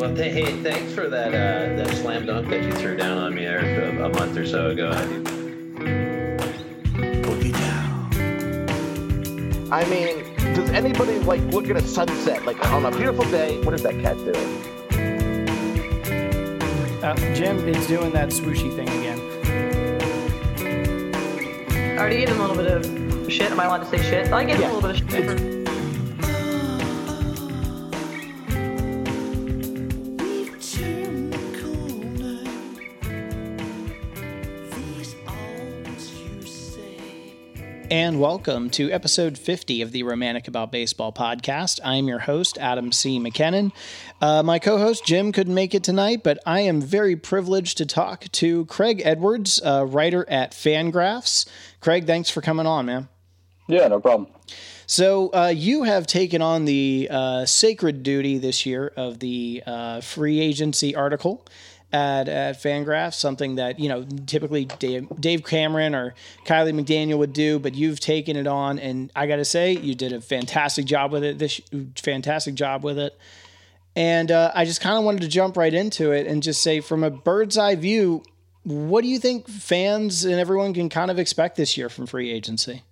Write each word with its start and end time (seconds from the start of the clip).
Well, 0.00 0.16
th- 0.16 0.32
hey, 0.32 0.62
thanks 0.62 0.94
for 0.94 1.10
that 1.10 1.28
uh, 1.28 1.76
that 1.76 1.94
slam 1.98 2.24
dunk 2.24 2.48
that 2.48 2.62
you 2.64 2.72
threw 2.72 2.96
down 2.96 3.18
on 3.18 3.34
me 3.34 3.44
there 3.44 3.58
a, 3.84 4.06
a 4.06 4.08
month 4.08 4.34
or 4.34 4.46
so 4.46 4.70
ago. 4.70 4.88
I 9.70 9.84
mean, 9.90 10.34
does 10.54 10.70
anybody 10.70 11.18
like 11.18 11.42
look 11.52 11.68
at 11.68 11.76
a 11.76 11.82
sunset 11.82 12.46
like 12.46 12.64
on 12.70 12.86
a 12.86 12.90
beautiful 12.90 13.24
day? 13.30 13.62
What 13.62 13.74
is 13.74 13.82
that 13.82 14.00
cat 14.00 14.16
doing? 14.16 14.64
Uh, 17.04 17.14
Jim 17.34 17.68
is 17.68 17.86
doing 17.86 18.10
that 18.12 18.30
swooshy 18.30 18.74
thing 18.74 18.88
again. 18.88 19.20
I 21.98 21.98
already 21.98 22.16
gave 22.16 22.30
him 22.30 22.40
a 22.40 22.48
little 22.48 22.56
bit 22.56 22.72
of 22.72 23.30
shit. 23.30 23.50
Am 23.50 23.60
I 23.60 23.66
allowed 23.66 23.84
to 23.84 23.84
say 23.84 23.98
shit? 23.98 24.32
I 24.32 24.44
gave 24.44 24.56
him 24.56 24.62
Yeah. 24.62 24.72
a 24.72 24.74
little 24.76 24.92
bit 24.92 25.02
of 25.02 25.38
shit. 25.38 25.59
And 37.90 38.20
welcome 38.20 38.70
to 38.70 38.88
episode 38.92 39.36
50 39.36 39.82
of 39.82 39.90
the 39.90 40.04
Romantic 40.04 40.46
About 40.46 40.70
Baseball 40.70 41.12
podcast. 41.12 41.80
I'm 41.84 42.06
your 42.06 42.20
host, 42.20 42.56
Adam 42.56 42.92
C. 42.92 43.18
McKinnon. 43.18 43.72
Uh, 44.20 44.44
my 44.44 44.60
co 44.60 44.78
host, 44.78 45.04
Jim, 45.04 45.32
couldn't 45.32 45.54
make 45.54 45.74
it 45.74 45.82
tonight, 45.82 46.22
but 46.22 46.38
I 46.46 46.60
am 46.60 46.80
very 46.80 47.16
privileged 47.16 47.78
to 47.78 47.86
talk 47.86 48.30
to 48.30 48.64
Craig 48.66 49.02
Edwards, 49.04 49.60
uh, 49.64 49.84
writer 49.88 50.24
at 50.30 50.52
Fangraphs. 50.52 51.48
Craig, 51.80 52.06
thanks 52.06 52.30
for 52.30 52.40
coming 52.40 52.64
on, 52.64 52.86
man. 52.86 53.08
Yeah, 53.66 53.88
no 53.88 53.98
problem. 53.98 54.28
So 54.86 55.32
uh, 55.34 55.48
you 55.48 55.82
have 55.82 56.06
taken 56.06 56.42
on 56.42 56.66
the 56.66 57.08
uh, 57.10 57.44
sacred 57.44 58.04
duty 58.04 58.38
this 58.38 58.66
year 58.66 58.92
of 58.96 59.18
the 59.18 59.64
uh, 59.66 60.00
free 60.00 60.38
agency 60.38 60.94
article 60.94 61.44
at, 61.92 62.28
at 62.28 62.62
Fangraphs, 62.62 63.14
something 63.14 63.56
that 63.56 63.78
you 63.80 63.88
know 63.88 64.06
typically 64.26 64.64
Dave, 64.64 65.08
Dave 65.18 65.44
Cameron 65.44 65.94
or 65.94 66.14
Kiley 66.44 66.72
McDaniel 66.72 67.18
would 67.18 67.32
do, 67.32 67.58
but 67.58 67.74
you've 67.74 68.00
taken 68.00 68.36
it 68.36 68.46
on, 68.46 68.78
and 68.78 69.10
I 69.14 69.26
got 69.26 69.36
to 69.36 69.44
say 69.44 69.72
you 69.72 69.94
did 69.94 70.12
a 70.12 70.20
fantastic 70.20 70.84
job 70.84 71.12
with 71.12 71.24
it. 71.24 71.38
This 71.38 71.60
fantastic 71.96 72.54
job 72.54 72.84
with 72.84 72.98
it, 72.98 73.18
and 73.96 74.30
uh, 74.30 74.52
I 74.54 74.64
just 74.64 74.80
kind 74.80 74.96
of 74.96 75.04
wanted 75.04 75.22
to 75.22 75.28
jump 75.28 75.56
right 75.56 75.74
into 75.74 76.12
it 76.12 76.26
and 76.26 76.42
just 76.42 76.62
say, 76.62 76.80
from 76.80 77.02
a 77.02 77.10
bird's 77.10 77.58
eye 77.58 77.74
view, 77.74 78.22
what 78.62 79.02
do 79.02 79.08
you 79.08 79.18
think 79.18 79.48
fans 79.48 80.24
and 80.24 80.34
everyone 80.34 80.74
can 80.74 80.88
kind 80.88 81.10
of 81.10 81.18
expect 81.18 81.56
this 81.56 81.76
year 81.76 81.88
from 81.88 82.06
free 82.06 82.30
agency? 82.30 82.82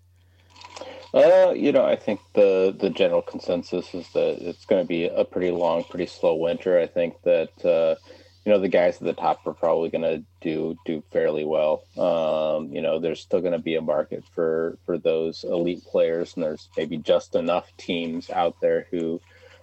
Uh, 1.15 1.55
you 1.57 1.73
know, 1.73 1.85
I 1.85 1.97
think 1.97 2.21
the 2.35 2.77
the 2.79 2.91
general 2.91 3.23
consensus 3.23 3.95
is 3.95 4.07
that 4.13 4.47
it's 4.47 4.67
going 4.67 4.83
to 4.83 4.87
be 4.87 5.07
a 5.07 5.25
pretty 5.25 5.51
long, 5.51 5.85
pretty 5.85 6.07
slow 6.07 6.35
winter. 6.35 6.79
I 6.79 6.87
think 6.87 7.23
that 7.23 7.65
uh, 7.65 7.95
you 8.49 8.55
know 8.55 8.61
the 8.61 8.69
guys 8.69 8.97
at 8.97 9.03
the 9.03 9.13
top 9.13 9.47
are 9.47 9.53
probably 9.53 9.91
going 9.91 10.01
to 10.01 10.25
do 10.41 10.75
do 10.87 11.03
fairly 11.13 11.45
well. 11.45 11.83
Um, 11.99 12.73
you 12.73 12.81
know, 12.81 12.99
there's 12.99 13.21
still 13.21 13.43
going 13.43 13.53
to 13.53 13.59
be 13.59 13.75
a 13.75 13.83
market 13.83 14.25
for 14.35 14.79
for 14.87 14.97
those 14.97 15.45
elite 15.45 15.85
players, 15.85 16.35
and 16.35 16.43
there's 16.43 16.71
maybe 16.75 16.97
just 16.97 17.35
enough 17.35 17.71
teams 17.77 18.31
out 18.31 18.59
there 18.63 18.87
who 18.91 19.21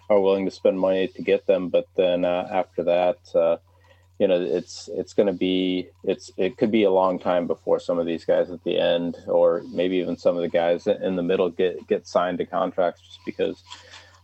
are 0.07 0.19
willing 0.19 0.45
to 0.45 0.51
spend 0.51 0.79
money 0.79 1.07
to 1.07 1.23
get 1.23 1.47
them. 1.47 1.69
But 1.69 1.87
then 1.95 2.25
uh, 2.25 2.47
after 2.51 2.83
that. 2.83 3.17
Uh, 3.33 3.57
you 4.19 4.29
know 4.29 4.41
it's 4.41 4.87
it's 4.93 5.11
going 5.11 5.27
to 5.27 5.33
be 5.33 5.89
it's 6.05 6.31
it 6.37 6.55
could 6.55 6.71
be 6.71 6.83
a 6.83 6.89
long 6.89 7.19
time 7.19 7.47
before 7.47 7.81
some 7.81 7.99
of 7.99 8.05
these 8.05 8.23
guys 8.23 8.49
at 8.49 8.63
the 8.63 8.79
end 8.79 9.17
or 9.27 9.61
maybe 9.73 9.97
even 9.97 10.15
some 10.15 10.37
of 10.37 10.41
the 10.41 10.47
guys 10.47 10.87
in 10.87 11.17
the 11.17 11.21
middle 11.21 11.49
get 11.49 11.85
get 11.87 12.07
signed 12.07 12.37
to 12.37 12.45
contracts 12.45 13.01
just 13.01 13.19
because 13.25 13.61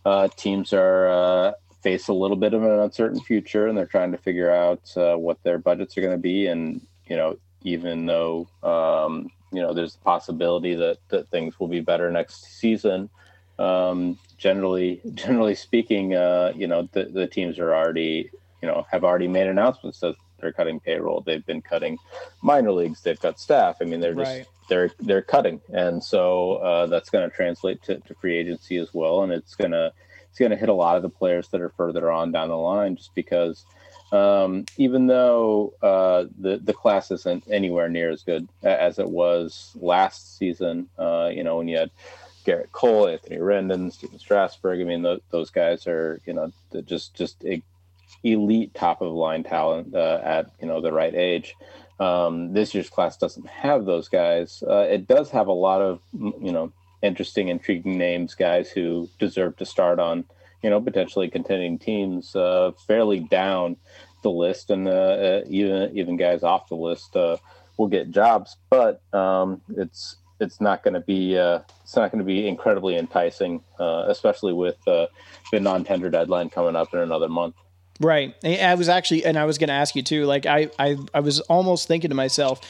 uh, 0.06 0.28
teams 0.36 0.72
are 0.72 1.08
uh, 1.08 1.52
face 1.82 2.08
a 2.08 2.12
little 2.12 2.36
bit 2.36 2.54
of 2.54 2.62
an 2.62 2.78
uncertain 2.80 3.20
future 3.20 3.66
and 3.66 3.76
they're 3.76 3.86
trying 3.86 4.12
to 4.12 4.18
figure 4.18 4.50
out 4.50 4.96
uh, 4.96 5.16
what 5.16 5.42
their 5.42 5.58
budgets 5.58 5.96
are 5.96 6.00
going 6.00 6.14
to 6.14 6.18
be 6.18 6.46
and 6.46 6.80
you 7.06 7.16
know 7.16 7.36
even 7.62 8.06
though 8.06 8.48
um, 8.62 9.30
you 9.52 9.60
know 9.60 9.72
there's 9.74 9.94
the 9.94 10.02
possibility 10.02 10.74
that 10.74 10.98
that 11.08 11.28
things 11.28 11.58
will 11.58 11.68
be 11.68 11.80
better 11.80 12.10
next 12.10 12.58
season 12.58 13.08
um, 13.58 14.18
generally 14.38 15.00
generally 15.14 15.54
speaking 15.54 16.14
uh, 16.14 16.52
you 16.54 16.66
know 16.66 16.88
the, 16.92 17.04
the 17.04 17.26
teams 17.26 17.58
are 17.58 17.74
already 17.74 18.30
you 18.62 18.68
know 18.68 18.86
have 18.90 19.04
already 19.04 19.28
made 19.28 19.46
announcements 19.46 20.00
that 20.00 20.14
they're 20.40 20.52
cutting 20.52 20.80
payroll. 20.80 21.22
They've 21.22 21.44
been 21.46 21.62
cutting 21.62 21.98
minor 22.42 22.72
leagues. 22.72 23.00
They've 23.00 23.18
cut 23.20 23.38
staff. 23.38 23.76
I 23.80 23.84
mean, 23.84 24.00
they're 24.00 24.14
just 24.14 24.38
Right. 24.38 24.46
they're 24.68 24.90
they're 25.00 25.22
cutting, 25.22 25.60
and 25.72 26.02
so 26.02 26.54
uh, 26.54 26.86
that's 26.86 27.10
going 27.10 27.28
to 27.28 27.34
translate 27.34 27.82
to, 27.84 27.98
to 28.00 28.14
free 28.14 28.36
agency 28.36 28.76
as 28.76 28.92
well. 28.92 29.22
And 29.22 29.32
it's 29.32 29.54
gonna 29.54 29.92
it's 30.32 30.38
gonna 30.38 30.56
hit 30.56 30.70
a 30.70 30.74
lot 30.74 30.96
of 30.96 31.02
the 31.02 31.10
players 31.10 31.48
that 31.48 31.60
are 31.60 31.68
further 31.68 32.10
on 32.10 32.32
down 32.32 32.48
the 32.48 32.56
line, 32.56 32.96
just 32.96 33.14
because. 33.14 33.64
Um, 34.12 34.66
even 34.76 35.06
though 35.06 35.72
uh, 35.82 36.26
the 36.38 36.58
the 36.58 36.74
class 36.74 37.10
isn't 37.10 37.44
anywhere 37.50 37.88
near 37.88 38.10
as 38.10 38.22
good 38.22 38.46
as 38.62 38.98
it 38.98 39.08
was 39.08 39.72
last 39.76 40.36
season, 40.36 40.88
uh, 40.98 41.30
you 41.32 41.42
know 41.42 41.56
when 41.56 41.68
you 41.68 41.78
had 41.78 41.90
Gerrit 42.46 42.72
Cole, 42.72 43.08
Anthony 43.08 43.38
Rendon, 43.38 43.92
Stephen 43.92 44.18
Strasburg. 44.18 44.80
I 44.80 44.84
mean, 44.84 45.02
tho- 45.02 45.22
those 45.30 45.50
guys 45.50 45.86
are 45.86 46.20
you 46.26 46.34
know 46.34 46.52
just 46.84 47.14
just 47.14 47.42
elite 48.22 48.74
top 48.74 49.00
of 49.00 49.12
line 49.12 49.44
talent 49.44 49.94
uh, 49.94 50.20
at 50.22 50.50
you 50.60 50.68
know 50.68 50.80
the 50.80 50.92
right 50.92 51.14
age. 51.14 51.54
Um, 52.00 52.52
this 52.52 52.74
year's 52.74 52.90
class 52.90 53.16
doesn't 53.16 53.46
have 53.46 53.84
those 53.84 54.08
guys. 54.08 54.62
Uh, 54.66 54.86
it 54.90 55.06
does 55.06 55.30
have 55.30 55.46
a 55.46 55.52
lot 55.52 55.80
of 55.80 56.00
you 56.12 56.52
know 56.52 56.72
interesting, 57.02 57.48
intriguing 57.48 57.98
names, 57.98 58.34
guys 58.34 58.70
who 58.70 59.08
deserve 59.18 59.56
to 59.56 59.66
start 59.66 59.98
on 59.98 60.24
you 60.62 60.70
know 60.70 60.80
potentially 60.80 61.28
contending 61.28 61.78
teams 61.78 62.34
uh, 62.36 62.72
fairly 62.86 63.20
down 63.20 63.76
the 64.22 64.30
list, 64.30 64.70
and 64.70 64.88
uh, 64.88 64.90
uh, 64.90 65.42
even 65.48 65.96
even 65.96 66.16
guys 66.16 66.42
off 66.42 66.68
the 66.68 66.76
list 66.76 67.16
uh, 67.16 67.36
will 67.76 67.88
get 67.88 68.10
jobs. 68.10 68.56
But 68.70 69.02
um, 69.12 69.60
it's 69.76 70.16
it's 70.40 70.60
not 70.60 70.82
going 70.82 70.94
to 70.94 71.00
be 71.00 71.36
uh, 71.36 71.60
it's 71.82 71.96
not 71.96 72.10
going 72.10 72.20
to 72.20 72.24
be 72.24 72.46
incredibly 72.46 72.96
enticing, 72.96 73.62
uh, 73.78 74.04
especially 74.08 74.52
with 74.52 74.76
the 74.84 75.08
non-tender 75.52 76.08
deadline 76.08 76.48
coming 76.48 76.76
up 76.76 76.94
in 76.94 77.00
another 77.00 77.28
month. 77.28 77.54
Right. 78.00 78.34
I 78.44 78.58
I 78.58 78.74
was 78.74 78.88
actually, 78.88 79.24
and 79.24 79.38
I 79.38 79.44
was 79.44 79.58
going 79.58 79.68
to 79.68 79.74
ask 79.74 79.94
you 79.94 80.02
too. 80.02 80.24
Like, 80.24 80.46
I, 80.46 80.70
I, 80.78 80.96
I 81.14 81.20
was 81.20 81.40
almost 81.40 81.88
thinking 81.88 82.10
to 82.10 82.16
myself, 82.16 82.60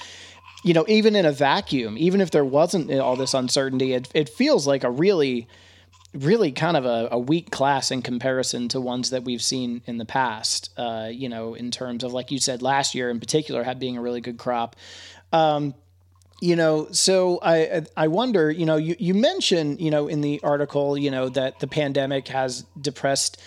you 0.63 0.75
know, 0.75 0.85
even 0.89 1.17
in 1.17 1.27
a 1.27 1.33
vacuum, 1.33 1.97
even 1.99 2.21
if 2.21 2.31
there 2.31 2.45
wasn't 2.45 2.91
all 2.93 3.17
this 3.17 3.35
uncertainty, 3.35 3.93
it, 3.93 4.09
it 4.15 4.29
feels 4.29 4.67
like 4.67 4.85
a 4.85 4.91
really, 4.91 5.49
really 6.15 6.53
kind 6.53 6.77
of 6.77 6.85
a, 6.85 7.09
a 7.13 7.19
weak 7.19 7.51
class 7.51 7.91
in 7.91 8.03
comparison 8.03 8.69
to 8.69 8.81
ones 8.81 9.11
that 9.11 9.25
we've 9.25 9.43
seen 9.43 9.83
in 9.87 9.99
the 9.99 10.05
past. 10.05 10.71
Uh, 10.77 11.09
you 11.11 11.29
know, 11.29 11.55
in 11.55 11.71
terms 11.71 12.05
of 12.05 12.13
like 12.13 12.31
you 12.31 12.39
said 12.39 12.63
last 12.63 12.95
year 12.95 13.11
in 13.11 13.19
particular, 13.19 13.63
had 13.63 13.79
being 13.79 13.97
a 13.97 14.03
really 14.03 14.21
good 14.21 14.39
crop. 14.39 14.77
Um, 15.33 15.75
you 16.41 16.57
know, 16.57 16.89
so 16.91 17.39
I 17.43 17.83
I 17.97 18.09
wonder, 18.09 18.51
you 18.51 18.67
know, 18.67 18.77
you 18.77 18.97
you 18.99 19.15
mentioned, 19.15 19.81
you 19.81 19.91
know, 19.91 20.09
in 20.09 20.21
the 20.21 20.41
article, 20.43 20.99
you 20.99 21.11
know, 21.11 21.29
that 21.31 21.61
the 21.61 21.69
pandemic 21.69 22.29
has 22.29 22.65
depressed 22.81 23.41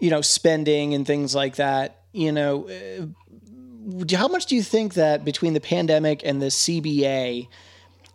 you 0.00 0.10
know, 0.10 0.22
spending 0.22 0.94
and 0.94 1.06
things 1.06 1.34
like 1.34 1.56
that. 1.56 1.98
You 2.12 2.32
know, 2.32 2.68
uh, 2.68 3.06
how 4.12 4.28
much 4.28 4.46
do 4.46 4.56
you 4.56 4.62
think 4.62 4.94
that 4.94 5.24
between 5.24 5.54
the 5.54 5.60
pandemic 5.60 6.22
and 6.24 6.40
the 6.40 6.46
CBA, 6.46 7.48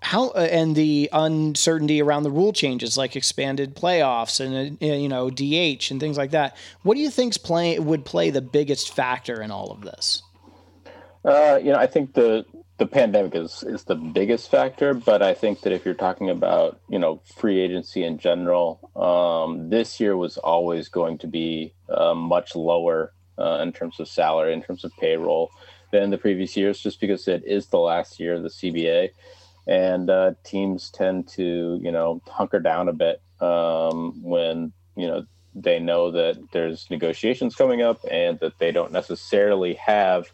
how 0.01 0.29
uh, 0.29 0.47
and 0.51 0.75
the 0.75 1.09
uncertainty 1.11 2.01
around 2.01 2.23
the 2.23 2.31
rule 2.31 2.53
changes 2.53 2.97
like 2.97 3.15
expanded 3.15 3.75
playoffs 3.75 4.39
and 4.39 4.77
uh, 4.81 4.85
you 4.85 5.09
know 5.09 5.29
DH 5.29 5.89
and 5.91 5.99
things 5.99 6.17
like 6.17 6.31
that, 6.31 6.55
what 6.83 6.95
do 6.95 7.01
you 7.01 7.09
think's 7.09 7.37
play 7.37 7.79
would 7.79 8.05
play 8.05 8.29
the 8.29 8.41
biggest 8.41 8.93
factor 8.93 9.41
in 9.41 9.51
all 9.51 9.71
of 9.71 9.81
this? 9.81 10.21
Uh, 11.23 11.59
you 11.61 11.71
know, 11.71 11.79
I 11.79 11.87
think 11.87 12.13
the 12.13 12.45
the 12.77 12.85
pandemic 12.85 13.35
is 13.35 13.63
is 13.63 13.85
the 13.85 13.95
biggest 13.95 14.51
factor, 14.51 14.93
but 14.93 15.23
I 15.23 15.33
think 15.33 15.61
that 15.61 15.73
if 15.73 15.85
you're 15.85 15.93
talking 15.93 16.29
about 16.29 16.79
you 16.89 16.99
know 16.99 17.21
free 17.35 17.59
agency 17.59 18.03
in 18.03 18.19
general, 18.19 18.91
um, 18.95 19.69
this 19.69 19.99
year 19.99 20.15
was 20.15 20.37
always 20.37 20.89
going 20.89 21.17
to 21.19 21.27
be 21.27 21.73
uh, 21.89 22.13
much 22.13 22.55
lower 22.55 23.13
uh, 23.37 23.59
in 23.61 23.73
terms 23.73 23.99
of 23.99 24.07
salary, 24.07 24.53
in 24.53 24.61
terms 24.61 24.83
of 24.83 24.91
payroll, 24.99 25.51
than 25.99 26.09
the 26.09 26.17
previous 26.17 26.57
years, 26.57 26.79
just 26.79 26.99
because 26.99 27.27
it 27.27 27.43
is 27.45 27.67
the 27.67 27.79
last 27.79 28.19
year 28.19 28.33
of 28.33 28.43
the 28.43 28.49
CBA, 28.49 29.11
and 29.65 30.09
uh, 30.09 30.33
teams 30.43 30.89
tend 30.89 31.27
to 31.29 31.79
you 31.81 31.91
know 31.91 32.21
hunker 32.27 32.59
down 32.59 32.89
a 32.89 32.93
bit 32.93 33.21
um, 33.39 34.21
when 34.21 34.73
you 34.95 35.07
know 35.07 35.25
they 35.53 35.79
know 35.79 36.11
that 36.11 36.37
there's 36.51 36.89
negotiations 36.89 37.55
coming 37.55 37.81
up 37.81 38.01
and 38.11 38.39
that 38.39 38.59
they 38.59 38.71
don't 38.71 38.91
necessarily 38.91 39.75
have 39.75 40.25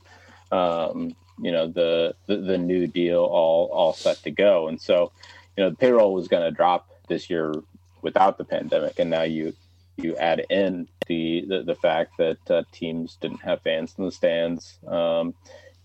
um, 0.52 1.16
you 1.40 1.52
know 1.52 1.68
the, 1.68 2.16
the 2.26 2.38
the 2.38 2.58
new 2.58 2.88
deal 2.88 3.24
all 3.24 3.70
all 3.72 3.94
set 3.94 4.18
to 4.24 4.32
go. 4.32 4.68
And 4.68 4.82
so 4.82 5.12
you 5.56 5.64
know 5.64 5.70
the 5.70 5.76
payroll 5.76 6.14
was 6.14 6.28
going 6.28 6.44
to 6.44 6.52
drop 6.52 6.90
this 7.08 7.30
year 7.30 7.54
without 8.02 8.40
the 8.40 8.46
pandemic 8.46 8.98
and 8.98 9.12
now 9.12 9.22
you 9.22 9.54
you 9.98 10.16
add 10.18 10.44
in 10.50 10.88
the 11.12 11.46
the, 11.48 11.64
the 11.64 11.76
fact 11.76 12.18
that 12.18 12.40
uh, 12.50 12.64
teams 12.72 13.18
didn't 13.22 13.42
have 13.42 13.62
fans 13.62 13.96
in 13.98 14.06
the 14.06 14.12
stands. 14.12 14.80
Um, 14.88 15.34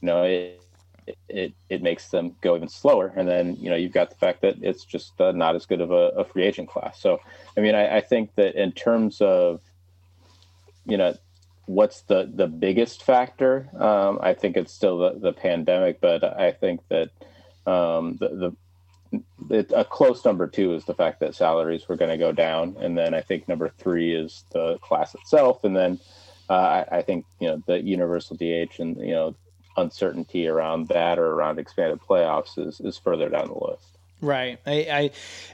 you 0.00 0.06
know 0.08 0.23
it, 0.23 0.61
it 1.28 1.52
it 1.69 1.82
makes 1.82 2.08
them 2.08 2.37
go 2.40 2.56
even 2.56 2.69
slower. 2.69 3.12
And 3.17 3.28
then 3.28 3.56
you 3.56 3.70
know 3.70 3.76
you've 3.76 3.93
got 4.00 4.11
the 4.11 4.17
fact 4.17 4.43
that 4.43 4.56
it's 4.62 4.84
just 4.84 5.20
uh, 5.20 5.32
not 5.32 5.55
as 5.55 5.67
good 5.67 5.81
of 5.81 5.90
a, 5.90 6.05
a 6.23 6.25
free 6.25 6.44
agent 6.44 6.69
class. 6.69 7.00
So 7.00 7.20
i 7.56 7.61
mean 7.61 7.75
I, 7.75 7.99
I 7.99 8.00
think 8.00 8.34
that 8.37 8.55
in 8.55 8.73
terms 8.73 9.20
of 9.20 9.61
you 10.84 10.96
know 10.96 11.14
what's 11.67 12.02
the 12.02 12.31
the 12.32 12.46
biggest 12.46 13.02
factor? 13.02 13.69
Um, 13.79 14.19
I 14.22 14.34
think 14.34 14.56
it's 14.56 14.72
still 14.72 14.99
the, 14.99 15.19
the 15.19 15.32
pandemic, 15.32 16.00
but 16.00 16.22
I 16.25 16.52
think 16.52 16.81
that 16.88 17.11
um, 17.67 18.17
the, 18.20 18.29
the 18.29 18.52
it, 19.50 19.73
a 19.75 19.85
close 19.85 20.25
number 20.25 20.47
two 20.47 20.75
is 20.75 20.85
the 20.85 20.94
fact 20.94 21.20
that 21.20 21.35
salaries 21.35 21.88
were 21.88 21.97
going 21.97 22.11
to 22.11 22.17
go 22.17 22.32
down, 22.32 22.76
and 22.81 22.97
then 22.97 23.14
I 23.14 23.20
think 23.20 23.49
number 23.49 23.69
three 23.79 24.14
is 24.14 24.44
the 24.53 24.79
class 24.79 25.14
itself, 25.14 25.64
and 25.64 25.76
then 25.76 25.99
uh, 26.49 26.53
I, 26.53 26.99
I, 26.99 27.03
think 27.03 27.25
you 27.41 27.49
know 27.49 27.62
the 27.67 27.82
universal 27.82 28.37
DH 28.37 28.79
and 28.79 28.97
you 28.97 29.12
know 29.12 29.35
uncertainty 29.76 30.47
around 30.47 30.88
that 30.88 31.19
or 31.19 31.32
around 31.32 31.58
expanded 31.58 32.00
playoffs 32.00 32.58
is 32.58 32.81
is 32.81 32.99
further 32.99 33.29
down 33.29 33.49
the 33.49 33.55
list. 33.55 33.97
Right. 34.20 34.58
I, 34.64 34.73
I, 34.73 35.11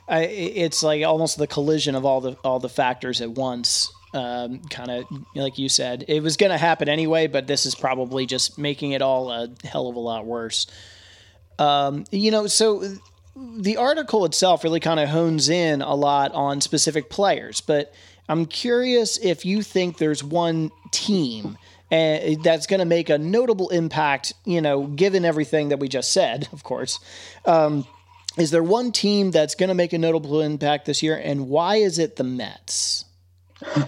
I, 0.08 0.22
it's 0.24 0.82
like 0.82 1.04
almost 1.04 1.36
the 1.36 1.46
collision 1.46 1.94
of 1.94 2.04
all 2.04 2.20
the 2.20 2.36
all 2.44 2.60
the 2.60 2.68
factors 2.68 3.20
at 3.20 3.30
once. 3.30 3.92
Um, 4.14 4.60
kind 4.64 4.90
of 4.90 5.04
like 5.34 5.58
you 5.58 5.70
said, 5.70 6.04
it 6.06 6.22
was 6.22 6.36
going 6.36 6.52
to 6.52 6.58
happen 6.58 6.88
anyway, 6.90 7.28
but 7.28 7.46
this 7.46 7.64
is 7.64 7.74
probably 7.74 8.26
just 8.26 8.58
making 8.58 8.92
it 8.92 9.00
all 9.00 9.32
a 9.32 9.48
hell 9.64 9.88
of 9.88 9.96
a 9.96 10.00
lot 10.00 10.26
worse. 10.26 10.66
Um, 11.58 12.04
you 12.10 12.30
know, 12.30 12.46
so 12.46 12.82
the 13.36 13.76
article 13.76 14.24
itself 14.24 14.64
really 14.64 14.80
kind 14.80 15.00
of 15.00 15.08
hones 15.08 15.48
in 15.48 15.82
a 15.82 15.94
lot 15.94 16.32
on 16.32 16.60
specific 16.60 17.10
players, 17.10 17.60
but 17.60 17.92
I'm 18.28 18.46
curious 18.46 19.18
if 19.18 19.44
you 19.44 19.62
think 19.62 19.98
there's 19.98 20.22
one 20.22 20.70
team 20.90 21.58
uh, 21.90 22.36
that's 22.42 22.66
going 22.66 22.80
to 22.80 22.86
make 22.86 23.10
a 23.10 23.18
notable 23.18 23.68
impact, 23.68 24.32
you 24.44 24.60
know, 24.60 24.86
given 24.86 25.24
everything 25.24 25.68
that 25.68 25.78
we 25.78 25.88
just 25.88 26.12
said, 26.12 26.48
of 26.52 26.62
course. 26.62 26.98
Um, 27.44 27.86
is 28.38 28.50
there 28.50 28.62
one 28.62 28.92
team 28.92 29.30
that's 29.30 29.54
going 29.54 29.68
to 29.68 29.74
make 29.74 29.92
a 29.92 29.98
notable 29.98 30.40
impact 30.40 30.86
this 30.86 31.02
year, 31.02 31.20
and 31.22 31.48
why 31.48 31.76
is 31.76 31.98
it 31.98 32.16
the 32.16 32.24
Mets? 32.24 33.04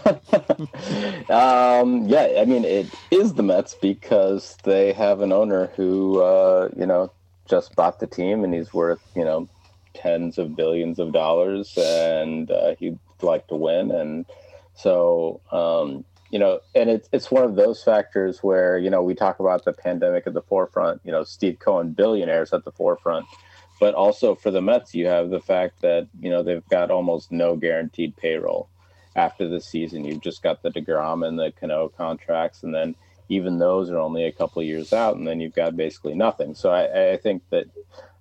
um, 1.31 2.06
yeah, 2.06 2.37
I 2.38 2.44
mean, 2.47 2.64
it 2.64 2.87
is 3.11 3.35
the 3.35 3.43
Mets 3.43 3.75
because 3.75 4.56
they 4.64 4.93
have 4.93 5.20
an 5.20 5.32
owner 5.32 5.69
who, 5.76 6.20
uh, 6.20 6.69
you 6.76 6.85
know, 6.85 7.11
just 7.49 7.75
bought 7.76 8.00
the 8.00 8.06
team 8.06 8.44
and 8.44 8.55
he's 8.55 8.73
worth, 8.73 9.02
you 9.14 9.25
know, 9.25 9.49
tens 9.94 10.38
of 10.38 10.56
billions 10.56 10.99
of 10.99 11.12
dollars 11.12 11.76
and 11.76 12.50
uh, 12.50 12.75
he'd 12.79 12.99
like 13.23 13.46
to 13.49 13.56
win. 13.56 13.91
And 13.91 14.26
so, 14.75 15.41
um, 15.52 16.05
you 16.31 16.38
know, 16.38 16.61
and 16.75 16.91
it's, 16.91 17.08
it's 17.12 17.31
one 17.31 17.44
of 17.44 17.55
those 17.55 17.82
factors 17.82 18.43
where, 18.43 18.76
you 18.76 18.91
know, 18.91 19.02
we 19.02 19.14
talk 19.14 19.38
about 19.38 19.64
the 19.64 19.73
pandemic 19.73 20.26
at 20.26 20.35
the 20.35 20.43
forefront, 20.43 21.00
you 21.05 21.12
know, 21.12 21.23
Steve 21.23 21.58
Cohen, 21.58 21.93
billionaires 21.93 22.52
at 22.52 22.64
the 22.64 22.73
forefront 22.73 23.26
but 23.81 23.94
also 23.94 24.35
for 24.35 24.50
the 24.50 24.62
Mets, 24.62 24.94
you 24.94 25.06
have 25.06 25.31
the 25.31 25.40
fact 25.40 25.82
that 25.82 26.08
you 26.20 26.31
know 26.31 26.43
they've 26.43 26.67
got 26.69 26.90
almost 26.90 27.32
no 27.32 27.56
guaranteed 27.56 28.17
payroll 28.17 28.69
after 29.17 29.49
the 29.49 29.61
season. 29.61 30.05
You've 30.05 30.23
just 30.23 30.43
got 30.43 30.62
the 30.62 30.70
Degrom 30.70 31.26
and 31.26 31.38
the 31.38 31.52
Cano 31.52 31.88
contracts, 31.88 32.62
and 32.62 32.75
then 32.75 32.94
even 33.29 33.59
those 33.59 33.91
are 33.91 33.99
only 33.99 34.25
a 34.25 34.32
couple 34.32 34.62
years 34.62 34.93
out, 34.93 35.17
and 35.17 35.26
then 35.26 35.41
you've 35.41 35.55
got 35.55 35.76
basically 35.76 36.15
nothing. 36.15 36.55
So 36.55 36.71
I, 36.71 37.12
I 37.12 37.17
think 37.17 37.43
that 37.50 37.67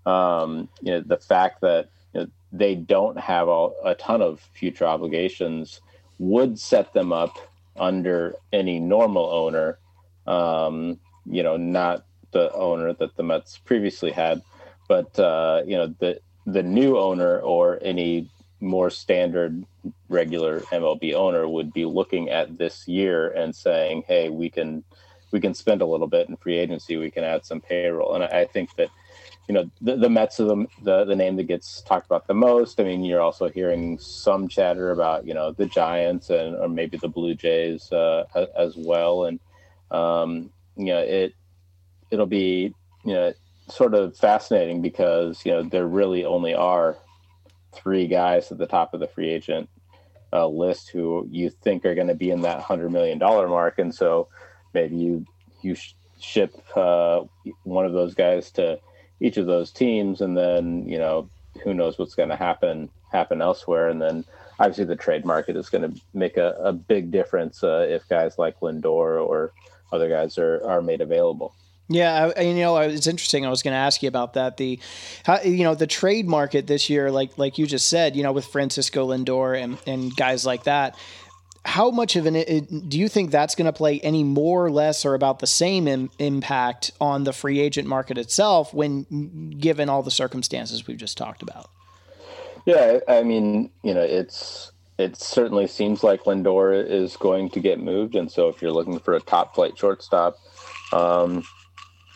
um, 0.10 0.70
you 0.82 0.94
know 0.94 1.02
the 1.02 1.18
fact 1.18 1.62
that 1.62 1.90
you 2.14 2.22
know, 2.22 2.28
they 2.52 2.76
don't 2.76 3.20
have 3.20 3.48
all, 3.48 3.76
a 3.84 3.96
ton 3.96 4.22
of 4.22 4.40
future 4.54 4.86
obligations 4.86 5.82
would 6.20 6.60
set 6.60 6.94
them 6.94 7.12
up 7.12 7.38
under 7.78 8.36
any 8.52 8.80
normal 8.80 9.26
owner. 9.26 9.80
Um, 10.26 11.00
you 11.26 11.44
know, 11.44 11.58
not 11.58 12.06
the 12.32 12.52
owner 12.54 12.94
that 12.94 13.16
the 13.16 13.24
Mets 13.24 13.58
previously 13.58 14.12
had 14.12 14.42
but 14.88 15.18
uh, 15.20 15.64
you 15.66 15.76
know 15.76 15.88
the 16.00 16.20
the 16.46 16.64
new 16.64 16.98
owner 16.98 17.40
or 17.40 17.80
any 17.82 18.30
more 18.64 18.90
standard 18.90 19.66
regular 20.10 20.62
MLB 20.62 21.14
owner 21.14 21.48
would 21.48 21.74
be 21.74 21.86
looking 21.86 22.30
at 22.30 22.58
this 22.58 22.88
year 22.88 23.30
and 23.30 23.56
saying, 23.56 24.06
"Hey, 24.08 24.30
we 24.30 24.50
can 24.50 24.84
we 25.32 25.40
can 25.40 25.54
spend 25.54 25.82
a 25.82 25.86
little 25.86 26.08
bit 26.08 26.30
in 26.30 26.38
free 26.38 26.58
agency. 26.58 26.98
We 26.98 27.12
can 27.12 27.24
add 27.24 27.46
some 27.46 27.62
payroll." 27.62 28.16
And 28.16 28.24
I, 28.24 28.42
I 28.42 28.46
think 28.46 28.76
that 28.78 28.90
you 29.48 29.54
know 29.54 29.70
the, 29.82 29.98
the 29.98 30.10
Mets 30.10 30.40
are 30.40 30.46
the, 30.46 30.66
the, 30.82 31.06
the 31.06 31.16
name 31.16 31.36
that 31.36 31.44
gets 31.44 31.82
talked 31.82 32.06
about 32.06 32.28
the 32.28 32.34
most. 32.34 32.80
I 32.80 32.84
mean, 32.84 33.04
you're 33.04 33.22
also 33.22 33.50
hearing 33.50 34.00
some 34.00 34.48
chatter 34.48 34.92
about 34.92 35.28
you 35.28 35.34
know 35.34 35.52
the 35.52 35.66
Giants 35.66 36.30
and 36.30 36.56
or 36.56 36.70
maybe 36.70 36.98
the 36.98 37.10
Blue 37.10 37.36
Jays 37.36 37.92
uh, 37.92 38.24
as 38.58 38.76
well. 38.78 39.26
And 39.26 39.40
um, 39.92 40.50
you 40.78 40.86
know 40.86 41.00
it 41.00 41.34
it'll 42.12 42.26
be 42.26 42.74
you 43.04 43.14
know 43.14 43.34
sort 43.70 43.94
of 43.94 44.16
fascinating 44.18 44.82
because 44.82 45.46
you 45.46 45.52
know 45.52 45.64
there 45.64 45.88
really 45.88 46.26
only 46.26 46.54
are 46.54 46.98
three 47.76 48.08
guys 48.08 48.52
at 48.52 48.58
the 48.58 48.68
top 48.68 48.94
of 48.94 49.00
the 49.00 49.08
free 49.08 49.30
agent 49.30 49.70
uh, 50.32 50.48
list 50.48 50.90
who 50.90 51.28
you 51.32 51.50
think 51.50 51.86
are 51.86 51.96
going 51.96 52.08
to 52.08 52.16
be 52.16 52.32
in 52.32 52.42
that 52.42 52.60
hundred 52.60 52.92
million 52.92 53.20
dollar 53.20 53.48
mark, 53.48 53.80
and 53.80 53.94
so 53.94 54.28
maybe 54.74 54.96
you 54.96 55.26
you 55.62 55.76
sh- 55.76 55.94
ship 56.20 56.56
uh, 56.76 57.22
one 57.64 57.86
of 57.86 57.94
those 57.94 58.14
guys 58.14 58.52
to 58.52 58.80
each 59.20 59.38
of 59.38 59.46
those 59.46 59.72
teams, 59.72 60.22
and 60.22 60.36
then 60.36 60.88
you 60.88 60.98
know 60.98 61.30
who 61.64 61.74
knows 61.74 62.00
what's 62.00 62.16
going 62.16 62.30
to 62.30 62.36
happen 62.36 62.90
happen 63.12 63.42
elsewhere, 63.42 63.90
and 63.90 64.02
then 64.02 64.26
obviously 64.60 64.86
the 64.86 64.96
trade 64.96 65.26
market 65.26 65.56
is 65.56 65.70
going 65.70 65.94
to 65.94 66.02
make 66.14 66.38
a, 66.38 66.56
a 66.60 66.74
big 66.74 67.12
difference 67.12 67.64
uh, 67.64 67.86
if 67.88 68.08
guys 68.10 68.38
like 68.38 68.60
Lindor 68.60 69.24
or 69.24 69.52
other 69.92 70.10
guys 70.10 70.38
are 70.38 70.66
are 70.66 70.82
made 70.82 71.02
available. 71.02 71.54
Yeah, 71.90 72.32
I, 72.36 72.42
you 72.42 72.54
know, 72.56 72.78
it's 72.78 73.08
interesting. 73.08 73.46
I 73.46 73.50
was 73.50 73.62
going 73.62 73.74
to 73.74 73.78
ask 73.78 74.02
you 74.02 74.08
about 74.08 74.34
that. 74.34 74.58
The, 74.58 74.80
how, 75.26 75.42
you 75.42 75.64
know, 75.64 75.76
the 75.76 75.88
trade 75.88 76.28
market 76.28 76.66
this 76.66 76.90
year, 76.90 77.12
like 77.12 77.38
like 77.38 77.58
you 77.58 77.68
just 77.68 77.90
said, 77.90 78.16
you 78.16 78.24
know, 78.24 78.32
with 78.32 78.46
Francisco 78.46 79.10
Lindor 79.10 79.62
and 79.62 79.78
and 79.86 80.16
guys 80.16 80.46
like 80.46 80.64
that. 80.64 80.98
How 81.66 81.92
much 81.92 82.18
of 82.18 82.26
an 82.26 82.36
it, 82.36 82.90
do 82.90 83.00
you 83.00 83.08
think 83.08 83.32
that's 83.32 83.56
going 83.56 83.68
to 83.68 83.74
play 83.74 84.02
any 84.02 84.24
more, 84.24 84.66
or 84.66 84.72
less, 84.72 85.06
or 85.06 85.14
about 85.14 85.40
the 85.40 85.48
same 85.48 85.88
Im- 85.88 86.12
impact 86.20 86.92
on 87.00 87.24
the 87.24 87.32
free 87.32 87.60
agent 87.62 87.88
market 87.88 88.18
itself 88.18 88.74
when 88.74 89.56
given 89.60 89.88
all 89.88 90.04
the 90.04 90.12
circumstances 90.12 90.88
we've 90.88 90.98
just 90.98 91.18
talked 91.18 91.42
about? 91.42 91.70
Yeah, 92.66 93.00
I 93.08 93.24
mean, 93.24 93.72
you 93.82 93.94
know, 93.94 94.02
it's 94.02 94.72
it 94.98 95.18
certainly 95.18 95.68
seems 95.68 96.04
like 96.04 96.24
Lindor 96.24 96.86
is 96.86 97.18
going 97.18 97.50
to 97.52 97.60
get 97.60 97.80
moved, 97.80 98.16
and 98.16 98.32
so 98.32 98.50
if 98.50 98.62
you're 98.62 98.72
looking 98.72 99.00
for 99.00 99.14
a 99.14 99.22
top 99.22 99.56
flight 99.56 99.78
shortstop, 99.78 100.38
um, 100.92 101.44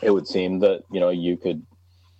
it 0.01 0.11
would 0.11 0.27
seem 0.27 0.59
that 0.59 0.83
you 0.91 0.99
know 0.99 1.09
you 1.09 1.38
could 1.38 1.65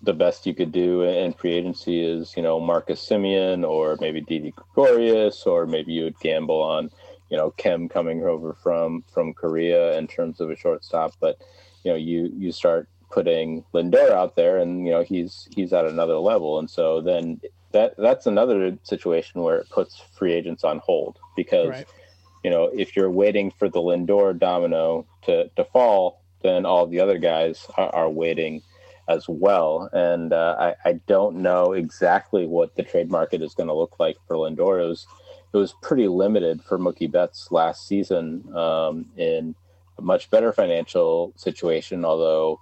the 0.02 0.14
best 0.14 0.46
you 0.46 0.54
could 0.54 0.72
do 0.72 1.02
in 1.02 1.34
free 1.34 1.54
agency 1.54 2.02
is 2.02 2.34
you 2.36 2.44
know 2.44 2.60
Marcus 2.60 3.06
Semien 3.08 3.68
or 3.68 3.98
maybe 4.00 4.22
Didi 4.22 4.54
Gregorius 4.56 5.44
or 5.44 5.66
maybe 5.66 5.94
you 5.94 6.04
would 6.06 6.20
gamble 6.20 6.62
on 6.62 6.90
you 7.30 7.38
know 7.38 7.52
Kim 7.52 7.90
coming 7.90 8.24
over 8.24 8.54
from 8.54 9.04
from 9.12 9.34
Korea 9.34 9.98
in 9.98 10.08
terms 10.08 10.40
of 10.40 10.50
a 10.50 10.56
shortstop, 10.56 11.14
but 11.20 11.40
you 11.84 11.92
know 11.92 11.98
you 11.98 12.32
you 12.38 12.52
start 12.52 12.88
putting 13.10 13.64
Lindor 13.74 14.12
out 14.12 14.36
there 14.36 14.58
and 14.58 14.86
you 14.86 14.92
know 14.92 15.04
he's 15.04 15.48
he's 15.56 15.74
at 15.74 15.86
another 15.86 16.18
level, 16.18 16.60
and 16.60 16.70
so 16.70 17.02
then 17.02 17.42
that 17.72 17.96
that's 17.98 18.28
another 18.28 18.78
situation 18.84 19.42
where 19.42 19.58
it 19.58 19.70
puts 19.70 20.02
free 20.18 20.34
agents 20.34 20.64
on 20.64 20.80
hold 20.80 21.18
because. 21.36 21.70
Right. 21.70 21.88
You 22.44 22.52
know, 22.52 22.66
if 22.66 22.96
you're 22.96 23.12
waiting 23.12 23.52
for 23.52 23.68
the 23.68 23.80
Lindor 23.80 24.38
domino 24.38 25.06
to, 25.24 25.50
to 25.58 25.66
fall, 25.66 26.22
then 26.42 26.66
all 26.66 26.88
the 26.88 27.00
other 27.00 27.18
guys 27.18 27.68
are, 27.78 27.94
are 27.94 28.10
waiting 28.10 28.62
as 29.08 29.28
well. 29.28 29.90
And 29.94 30.34
uh, 30.34 30.56
I, 30.60 30.90
I, 30.90 30.94
don't 31.08 31.38
know 31.38 31.72
exactly 31.72 32.46
what 32.46 32.76
the 32.76 32.84
trade 32.84 33.10
market 33.10 33.42
is 33.42 33.54
going 33.54 33.68
to 33.68 33.74
look 33.74 33.96
like 34.00 34.18
for 34.28 34.36
Lindor. 34.36 34.84
It 34.84 34.88
was, 34.88 35.08
it 35.54 35.58
was 35.58 35.74
pretty 35.82 36.10
limited 36.10 36.62
for 36.62 36.78
Mookie 36.78 37.10
Betts 37.10 37.48
last 37.52 37.88
season 37.88 38.54
um, 38.54 39.06
in 39.16 39.56
a 39.98 40.02
much 40.02 40.30
better 40.30 40.52
financial 40.52 41.34
situation, 41.38 42.06
although 42.06 42.60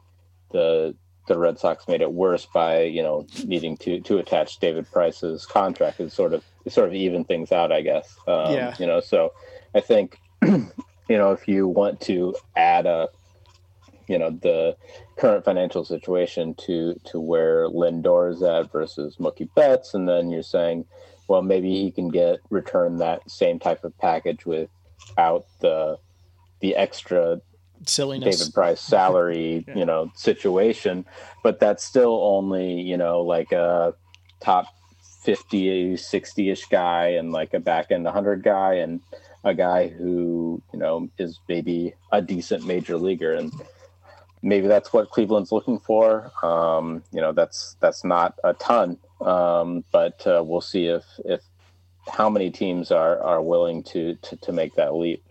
the 0.52 0.96
the 1.28 1.38
Red 1.38 1.58
Sox 1.58 1.88
made 1.88 2.02
it 2.02 2.12
worse 2.12 2.46
by 2.46 2.84
you 2.84 3.02
know 3.02 3.26
needing 3.44 3.78
to 3.78 4.00
to 4.02 4.18
attach 4.20 4.60
David 4.60 4.90
Price's 4.92 5.46
contract 5.46 6.00
and 6.00 6.12
sort 6.12 6.34
of 6.34 6.44
sort 6.68 6.88
of 6.88 6.94
even 6.94 7.24
things 7.26 7.52
out, 7.52 7.72
I 7.72 7.82
guess. 7.82 8.16
Um, 8.28 8.54
yeah. 8.54 8.76
You 8.80 8.86
know, 8.86 9.00
so 9.00 9.34
I 9.74 9.82
think 9.82 10.20
you 10.46 10.70
know 11.10 11.32
if 11.32 11.48
you 11.48 11.68
want 11.68 12.02
to 12.02 12.36
add 12.56 12.86
a 12.86 13.10
you 14.08 14.18
know 14.18 14.30
the 14.30 14.76
current 15.18 15.46
financial 15.46 15.86
situation 15.86 16.54
to 16.66 17.00
to 17.06 17.20
where 17.20 17.68
Lindor 17.68 18.32
is 18.32 18.44
at 18.44 18.72
versus 18.72 19.18
Mookie 19.18 19.50
Betts, 19.56 19.94
and 19.94 20.08
then 20.08 20.30
you're 20.30 20.44
saying, 20.44 20.86
well, 21.28 21.42
maybe 21.42 21.70
he 21.70 21.92
can 21.92 22.10
get 22.10 22.40
return 22.50 22.98
that 22.98 23.30
same 23.30 23.60
type 23.60 23.84
of 23.84 23.98
package 23.98 24.46
without 24.46 25.46
the 25.62 25.98
the 26.60 26.76
extra 26.76 27.42
silliness. 27.86 28.40
David 28.40 28.54
Price 28.54 28.82
salary, 28.82 29.66
yeah. 29.68 29.76
you 29.76 29.86
know, 29.86 30.12
situation, 30.16 31.06
but 31.44 31.60
that's 31.60 31.84
still 31.84 32.20
only 32.24 32.82
you 32.82 32.98
know 32.98 33.22
like 33.22 33.52
a 33.52 33.94
top 34.40 34.68
50 35.24 35.96
60ish 35.96 36.70
guy 36.70 37.08
and 37.08 37.32
like 37.32 37.54
a 37.56 37.60
back 37.60 37.92
end 37.92 38.04
100 38.04 38.44
guy 38.44 38.76
and 38.76 39.02
a 39.44 39.56
guy 39.56 39.88
who 39.88 40.62
you 40.72 40.80
know 40.80 41.10
is 41.18 41.40
maybe 41.50 41.94
a 42.12 42.22
decent 42.22 42.66
major 42.66 42.98
leaguer. 42.98 43.34
And 43.34 43.52
maybe 44.46 44.68
that's 44.68 44.94
what 44.94 45.10
Cleveland's 45.10 45.52
looking 45.52 45.80
for. 45.80 46.32
Um, 46.44 47.04
you 47.12 47.20
know, 47.20 47.34
that's 47.34 47.76
that's 47.82 48.06
not 48.06 48.40
a 48.44 48.54
ton, 48.54 48.98
um, 49.20 49.84
but 49.92 50.26
uh, 50.26 50.44
we'll 50.46 50.62
see 50.62 50.86
if 50.86 51.04
if 51.26 51.42
how 52.08 52.30
many 52.30 52.52
teams 52.52 52.92
are 52.92 53.22
are 53.22 53.42
willing 53.42 53.84
to 53.84 54.16
to, 54.16 54.38
to 54.38 54.52
make 54.54 54.76
that 54.76 54.94
leap. 54.96 55.24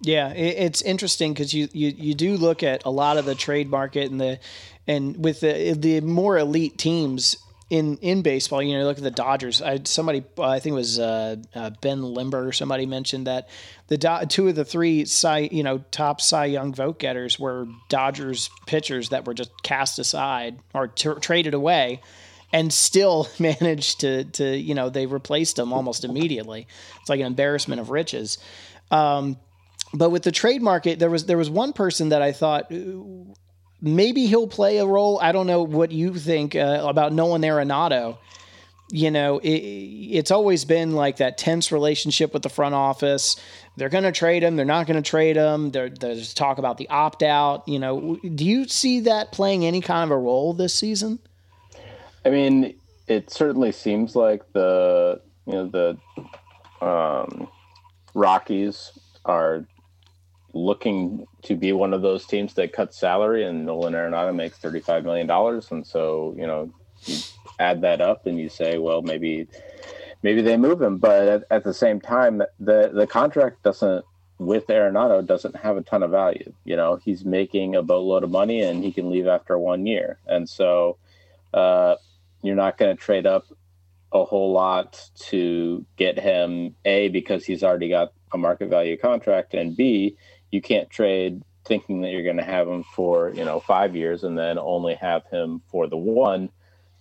Yeah, 0.00 0.32
it's 0.32 0.80
interesting 0.82 1.32
because 1.32 1.52
you, 1.52 1.68
you 1.72 1.92
you 1.96 2.14
do 2.14 2.36
look 2.36 2.62
at 2.62 2.84
a 2.84 2.90
lot 2.90 3.16
of 3.16 3.24
the 3.24 3.34
trade 3.34 3.68
market 3.68 4.12
and 4.12 4.20
the 4.20 4.38
and 4.86 5.24
with 5.24 5.40
the 5.40 5.72
the 5.72 6.00
more 6.02 6.38
elite 6.38 6.78
teams 6.78 7.36
in 7.70 7.98
in 7.98 8.22
baseball, 8.22 8.62
you 8.62 8.76
know, 8.78 8.84
look 8.84 8.96
at 8.96 9.04
the 9.04 9.10
Dodgers. 9.10 9.60
I 9.60 9.80
somebody 9.84 10.24
I 10.38 10.58
think 10.58 10.72
it 10.72 10.76
was 10.76 10.98
uh, 10.98 11.36
uh, 11.54 11.70
Ben 11.80 12.02
Lindbergh 12.02 12.46
or 12.46 12.52
somebody 12.52 12.86
mentioned 12.86 13.26
that 13.26 13.48
the 13.88 13.98
Do- 13.98 14.26
two 14.26 14.48
of 14.48 14.54
the 14.54 14.64
three 14.64 15.04
Cy 15.04 15.48
you 15.52 15.62
know 15.62 15.84
top 15.90 16.20
Cy 16.20 16.46
Young 16.46 16.72
vote 16.72 16.98
getters 16.98 17.38
were 17.38 17.66
Dodgers 17.88 18.48
pitchers 18.66 19.10
that 19.10 19.26
were 19.26 19.34
just 19.34 19.50
cast 19.62 19.98
aside 19.98 20.58
or 20.74 20.88
t- 20.88 21.10
traded 21.20 21.54
away. 21.54 22.00
And 22.50 22.72
still 22.72 23.28
managed 23.38 24.00
to, 24.00 24.24
to 24.24 24.56
you 24.56 24.74
know 24.74 24.88
they 24.88 25.04
replaced 25.04 25.56
them 25.56 25.74
almost 25.74 26.04
immediately. 26.04 26.66
It's 27.00 27.10
like 27.10 27.20
an 27.20 27.26
embarrassment 27.26 27.82
of 27.82 27.90
riches. 27.90 28.38
Um, 28.90 29.36
but 29.92 30.08
with 30.08 30.22
the 30.22 30.32
trade 30.32 30.62
market, 30.62 30.98
there 30.98 31.10
was 31.10 31.26
there 31.26 31.36
was 31.36 31.50
one 31.50 31.74
person 31.74 32.08
that 32.08 32.22
I 32.22 32.32
thought 32.32 32.72
maybe 33.80 34.26
he'll 34.26 34.48
play 34.48 34.78
a 34.78 34.86
role. 34.86 35.18
I 35.20 35.32
don't 35.32 35.46
know 35.46 35.62
what 35.62 35.92
you 35.92 36.14
think 36.14 36.54
uh, 36.54 36.84
about 36.86 37.12
Nolan 37.12 37.42
Arenado. 37.42 38.18
You 38.90 39.10
know, 39.10 39.38
it, 39.38 39.48
it's 39.48 40.30
always 40.30 40.64
been 40.64 40.92
like 40.92 41.18
that 41.18 41.36
tense 41.36 41.70
relationship 41.70 42.32
with 42.32 42.42
the 42.42 42.48
front 42.48 42.74
office. 42.74 43.36
They're 43.76 43.90
going 43.90 44.04
to 44.04 44.12
trade 44.12 44.42
him. 44.42 44.56
They're 44.56 44.64
not 44.64 44.86
going 44.86 45.02
to 45.02 45.08
trade 45.08 45.36
him. 45.36 45.70
There, 45.70 45.90
there's 45.90 46.32
talk 46.32 46.58
about 46.58 46.78
the 46.78 46.88
opt 46.88 47.22
out. 47.22 47.68
You 47.68 47.78
know, 47.78 48.16
do 48.16 48.44
you 48.44 48.66
see 48.66 49.00
that 49.00 49.30
playing 49.30 49.66
any 49.66 49.80
kind 49.80 50.10
of 50.10 50.16
a 50.16 50.18
role 50.18 50.54
this 50.54 50.74
season? 50.74 51.18
I 52.24 52.30
mean, 52.30 52.74
it 53.06 53.30
certainly 53.30 53.72
seems 53.72 54.16
like 54.16 54.42
the 54.52 55.20
you 55.46 55.52
know 55.52 55.66
the 56.80 56.84
um, 56.84 57.48
Rockies 58.14 58.92
are 59.24 59.66
looking 60.52 61.26
to 61.42 61.56
be 61.56 61.72
one 61.72 61.92
of 61.92 62.02
those 62.02 62.26
teams 62.26 62.54
that 62.54 62.72
cuts 62.72 62.98
salary, 62.98 63.44
and 63.44 63.66
Nolan 63.66 63.94
Arenado 63.94 64.34
makes 64.34 64.58
thirty-five 64.58 65.04
million 65.04 65.26
dollars, 65.26 65.70
and 65.70 65.86
so 65.86 66.34
you 66.36 66.46
know 66.46 66.72
you 67.04 67.18
add 67.58 67.82
that 67.82 68.00
up 68.00 68.26
and 68.26 68.38
you 68.38 68.48
say, 68.48 68.78
well, 68.78 69.02
maybe 69.02 69.48
maybe 70.22 70.42
they 70.42 70.56
move 70.56 70.80
him, 70.80 70.98
but 70.98 71.28
at, 71.28 71.44
at 71.50 71.64
the 71.64 71.74
same 71.74 72.00
time, 72.00 72.42
the 72.58 72.90
the 72.92 73.06
contract 73.06 73.62
doesn't 73.62 74.04
with 74.38 74.68
Arenado 74.68 75.24
doesn't 75.26 75.56
have 75.56 75.76
a 75.76 75.82
ton 75.82 76.02
of 76.02 76.10
value. 76.10 76.52
You 76.64 76.76
know, 76.76 76.96
he's 76.96 77.24
making 77.24 77.74
a 77.74 77.82
boatload 77.82 78.22
of 78.22 78.30
money 78.30 78.62
and 78.62 78.84
he 78.84 78.92
can 78.92 79.10
leave 79.10 79.26
after 79.26 79.58
one 79.58 79.86
year, 79.86 80.18
and 80.26 80.48
so 80.48 80.96
uh, 81.52 81.96
you're 82.42 82.56
not 82.56 82.78
going 82.78 82.96
to 82.96 83.02
trade 83.02 83.26
up 83.26 83.46
a 84.12 84.24
whole 84.24 84.52
lot 84.52 85.10
to 85.16 85.84
get 85.96 86.18
him 86.18 86.74
a 86.84 87.08
because 87.08 87.44
he's 87.44 87.62
already 87.62 87.90
got 87.90 88.12
a 88.32 88.38
market 88.38 88.68
value 88.68 88.96
contract 88.96 89.54
and 89.54 89.76
b 89.76 90.16
you 90.50 90.60
can't 90.60 90.90
trade 90.90 91.42
thinking 91.64 92.00
that 92.00 92.10
you're 92.10 92.22
going 92.22 92.38
to 92.38 92.42
have 92.42 92.66
him 92.66 92.82
for 92.82 93.30
you 93.30 93.44
know 93.44 93.60
five 93.60 93.94
years 93.94 94.24
and 94.24 94.36
then 94.36 94.58
only 94.58 94.94
have 94.94 95.24
him 95.26 95.60
for 95.70 95.86
the 95.86 95.96
one 95.96 96.48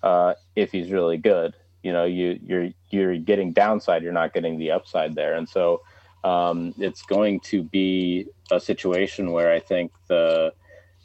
uh, 0.04 0.34
if 0.56 0.72
he's 0.72 0.92
really 0.92 1.18
good. 1.18 1.56
You 1.84 1.94
know, 1.94 2.06
you 2.06 2.40
you're 2.46 2.70
you're 2.90 3.18
getting 3.18 3.54
downside, 3.54 4.04
you're 4.04 4.12
not 4.12 4.34
getting 4.34 4.58
the 4.58 4.72
upside 4.72 5.16
there, 5.16 5.36
and 5.36 5.48
so 5.48 5.82
um, 6.24 6.74
it's 6.78 7.04
going 7.04 7.40
to 7.42 7.64
be 7.64 8.28
a 8.52 8.60
situation 8.60 9.32
where 9.32 9.52
I 9.52 9.60
think 9.60 9.92
the 10.08 10.54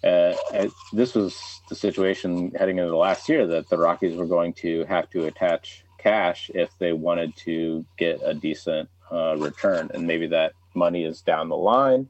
uh, 0.02 0.34
this 0.92 1.14
was 1.14 1.60
the 1.68 1.76
situation 1.76 2.52
heading 2.58 2.78
into 2.78 2.90
the 2.90 2.96
last 2.96 3.28
year 3.28 3.46
that 3.46 3.68
the 3.68 3.78
Rockies 3.78 4.16
were 4.16 4.26
going 4.26 4.52
to 4.54 4.84
have 4.86 5.08
to 5.10 5.26
attach 5.26 5.84
cash 5.98 6.50
if 6.54 6.76
they 6.78 6.92
wanted 6.92 7.36
to 7.36 7.84
get 7.96 8.20
a 8.24 8.34
decent 8.34 8.88
uh, 9.12 9.36
return, 9.36 9.90
and 9.94 10.06
maybe 10.06 10.26
that 10.28 10.54
money 10.74 11.04
is 11.04 11.20
down 11.20 11.48
the 11.48 11.56
line, 11.56 12.08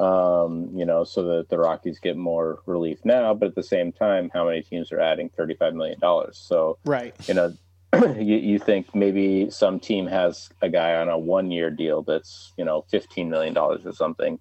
um, 0.00 0.70
you 0.74 0.84
know, 0.84 1.04
so 1.04 1.22
that 1.36 1.48
the 1.48 1.58
Rockies 1.58 1.98
get 1.98 2.16
more 2.16 2.60
relief 2.66 3.04
now. 3.04 3.34
But 3.34 3.48
at 3.48 3.54
the 3.54 3.62
same 3.62 3.92
time, 3.92 4.30
how 4.32 4.46
many 4.46 4.62
teams 4.62 4.92
are 4.92 5.00
adding 5.00 5.30
$35 5.30 5.74
million? 5.74 6.00
So, 6.32 6.78
right, 6.84 7.14
you 7.28 7.34
know, 7.34 7.54
you, 8.16 8.36
you 8.36 8.58
think 8.58 8.94
maybe 8.94 9.50
some 9.50 9.78
team 9.78 10.06
has 10.06 10.50
a 10.62 10.68
guy 10.68 10.94
on 10.96 11.08
a 11.08 11.18
one 11.18 11.50
year 11.50 11.70
deal 11.70 12.02
that's, 12.02 12.52
you 12.56 12.64
know, 12.64 12.84
$15 12.92 13.28
million 13.28 13.56
or 13.56 13.92
something. 13.92 14.38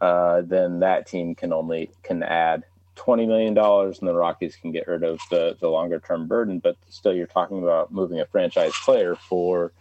Uh, 0.00 0.42
then 0.42 0.80
that 0.80 1.06
team 1.06 1.34
can 1.34 1.52
only 1.52 1.90
can 2.02 2.22
add 2.22 2.64
$20 2.96 3.26
million 3.26 3.56
and 3.56 4.08
the 4.08 4.14
Rockies 4.14 4.56
can 4.56 4.72
get 4.72 4.88
rid 4.88 5.04
of 5.04 5.20
the, 5.30 5.56
the 5.60 5.68
longer 5.68 6.00
term 6.00 6.26
burden. 6.26 6.58
But 6.58 6.76
still, 6.88 7.14
you're 7.14 7.26
talking 7.26 7.62
about 7.62 7.92
moving 7.92 8.20
a 8.20 8.26
franchise 8.26 8.72
player 8.84 9.14
for 9.14 9.72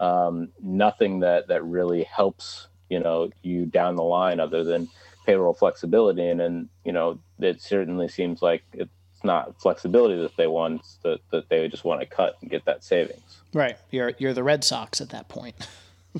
um, 0.00 0.48
nothing 0.60 1.20
that, 1.20 1.48
that 1.48 1.64
really 1.64 2.04
helps 2.04 2.68
you 2.88 3.00
know 3.00 3.30
you 3.42 3.66
down 3.66 3.96
the 3.96 4.02
line 4.02 4.40
other 4.40 4.64
than 4.64 4.88
payroll 5.26 5.54
flexibility. 5.54 6.28
And 6.28 6.40
then 6.40 6.68
you 6.84 6.92
know 6.92 7.18
it 7.38 7.60
certainly 7.60 8.08
seems 8.08 8.42
like 8.42 8.62
it's 8.72 8.90
not 9.24 9.60
flexibility 9.60 10.20
that 10.20 10.36
they 10.36 10.46
want 10.46 10.82
that, 11.02 11.18
that 11.30 11.48
they 11.48 11.66
just 11.68 11.84
want 11.84 12.00
to 12.00 12.06
cut 12.06 12.36
and 12.40 12.50
get 12.50 12.64
that 12.66 12.84
savings. 12.84 13.40
Right. 13.52 13.76
You're 13.90 14.12
you're 14.18 14.34
the 14.34 14.42
red 14.42 14.64
sox 14.64 15.00
at 15.00 15.10
that 15.10 15.28
point. 15.28 15.54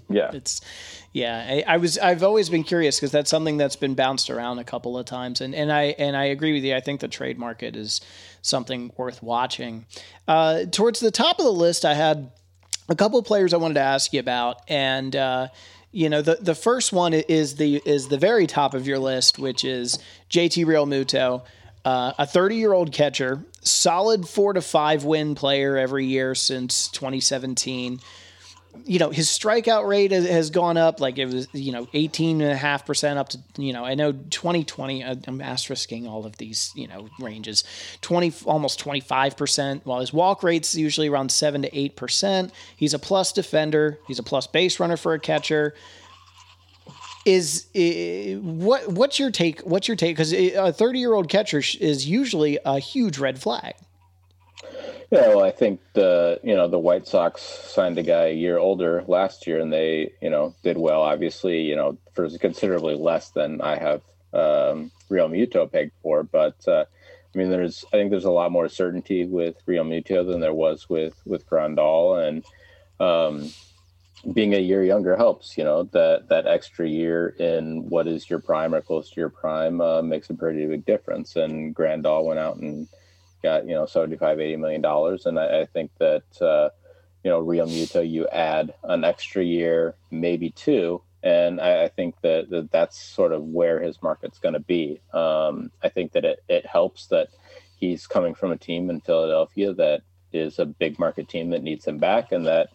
Yeah. 0.09 0.30
It's 0.35 0.61
yeah. 1.12 1.47
I, 1.49 1.75
I, 1.75 1.76
was 1.76 1.99
i've 1.99 2.25
always 2.25 2.49
been 2.49 2.64
curious 2.64 2.97
because 2.97 3.12
that's 3.12 3.30
something 3.30 3.56
that's 3.56 3.76
been 3.76 3.94
bounced 3.94 4.28
around 4.28 4.59
a 4.59 4.64
couple 4.64 4.99
of 4.99 5.06
times. 5.06 5.40
And 5.40 5.54
and 5.54 5.71
i 5.71 5.94
and 5.99 6.16
i 6.16 6.25
agree 6.25 6.52
with 6.52 6.64
you. 6.64 6.75
I 6.75 6.80
think 6.80 7.00
the 7.00 7.09
trade 7.09 7.38
market 7.38 7.76
is 7.76 8.00
something 8.42 8.90
worth 8.97 9.23
watching. 9.23 9.87
Uh, 10.26 10.64
towards 10.64 10.99
the 11.00 11.12
top 11.12 11.38
of 11.38 11.44
the 11.44 11.52
list 11.52 11.85
i 11.85 11.94
had 11.94 12.33
a 12.88 12.97
couple 12.97 13.18
of 13.18 13.25
players 13.25 13.54
i 13.54 13.56
wanted 13.56 13.75
to 13.75 13.80
ask 13.80 14.12
you 14.12 14.21
about. 14.21 14.62
And 14.68 15.14
uh, 15.14 15.49
you 15.95 16.09
know 16.09 16.23
the 16.23 16.39
the 16.41 16.55
first 16.55 16.93
one 16.93 17.15
is 17.15 17.55
the 17.55 17.81
is 17.85 18.09
the 18.09 18.19
very 18.19 18.47
top 18.47 18.75
of 18.75 18.87
your 18.87 18.99
list, 18.99 19.39
which 19.39 19.65
is 19.65 19.99
JT 20.29 20.67
Realmuto, 20.67 21.43
uh, 21.85 22.13
a 22.19 22.27
30 22.27 22.57
year 22.57 22.73
old 22.73 22.93
catcher, 22.93 23.45
solid 23.63 24.29
four 24.29 24.53
to 24.53 24.61
five 24.61 25.05
win 25.05 25.37
player 25.37 25.79
every 25.79 26.05
year 26.05 26.35
since 26.35 26.89
2017 26.89 28.01
you 28.85 28.99
know, 28.99 29.11
his 29.11 29.28
strikeout 29.28 29.87
rate 29.87 30.11
has, 30.11 30.50
gone 30.50 30.76
up. 30.76 31.00
Like 31.00 31.19
it 31.19 31.26
was, 31.26 31.49
you 31.52 31.73
know, 31.73 31.87
18.5% 31.87 33.16
up 33.16 33.28
to, 33.31 33.38
you 33.57 33.73
know, 33.73 33.85
I 33.85 33.95
know 33.95 34.12
2020, 34.12 35.02
I'm 35.02 35.40
asterisking 35.40 36.07
all 36.07 36.26
of 36.26 36.37
these, 36.37 36.73
you 36.75 36.87
know, 36.87 37.09
ranges. 37.19 37.64
20, 38.02 38.33
almost 38.45 38.83
25%, 38.83 39.83
while 39.85 40.00
his 40.00 40.12
walk 40.12 40.43
rate's 40.43 40.75
usually 40.75 41.09
around 41.09 41.31
7 41.31 41.62
to 41.62 41.71
8%. 41.71 42.50
He's 42.76 42.95
a 42.95 42.99
plus 42.99 43.33
defender. 43.33 43.99
He's 44.07 44.19
a 44.19 44.23
plus 44.23 44.47
base 44.47 44.78
runner 44.78 44.97
for 44.97 45.14
a 45.14 45.21
catcher. 45.21 45.75
Is 47.25 47.66
uh, 47.75 48.38
what 48.40 48.87
what's 48.88 49.19
your 49.19 49.31
take? 49.31 49.61
What's 49.62 49.88
your 49.88 49.97
take? 49.97 50.14
Because 50.14 50.35
a 50.35 50.71
30 50.71 50.99
year 50.99 51.14
old 51.14 51.31
catcher 51.31 51.62
is 51.81 52.07
usually 52.07 52.59
a 52.66 52.78
huge 52.78 53.16
red 53.16 53.40
flag. 53.40 53.75
Yeah, 55.11 55.28
well, 55.28 55.44
I 55.44 55.50
think 55.50 55.80
the 55.92 56.40
you 56.42 56.54
know 56.54 56.68
the 56.68 56.78
White 56.78 57.06
Sox 57.06 57.42
signed 57.42 57.99
a 57.99 58.02
guy 58.02 58.26
a 58.28 58.34
year 58.34 58.58
older 58.58 59.04
last 59.06 59.46
year, 59.46 59.61
and 59.61 59.73
they 59.73 60.12
you 60.20 60.30
know 60.30 60.54
did 60.62 60.78
well. 60.78 61.02
Obviously, 61.02 61.61
you 61.62 61.76
know 61.76 61.99
for 62.14 62.28
considerably 62.38 62.94
less 62.94 63.30
than 63.30 63.61
I 63.61 63.76
have 63.76 64.02
um, 64.32 64.90
Realmuto 65.11 65.70
pegged 65.70 65.92
for, 66.02 66.23
but 66.23 66.56
uh, 66.66 66.84
I 67.34 67.38
mean, 67.38 67.50
there's 67.50 67.84
I 67.88 67.96
think 67.96 68.11
there's 68.11 68.25
a 68.25 68.30
lot 68.30 68.52
more 68.52 68.68
certainty 68.68 69.26
with 69.26 69.64
Realmuto 69.66 70.26
than 70.26 70.40
there 70.40 70.54
was 70.54 70.88
with 70.88 71.20
with 71.26 71.49
Grandal, 71.49 72.26
and 72.26 72.44
um, 73.00 73.50
being 74.32 74.54
a 74.54 74.58
year 74.58 74.82
younger 74.82 75.16
helps. 75.16 75.58
You 75.58 75.64
know 75.64 75.84
that 75.92 76.28
that 76.28 76.46
extra 76.46 76.88
year 76.88 77.28
in 77.38 77.88
what 77.88 78.06
is 78.06 78.30
your 78.30 78.38
prime 78.38 78.75
or 78.75 78.80
close 78.80 79.11
to 79.11 79.20
your 79.20 79.28
prime 79.30 79.80
uh, 79.80 80.02
makes 80.02 80.30
a 80.30 80.34
pretty 80.34 80.64
big 80.66 80.87
difference. 80.87 81.37
And 81.37 81.75
Grandal 81.75 82.25
went 82.25 82.38
out 82.38 82.56
and 82.56 82.88
got 83.45 83.69
you 83.69 83.75
know 83.75 83.87
75 83.87 84.41
80 84.41 84.57
million 84.57 84.81
dollars. 84.81 85.27
And 85.27 85.39
I, 85.39 85.61
I, 85.61 85.65
think 85.67 85.93
that 85.99 86.25
uh, 86.41 86.71
you 87.23 87.31
know 87.31 87.45
Realmuto 87.45 88.09
you 88.09 88.27
add 88.29 88.75
an 88.83 89.05
extra 89.05 89.45
year 89.45 89.95
maybe 90.11 90.51
two. 90.51 91.03
And 91.23 91.61
I, 91.61 91.85
I 91.85 91.89
think 91.89 92.17
that, 92.23 92.51
that, 92.51 92.71
that's 92.71 93.01
sort 93.01 93.33
of 93.33 93.43
where 93.45 93.81
his 93.81 94.03
market's 94.03 94.39
going 94.39 94.53
to 94.53 94.61
be. 94.61 95.01
Um, 95.13 95.71
I 95.83 95.89
think 95.89 96.13
that 96.13 96.25
it, 96.25 96.45
it 96.49 96.67
helps 96.67 97.07
that 97.07 97.29
he's 97.77 98.07
coming 98.07 98.35
from 98.35 98.53
a 98.53 98.59
team 98.59 98.91
in 98.91 99.01
Philadelphia 99.01 99.73
that 99.75 100.03
is 100.35 100.59
a 100.59 100.67
big 100.67 100.99
market 100.99 101.29
team 101.29 101.51
that 101.51 101.63
needs 101.63 101.87
him 101.87 101.97
back. 101.97 102.33
And 102.33 102.47
that 102.47 102.69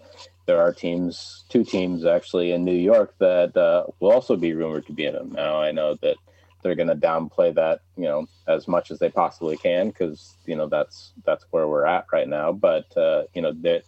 there 0.47 0.59
are 0.59 0.73
teams 0.73 1.45
two 1.49 1.63
teams 1.63 2.05
actually 2.05 2.51
in 2.51 2.65
New 2.65 2.73
York 2.73 3.13
that 3.19 3.55
uh, 3.55 3.83
will 3.99 4.11
also 4.11 4.35
be 4.35 4.53
rumored 4.53 4.87
to 4.87 4.93
be 4.93 5.05
in 5.05 5.15
him. 5.15 5.31
Now 5.31 5.61
I 5.61 5.71
know 5.71 5.95
that 6.01 6.15
they're 6.61 6.75
going 6.75 6.89
to 6.89 6.95
downplay 6.95 7.53
that 7.55 7.81
you 7.95 8.03
know 8.03 8.27
as 8.47 8.67
much 8.67 8.91
as 8.91 8.99
they 8.99 9.09
possibly 9.09 9.57
can 9.57 9.89
because 9.89 10.35
you 10.45 10.55
know 10.55 10.67
that's 10.67 11.13
that's 11.25 11.45
where 11.51 11.67
we're 11.67 11.85
at 11.85 12.05
right 12.11 12.27
now. 12.27 12.51
But 12.51 12.95
uh, 12.97 13.23
you 13.33 13.41
know 13.41 13.53
that 13.61 13.83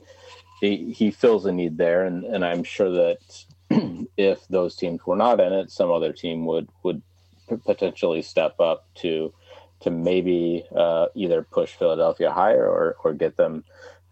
he, 0.62 0.94
he 0.94 1.12
fills 1.12 1.46
a 1.46 1.52
need 1.52 1.78
there 1.78 2.06
and 2.06 2.24
and 2.24 2.46
i'm 2.46 2.64
sure 2.64 2.92
that 2.92 3.18
if 4.18 4.48
those 4.48 4.76
teams 4.76 5.02
were 5.06 5.16
not 5.16 5.40
in 5.42 5.52
it 5.52 5.72
some 5.72 5.92
other 5.92 6.14
team 6.14 6.46
would 6.46 6.70
would 6.84 7.02
potentially 7.66 8.22
step 8.22 8.58
up 8.60 8.88
to 8.96 9.34
to 9.82 9.90
maybe 9.90 10.64
uh, 10.76 11.08
either 11.16 11.42
push 11.42 11.74
philadelphia 11.74 12.32
higher 12.32 12.66
or 12.66 12.96
or 13.04 13.14
get 13.14 13.36
them 13.36 13.64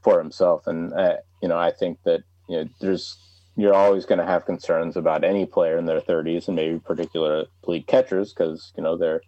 for 0.01 0.17
himself. 0.17 0.65
And 0.65 0.91
uh, 0.93 1.17
you 1.41 1.47
know 1.47 1.57
i 1.57 1.71
think 1.71 1.99
that 2.03 2.23
you 2.49 2.57
know 2.57 2.69
there's 2.81 3.17
you're 3.59 3.73
always 3.73 4.05
going 4.05 4.19
to 4.19 4.25
have 4.25 4.45
concerns 4.45 4.95
about 4.95 5.23
any 5.23 5.45
player 5.45 5.77
in 5.77 5.85
their 5.85 6.01
30s 6.01 6.47
and 6.47 6.55
maybe 6.55 6.79
particularly 6.79 7.81
catchers 7.87 8.33
because 8.33 8.71
you 8.77 8.83
know 8.83 8.95
they're 8.95 9.21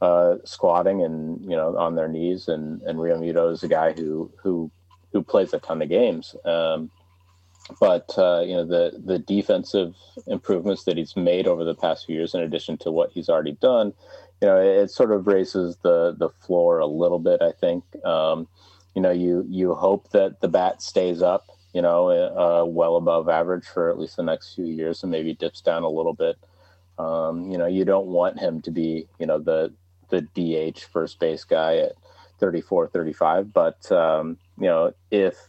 uh, 0.00 0.36
squatting 0.44 1.02
and 1.02 1.42
you 1.42 1.56
know 1.56 1.76
on 1.76 1.94
their 1.94 2.08
knees 2.08 2.48
and 2.48 2.82
and 2.82 2.98
Realmuto 2.98 3.52
is 3.52 3.62
a 3.62 3.68
guy 3.68 3.92
who 3.92 4.30
who 4.42 4.70
who 5.12 5.22
plays 5.22 5.52
a 5.52 5.58
ton 5.58 5.82
of 5.82 5.88
games. 5.88 6.34
Um, 6.44 6.90
but 7.80 8.12
uh, 8.18 8.42
you 8.44 8.54
know 8.54 8.64
the 8.64 9.00
the 9.04 9.18
defensive 9.18 9.94
improvements 10.26 10.84
that 10.84 10.96
he's 10.96 11.16
made 11.16 11.46
over 11.46 11.64
the 11.64 11.74
past 11.74 12.06
few 12.06 12.16
years, 12.16 12.34
in 12.34 12.40
addition 12.40 12.76
to 12.78 12.90
what 12.90 13.12
he's 13.12 13.28
already 13.28 13.52
done, 13.52 13.94
you 14.42 14.48
know, 14.48 14.60
it, 14.60 14.84
it 14.84 14.90
sort 14.90 15.12
of 15.12 15.26
raises 15.26 15.76
the 15.82 16.14
the 16.18 16.28
floor 16.28 16.78
a 16.78 16.86
little 16.86 17.18
bit. 17.18 17.42
I 17.42 17.52
think. 17.52 17.84
Um, 18.04 18.48
you 18.94 19.02
know, 19.02 19.10
you 19.10 19.44
you 19.48 19.74
hope 19.74 20.10
that 20.10 20.40
the 20.40 20.48
bat 20.48 20.80
stays 20.80 21.20
up, 21.20 21.46
you 21.74 21.82
know, 21.82 22.08
uh, 22.08 22.64
well 22.64 22.96
above 22.96 23.28
average 23.28 23.66
for 23.66 23.90
at 23.90 23.98
least 23.98 24.16
the 24.16 24.22
next 24.22 24.54
few 24.54 24.64
years, 24.64 25.02
and 25.02 25.12
maybe 25.12 25.34
dips 25.34 25.60
down 25.60 25.82
a 25.82 25.88
little 25.88 26.14
bit. 26.14 26.36
Um, 26.98 27.50
you 27.50 27.58
know, 27.58 27.66
you 27.66 27.84
don't 27.84 28.06
want 28.06 28.38
him 28.38 28.62
to 28.62 28.70
be, 28.70 29.08
you 29.18 29.26
know, 29.26 29.38
the 29.38 29.74
the 30.08 30.22
DH 30.22 30.80
first 30.92 31.18
base 31.18 31.44
guy 31.44 31.78
at 31.78 31.92
34, 32.38 32.88
35, 32.88 33.52
but 33.52 33.90
um, 33.90 34.38
you 34.56 34.66
know, 34.66 34.94
if 35.10 35.48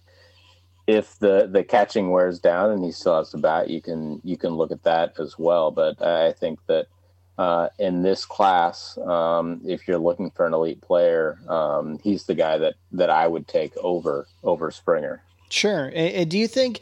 if 0.88 1.18
the 1.20 1.48
the 1.52 1.64
catching 1.64 2.10
wears 2.10 2.40
down 2.40 2.72
and 2.72 2.84
he 2.84 2.92
still 2.92 3.18
has 3.18 3.32
the 3.32 3.38
bat, 3.38 3.70
you 3.70 3.82
can 3.82 4.20
you 4.24 4.36
can 4.36 4.56
look 4.56 4.72
at 4.72 4.84
that 4.84 5.20
as 5.20 5.38
well. 5.38 5.70
But 5.70 6.02
I 6.02 6.34
think 6.34 6.60
that 6.66 6.88
uh, 7.38 7.70
in 7.78 8.02
this 8.02 8.26
class, 8.26 8.98
um, 9.00 9.62
if 9.66 9.88
you're 9.88 10.00
looking 10.00 10.32
for 10.32 10.48
an 10.48 10.54
elite 10.54 10.82
player, 10.82 11.38
um, 11.48 12.00
he's 12.04 12.26
the 12.26 12.36
guy 12.36 12.58
that 12.58 12.76
that 12.94 13.12
I 13.12 13.28
would 13.28 13.48
take 13.48 13.78
over 13.78 14.28
over 14.44 14.72
Springer. 14.72 15.22
Sure. 15.50 15.92
And 15.94 16.30
do 16.30 16.38
you 16.38 16.48
think? 16.48 16.80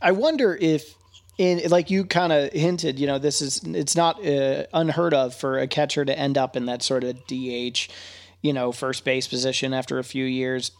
I 0.00 0.12
wonder 0.12 0.56
if. 0.60 0.94
In, 1.38 1.62
like 1.70 1.90
you 1.90 2.04
kind 2.04 2.30
of 2.30 2.52
hinted, 2.52 2.98
you 2.98 3.06
know, 3.06 3.18
this 3.18 3.40
is 3.40 3.62
it's 3.64 3.96
not 3.96 4.24
uh, 4.24 4.66
unheard 4.74 5.14
of 5.14 5.34
for 5.34 5.58
a 5.58 5.66
catcher 5.66 6.04
to 6.04 6.16
end 6.16 6.36
up 6.36 6.56
in 6.56 6.66
that 6.66 6.82
sort 6.82 7.04
of 7.04 7.26
DH, 7.26 7.88
you 8.42 8.52
know, 8.52 8.70
first 8.70 9.02
base 9.02 9.26
position 9.26 9.72
after 9.72 9.98
a 9.98 10.04
few 10.04 10.26
years. 10.26 10.72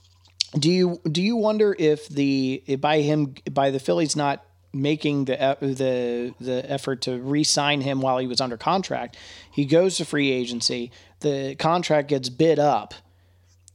Do 0.57 0.71
you 0.71 1.01
do 1.11 1.23
you 1.23 1.37
wonder 1.37 1.75
if 1.79 2.07
the 2.07 2.63
by 2.79 3.01
him 3.01 3.35
by 3.51 3.71
the 3.71 3.81
Phillies 3.81 4.15
not 4.15 4.45
making 4.73 5.27
the 5.27 5.57
the 5.61 6.35
the 6.41 6.71
effort 6.71 7.03
to 7.03 7.19
re-sign 7.19 7.81
him 7.81 8.01
while 8.01 8.19
he 8.19 8.27
was 8.27 8.41
under 8.41 8.57
contract, 8.57 9.17
he 9.51 9.65
goes 9.65 9.97
to 9.97 10.05
free 10.05 10.31
agency. 10.31 10.91
The 11.21 11.55
contract 11.57 12.09
gets 12.09 12.29
bid 12.29 12.59
up, 12.59 12.95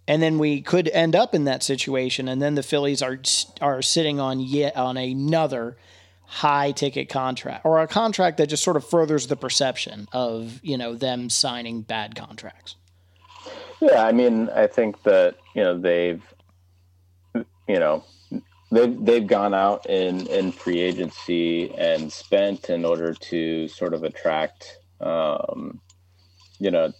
and 0.07 0.21
then 0.21 0.39
we 0.39 0.61
could 0.61 0.87
end 0.89 1.15
up 1.15 1.35
in 1.35 1.43
that 1.43 1.61
situation. 1.61 2.27
And 2.27 2.41
then 2.41 2.55
the 2.55 2.63
Phillies 2.63 3.01
are 3.01 3.19
are 3.61 3.81
sitting 3.81 4.19
on 4.19 4.39
yet 4.39 4.75
on 4.75 4.97
another 4.97 5.77
high 6.25 6.71
ticket 6.71 7.07
contract 7.07 7.65
or 7.65 7.79
a 7.79 7.87
contract 7.87 8.37
that 8.37 8.47
just 8.47 8.63
sort 8.63 8.75
of 8.75 8.85
furthers 8.85 9.27
the 9.27 9.35
perception 9.35 10.07
of 10.11 10.59
you 10.63 10.77
know 10.77 10.95
them 10.95 11.29
signing 11.29 11.81
bad 11.81 12.15
contracts. 12.15 12.75
Yeah, 13.81 14.03
I 14.03 14.11
mean, 14.11 14.49
I 14.49 14.67
think 14.67 15.03
that 15.03 15.35
you 15.53 15.63
know 15.63 15.77
they've 15.77 16.23
you 17.35 17.79
know 17.79 18.03
they've 18.71 19.05
they've 19.05 19.27
gone 19.27 19.53
out 19.53 19.85
in 19.87 20.25
in 20.27 20.51
free 20.51 20.79
agency 20.79 21.73
and 21.75 22.11
spent 22.11 22.69
in 22.69 22.85
order 22.85 23.13
to 23.13 23.67
sort 23.67 23.93
of 23.93 24.03
attract 24.03 24.79
um, 25.01 25.79
you 26.59 26.71
know 26.71 26.91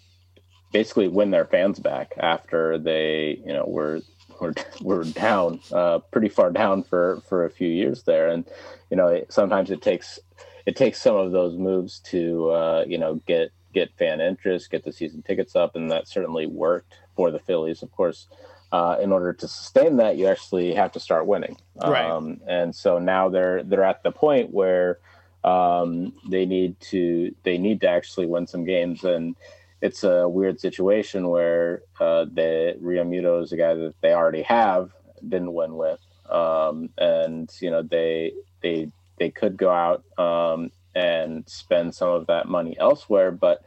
basically 0.77 1.07
win 1.07 1.31
their 1.31 1.45
fans 1.45 1.79
back 1.79 2.13
after 2.19 2.77
they 2.77 3.41
you 3.43 3.51
know 3.51 3.65
were 3.65 3.99
were, 4.39 4.53
were 4.81 5.03
down 5.03 5.59
uh, 5.71 5.97
pretty 6.11 6.29
far 6.29 6.51
down 6.51 6.83
for 6.83 7.19
for 7.27 7.45
a 7.45 7.49
few 7.49 7.67
years 7.67 8.03
there 8.03 8.27
and 8.27 8.45
you 8.91 8.95
know 8.95 9.25
sometimes 9.27 9.71
it 9.71 9.81
takes 9.81 10.19
it 10.67 10.75
takes 10.75 11.01
some 11.01 11.15
of 11.15 11.31
those 11.31 11.57
moves 11.57 11.99
to 12.01 12.51
uh, 12.51 12.85
you 12.87 12.99
know 12.99 13.15
get 13.25 13.49
get 13.73 13.91
fan 13.97 14.21
interest 14.21 14.69
get 14.69 14.83
the 14.83 14.93
season 14.93 15.23
tickets 15.23 15.55
up 15.55 15.75
and 15.75 15.89
that 15.89 16.07
certainly 16.07 16.45
worked 16.45 16.93
for 17.15 17.31
the 17.31 17.39
Phillies 17.39 17.81
of 17.81 17.91
course 17.91 18.27
uh, 18.71 18.97
in 19.01 19.13
order 19.13 19.31
to 19.31 19.47
sustain 19.47 19.95
that, 19.95 20.17
you 20.17 20.27
actually 20.27 20.73
have 20.73 20.91
to 20.91 20.99
start 20.99 21.25
winning. 21.25 21.55
Right. 21.81 22.03
Um, 22.03 22.41
and 22.45 22.75
so 22.75 22.99
now 22.99 23.29
they're 23.29 23.63
they're 23.63 23.85
at 23.85 24.03
the 24.03 24.11
point 24.11 24.53
where 24.53 24.99
um, 25.41 26.11
they 26.29 26.45
need 26.45 26.77
to 26.91 27.33
they 27.43 27.57
need 27.57 27.79
to 27.81 27.89
actually 27.89 28.25
win 28.25 28.45
some 28.45 28.65
games, 28.65 29.05
and 29.05 29.37
it's 29.81 30.03
a 30.03 30.27
weird 30.27 30.59
situation 30.59 31.29
where 31.29 31.81
uh, 31.99 32.25
the 32.25 32.77
Realmuto 32.81 33.43
is 33.43 33.51
a 33.51 33.57
guy 33.57 33.73
that 33.73 33.95
they 34.01 34.13
already 34.13 34.43
have 34.43 34.91
didn't 35.27 35.53
win 35.53 35.75
with, 35.75 35.99
um, 36.29 36.89
and 36.97 37.49
you 37.59 37.69
know 37.69 37.83
they 37.83 38.33
they 38.61 38.91
they 39.17 39.29
could 39.29 39.57
go 39.57 39.69
out 39.69 40.03
um, 40.17 40.71
and 40.95 41.47
spend 41.47 41.93
some 41.93 42.09
of 42.09 42.27
that 42.27 42.47
money 42.47 42.75
elsewhere, 42.79 43.31
but 43.31 43.63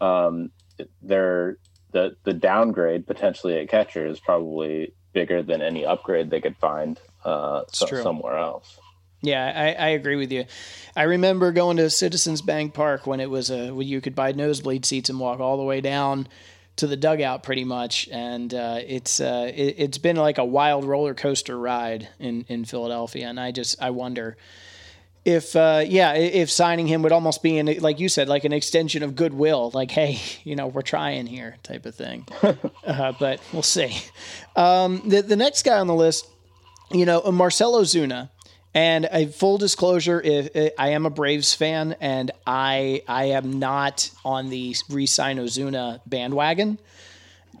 um, 0.00 0.50
they're 1.02 1.56
the 1.92 2.16
the 2.24 2.34
downgrade 2.34 3.06
potentially 3.06 3.58
at 3.58 3.68
catcher 3.68 4.06
is 4.06 4.20
probably 4.20 4.92
bigger 5.12 5.42
than 5.42 5.62
any 5.62 5.84
upgrade 5.84 6.30
they 6.30 6.40
could 6.40 6.56
find 6.56 7.00
uh, 7.24 7.62
so, 7.72 7.86
somewhere 7.86 8.38
else. 8.38 8.78
Yeah, 9.20 9.44
I, 9.44 9.86
I, 9.86 9.88
agree 9.88 10.14
with 10.14 10.30
you. 10.30 10.44
I 10.94 11.02
remember 11.02 11.50
going 11.50 11.78
to 11.78 11.90
Citizens 11.90 12.40
Bank 12.40 12.72
Park 12.72 13.04
when 13.04 13.18
it 13.18 13.28
was 13.28 13.50
a 13.50 13.72
when 13.72 13.88
you 13.88 14.00
could 14.00 14.14
buy 14.14 14.30
nosebleed 14.30 14.86
seats 14.86 15.10
and 15.10 15.18
walk 15.18 15.40
all 15.40 15.56
the 15.56 15.64
way 15.64 15.80
down 15.80 16.28
to 16.76 16.86
the 16.86 16.96
dugout 16.96 17.42
pretty 17.42 17.64
much, 17.64 18.08
and 18.12 18.54
uh, 18.54 18.78
it's 18.86 19.20
uh, 19.20 19.50
it, 19.52 19.78
has 19.78 19.98
been 19.98 20.16
like 20.16 20.38
a 20.38 20.44
wild 20.44 20.84
roller 20.84 21.14
coaster 21.14 21.58
ride 21.58 22.08
in 22.20 22.44
in 22.48 22.64
Philadelphia, 22.64 23.28
and 23.28 23.40
I 23.40 23.50
just 23.50 23.82
I 23.82 23.90
wonder 23.90 24.36
if 25.24 25.56
uh, 25.56 25.82
yeah, 25.86 26.14
if 26.14 26.50
signing 26.50 26.86
him 26.86 27.02
would 27.02 27.12
almost 27.12 27.42
be 27.42 27.58
an, 27.58 27.78
like 27.80 28.00
you 28.00 28.08
said, 28.08 28.28
like 28.28 28.44
an 28.44 28.52
extension 28.52 29.02
of 29.02 29.16
goodwill, 29.16 29.70
like 29.74 29.90
hey, 29.90 30.20
you 30.44 30.56
know, 30.56 30.68
we're 30.68 30.82
trying 30.82 31.26
here, 31.26 31.56
type 31.62 31.86
of 31.86 31.94
thing. 31.94 32.26
uh, 32.86 33.12
but 33.18 33.40
we'll 33.52 33.62
see. 33.62 33.96
Um, 34.56 35.02
the 35.04 35.22
the 35.22 35.36
next 35.36 35.64
guy 35.64 35.78
on 35.78 35.86
the 35.86 35.94
list, 35.94 36.26
you 36.90 37.04
know, 37.04 37.20
marcelo 37.32 37.82
Ozuna. 37.82 38.30
And 38.78 39.08
a 39.10 39.26
full 39.26 39.58
disclosure, 39.58 40.22
if, 40.22 40.54
if, 40.54 40.72
I 40.78 40.90
am 40.90 41.04
a 41.04 41.10
Braves 41.10 41.52
fan, 41.52 41.96
and 42.00 42.30
I 42.46 43.02
I 43.08 43.24
am 43.30 43.58
not 43.58 44.08
on 44.24 44.50
the 44.50 44.76
re-sign 44.88 45.38
Ozuna 45.38 46.00
bandwagon. 46.06 46.78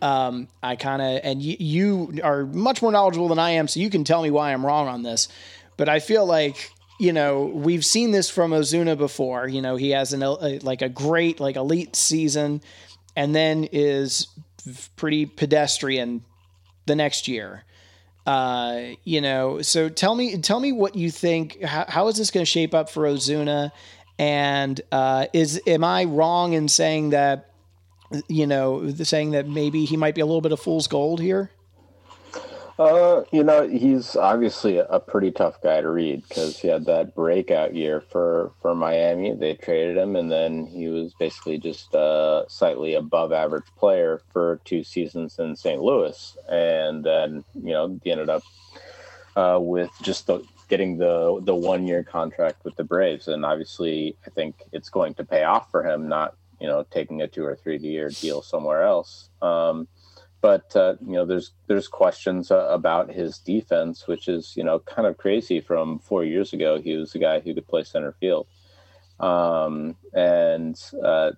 Um, 0.00 0.46
I 0.62 0.76
kind 0.76 1.02
of 1.02 1.20
and 1.24 1.40
y- 1.40 1.56
you 1.58 2.20
are 2.22 2.46
much 2.46 2.82
more 2.82 2.92
knowledgeable 2.92 3.26
than 3.26 3.40
I 3.40 3.50
am, 3.50 3.66
so 3.66 3.80
you 3.80 3.90
can 3.90 4.04
tell 4.04 4.22
me 4.22 4.30
why 4.30 4.52
I'm 4.52 4.64
wrong 4.64 4.86
on 4.86 5.02
this. 5.02 5.26
But 5.76 5.88
I 5.88 5.98
feel 5.98 6.24
like 6.24 6.70
you 7.00 7.12
know, 7.12 7.46
we've 7.46 7.84
seen 7.84 8.12
this 8.12 8.30
from 8.30 8.52
Ozuna 8.52 8.96
before. 8.96 9.48
You 9.48 9.60
know, 9.60 9.74
he 9.74 9.90
has 9.90 10.12
an 10.12 10.22
a, 10.22 10.60
like 10.60 10.82
a 10.82 10.88
great 10.88 11.40
like 11.40 11.56
elite 11.56 11.96
season, 11.96 12.62
and 13.16 13.34
then 13.34 13.64
is 13.72 14.28
pretty 14.94 15.26
pedestrian 15.26 16.22
the 16.86 16.94
next 16.94 17.26
year. 17.26 17.64
Uh, 18.28 18.94
you 19.04 19.22
know, 19.22 19.62
so 19.62 19.88
tell 19.88 20.14
me, 20.14 20.36
tell 20.36 20.60
me 20.60 20.70
what 20.70 20.94
you 20.94 21.10
think. 21.10 21.62
How, 21.62 21.86
how 21.88 22.08
is 22.08 22.18
this 22.18 22.30
going 22.30 22.44
to 22.44 22.50
shape 22.50 22.74
up 22.74 22.90
for 22.90 23.04
Ozuna? 23.04 23.72
And 24.18 24.78
uh, 24.92 25.28
is 25.32 25.62
am 25.66 25.82
I 25.82 26.04
wrong 26.04 26.52
in 26.52 26.68
saying 26.68 27.10
that? 27.10 27.54
You 28.28 28.46
know, 28.46 28.90
saying 28.90 29.30
that 29.30 29.48
maybe 29.48 29.86
he 29.86 29.96
might 29.96 30.14
be 30.14 30.20
a 30.20 30.26
little 30.26 30.42
bit 30.42 30.52
of 30.52 30.60
fool's 30.60 30.88
gold 30.88 31.22
here. 31.22 31.50
Uh, 32.78 33.24
you 33.32 33.42
know, 33.42 33.66
he's 33.68 34.14
obviously 34.14 34.78
a 34.78 35.00
pretty 35.00 35.32
tough 35.32 35.60
guy 35.60 35.80
to 35.80 35.90
read 35.90 36.22
because 36.28 36.60
he 36.60 36.68
had 36.68 36.84
that 36.84 37.12
breakout 37.12 37.74
year 37.74 38.00
for 38.00 38.52
for 38.62 38.72
Miami. 38.72 39.34
They 39.34 39.54
traded 39.54 39.96
him, 39.96 40.14
and 40.14 40.30
then 40.30 40.64
he 40.66 40.86
was 40.86 41.12
basically 41.18 41.58
just 41.58 41.92
a 41.92 42.44
slightly 42.48 42.94
above 42.94 43.32
average 43.32 43.66
player 43.76 44.22
for 44.32 44.60
two 44.64 44.84
seasons 44.84 45.40
in 45.40 45.56
St. 45.56 45.82
Louis, 45.82 46.36
and 46.48 47.02
then 47.02 47.44
you 47.54 47.72
know 47.72 47.98
he 48.04 48.12
ended 48.12 48.30
up 48.30 48.44
uh, 49.34 49.58
with 49.60 49.90
just 50.02 50.28
the 50.28 50.44
getting 50.68 50.98
the 50.98 51.40
the 51.42 51.54
one 51.56 51.84
year 51.84 52.04
contract 52.04 52.64
with 52.64 52.76
the 52.76 52.84
Braves, 52.84 53.26
and 53.26 53.44
obviously 53.44 54.16
I 54.24 54.30
think 54.30 54.54
it's 54.70 54.88
going 54.88 55.14
to 55.14 55.24
pay 55.24 55.42
off 55.42 55.68
for 55.72 55.84
him, 55.84 56.08
not 56.08 56.36
you 56.60 56.68
know 56.68 56.86
taking 56.92 57.22
a 57.22 57.26
two 57.26 57.44
or 57.44 57.56
three 57.56 57.78
year 57.78 58.08
deal 58.08 58.40
somewhere 58.40 58.84
else. 58.84 59.30
Um, 59.42 59.88
but 60.40 60.74
uh, 60.76 60.94
you 61.00 61.12
know 61.12 61.24
there's 61.24 61.52
there's 61.66 61.88
questions 61.88 62.50
uh, 62.50 62.68
about 62.70 63.10
his 63.10 63.38
defense 63.38 64.06
which 64.06 64.28
is 64.28 64.54
you 64.56 64.64
know 64.64 64.78
kind 64.80 65.06
of 65.06 65.16
crazy 65.16 65.60
from 65.60 65.98
four 65.98 66.24
years 66.24 66.52
ago. 66.52 66.80
He 66.80 66.96
was 66.96 67.14
a 67.14 67.18
guy 67.18 67.40
who 67.40 67.54
could 67.54 67.66
play 67.66 67.84
center 67.84 68.12
field. 68.12 68.46
Um, 69.20 69.96
and 70.14 70.80
uh, 71.02 71.32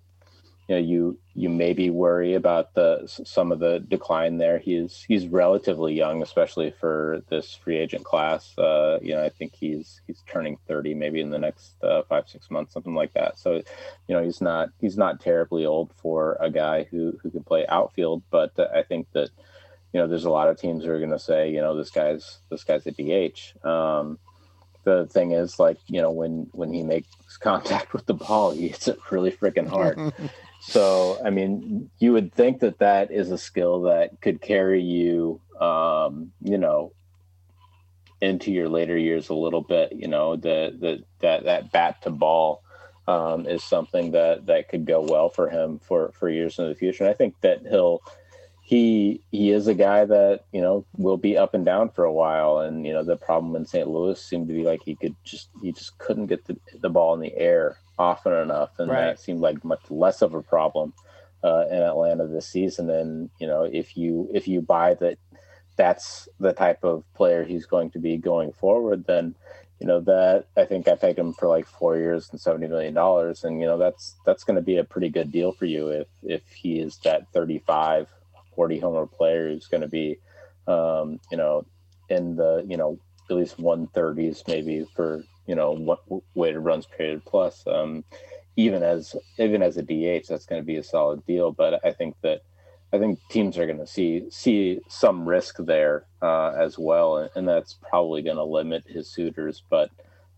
you 0.70 0.76
know 0.76 0.82
you 0.82 1.18
you 1.34 1.48
maybe 1.48 1.90
worry 1.90 2.34
about 2.34 2.74
the 2.74 3.02
some 3.24 3.50
of 3.50 3.58
the 3.58 3.80
decline 3.80 4.38
there. 4.38 4.60
He's 4.60 5.04
he's 5.08 5.26
relatively 5.26 5.94
young, 5.94 6.22
especially 6.22 6.70
for 6.70 7.22
this 7.28 7.54
free 7.54 7.76
agent 7.76 8.04
class. 8.04 8.56
Uh, 8.56 9.00
you 9.02 9.16
know, 9.16 9.24
I 9.24 9.30
think 9.30 9.52
he's 9.58 10.00
he's 10.06 10.22
turning 10.28 10.58
thirty 10.68 10.94
maybe 10.94 11.20
in 11.20 11.30
the 11.30 11.40
next 11.40 11.74
uh, 11.82 12.02
five 12.08 12.28
six 12.28 12.52
months, 12.52 12.72
something 12.72 12.94
like 12.94 13.14
that. 13.14 13.36
So, 13.36 13.54
you 14.06 14.14
know, 14.14 14.22
he's 14.22 14.40
not 14.40 14.68
he's 14.80 14.96
not 14.96 15.18
terribly 15.18 15.66
old 15.66 15.92
for 15.96 16.36
a 16.40 16.50
guy 16.50 16.84
who 16.84 17.18
who 17.20 17.32
can 17.32 17.42
play 17.42 17.66
outfield. 17.66 18.22
But 18.30 18.52
I 18.72 18.84
think 18.84 19.08
that 19.10 19.30
you 19.92 19.98
know 19.98 20.06
there's 20.06 20.24
a 20.24 20.30
lot 20.30 20.48
of 20.48 20.60
teams 20.60 20.84
who 20.84 20.92
are 20.92 20.98
going 20.98 21.10
to 21.10 21.18
say 21.18 21.50
you 21.50 21.60
know 21.60 21.76
this 21.76 21.90
guy's 21.90 22.38
this 22.48 22.62
guy's 22.62 22.86
a 22.86 22.92
DH. 22.92 23.66
Um, 23.66 24.20
the 24.84 25.08
thing 25.08 25.32
is, 25.32 25.58
like 25.58 25.78
you 25.88 26.00
know, 26.00 26.12
when 26.12 26.46
when 26.52 26.72
he 26.72 26.84
makes 26.84 27.08
contact 27.40 27.92
with 27.92 28.06
the 28.06 28.14
ball, 28.14 28.52
he 28.52 28.68
hits 28.68 28.86
it 28.86 29.00
really 29.10 29.32
freaking 29.32 29.66
hard. 29.66 30.12
so, 30.60 31.18
I 31.24 31.30
mean, 31.30 31.90
you 31.98 32.12
would 32.12 32.32
think 32.32 32.60
that 32.60 32.78
that 32.78 33.10
is 33.10 33.30
a 33.30 33.38
skill 33.38 33.82
that 33.82 34.20
could 34.20 34.40
carry 34.40 34.82
you, 34.82 35.40
um, 35.58 36.32
you 36.42 36.58
know, 36.58 36.92
into 38.20 38.52
your 38.52 38.68
later 38.68 38.96
years 38.96 39.30
a 39.30 39.34
little 39.34 39.62
bit. 39.62 39.92
You 39.92 40.08
know, 40.08 40.36
the 40.36 40.76
the 40.78 41.04
that 41.20 41.44
that 41.44 41.72
bat 41.72 42.02
to 42.02 42.10
ball 42.10 42.62
um, 43.08 43.46
is 43.46 43.64
something 43.64 44.12
that 44.12 44.46
that 44.46 44.68
could 44.68 44.84
go 44.84 45.00
well 45.00 45.30
for 45.30 45.48
him 45.48 45.78
for 45.78 46.12
for 46.12 46.28
years 46.28 46.58
in 46.58 46.68
the 46.68 46.74
future. 46.74 47.04
And 47.04 47.10
I 47.10 47.14
think 47.14 47.40
that 47.40 47.62
he'll 47.62 48.02
he 48.70 49.20
he 49.32 49.50
is 49.50 49.66
a 49.66 49.74
guy 49.74 50.04
that 50.04 50.44
you 50.52 50.60
know 50.60 50.86
will 50.96 51.16
be 51.16 51.36
up 51.36 51.54
and 51.54 51.64
down 51.64 51.90
for 51.90 52.04
a 52.04 52.12
while. 52.12 52.60
And 52.60 52.86
you 52.86 52.92
know 52.92 53.02
the 53.02 53.16
problem 53.16 53.56
in 53.56 53.66
St. 53.66 53.88
Louis 53.88 54.22
seemed 54.22 54.46
to 54.46 54.54
be 54.54 54.62
like 54.62 54.80
he 54.84 54.94
could 54.94 55.16
just 55.24 55.48
he 55.60 55.72
just 55.72 55.98
couldn't 55.98 56.28
get 56.28 56.44
the, 56.44 56.56
the 56.80 56.88
ball 56.88 57.12
in 57.14 57.20
the 57.20 57.36
air 57.36 57.78
often 57.98 58.32
enough, 58.32 58.70
and 58.78 58.88
Right. 58.88 59.06
that 59.06 59.18
seemed 59.18 59.40
like 59.40 59.64
much 59.64 59.80
less 59.90 60.22
of 60.22 60.34
a 60.34 60.42
problem 60.42 60.94
uh, 61.42 61.64
in 61.68 61.82
Atlanta 61.82 62.28
this 62.28 62.46
season. 62.46 62.88
And 62.90 63.28
you 63.40 63.48
know 63.48 63.64
if 63.64 63.96
you 63.96 64.28
if 64.32 64.46
you 64.46 64.60
buy 64.60 64.94
that 64.94 65.18
that's 65.76 66.28
the 66.38 66.52
type 66.52 66.84
of 66.84 67.02
player 67.14 67.42
he's 67.42 67.66
going 67.66 67.90
to 67.90 67.98
be 67.98 68.18
going 68.18 68.52
forward, 68.52 69.04
then 69.08 69.34
you 69.80 69.88
know 69.88 69.98
that 70.02 70.46
I 70.56 70.64
think 70.64 70.86
I 70.86 70.94
pegged 70.94 71.18
him 71.18 71.32
for 71.32 71.48
like 71.48 71.66
four 71.66 71.96
years 71.96 72.28
and 72.30 72.40
seventy 72.40 72.68
million 72.68 72.94
dollars, 72.94 73.42
and 73.42 73.60
you 73.60 73.66
know 73.66 73.78
that's 73.78 74.14
that's 74.24 74.44
going 74.44 74.54
to 74.56 74.62
be 74.62 74.76
a 74.76 74.84
pretty 74.84 75.08
good 75.08 75.32
deal 75.32 75.50
for 75.50 75.64
you 75.64 75.88
if 75.88 76.06
if 76.22 76.42
he 76.52 76.78
is 76.78 76.98
that 76.98 77.32
35, 77.34 78.06
40 78.54 78.78
homer 78.78 79.06
player 79.06 79.48
who's 79.48 79.66
going 79.66 79.82
to 79.82 79.88
be, 79.88 80.18
um, 80.66 81.20
you 81.30 81.36
know, 81.36 81.64
in 82.08 82.36
the 82.36 82.64
you 82.68 82.76
know 82.76 82.98
at 83.28 83.36
least 83.36 83.58
one 83.58 83.86
thirties 83.88 84.42
maybe 84.48 84.84
for 84.96 85.22
you 85.46 85.54
know 85.54 85.72
what 85.72 86.00
weighted 86.34 86.60
runs 86.60 86.86
created 86.86 87.24
plus. 87.24 87.64
Um, 87.66 88.04
even 88.56 88.82
as 88.82 89.14
even 89.38 89.62
as 89.62 89.76
a 89.76 89.82
DH, 89.82 90.26
that's 90.28 90.46
going 90.46 90.60
to 90.60 90.66
be 90.66 90.76
a 90.76 90.82
solid 90.82 91.24
deal. 91.26 91.52
But 91.52 91.84
I 91.84 91.92
think 91.92 92.16
that 92.22 92.42
I 92.92 92.98
think 92.98 93.20
teams 93.28 93.56
are 93.56 93.66
going 93.66 93.78
to 93.78 93.86
see 93.86 94.24
see 94.30 94.80
some 94.88 95.28
risk 95.28 95.56
there 95.58 96.04
uh, 96.20 96.52
as 96.58 96.78
well, 96.78 97.18
and, 97.18 97.30
and 97.36 97.48
that's 97.48 97.74
probably 97.74 98.22
going 98.22 98.36
to 98.36 98.44
limit 98.44 98.84
his 98.86 99.08
suitors. 99.08 99.62
But 99.70 99.90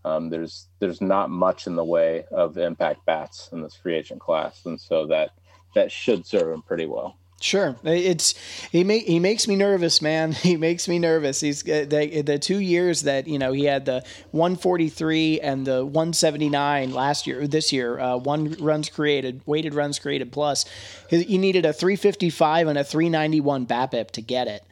um, 0.05 0.29
there's 0.29 0.67
there's 0.79 1.01
not 1.01 1.29
much 1.29 1.67
in 1.67 1.75
the 1.75 1.83
way 1.83 2.25
of 2.31 2.57
impact 2.57 3.05
bats 3.05 3.49
in 3.51 3.61
this 3.61 3.75
free 3.75 3.95
agent 3.95 4.21
class, 4.21 4.65
and 4.65 4.79
so 4.79 5.07
that 5.07 5.31
that 5.75 5.91
should 5.91 6.25
serve 6.25 6.53
him 6.53 6.61
pretty 6.61 6.85
well. 6.85 7.17
Sure, 7.43 7.75
it's 7.83 8.35
he 8.71 8.83
he 9.01 9.19
makes 9.19 9.49
me 9.49 9.57
nervous, 9.57 10.01
man. 10.01 10.31
He 10.43 10.55
makes 10.55 10.87
me 10.87 10.97
nervous. 10.97 11.41
He's 11.41 11.61
uh, 11.67 11.85
the 11.85 12.21
the 12.21 12.39
two 12.39 12.59
years 12.59 13.01
that 13.01 13.27
you 13.27 13.37
know 13.37 13.51
he 13.51 13.65
had 13.65 13.83
the 13.83 14.01
143 14.31 15.41
and 15.41 15.67
the 15.67 15.83
179 15.83 16.93
last 16.93 17.27
year. 17.27 17.45
This 17.45 17.73
year, 17.73 17.99
uh, 17.99 18.15
one 18.15 18.53
runs 18.61 18.87
created, 18.87 19.41
weighted 19.45 19.73
runs 19.73 19.99
created 19.99 20.31
plus. 20.31 20.63
He, 21.09 21.23
he 21.23 21.37
needed 21.37 21.65
a 21.65 21.73
355 21.73 22.69
and 22.69 22.79
a 22.79 22.83
391 22.85 23.67
BABIP 23.67 24.11
to 24.11 24.21
get 24.21 24.47
it, 24.47 24.63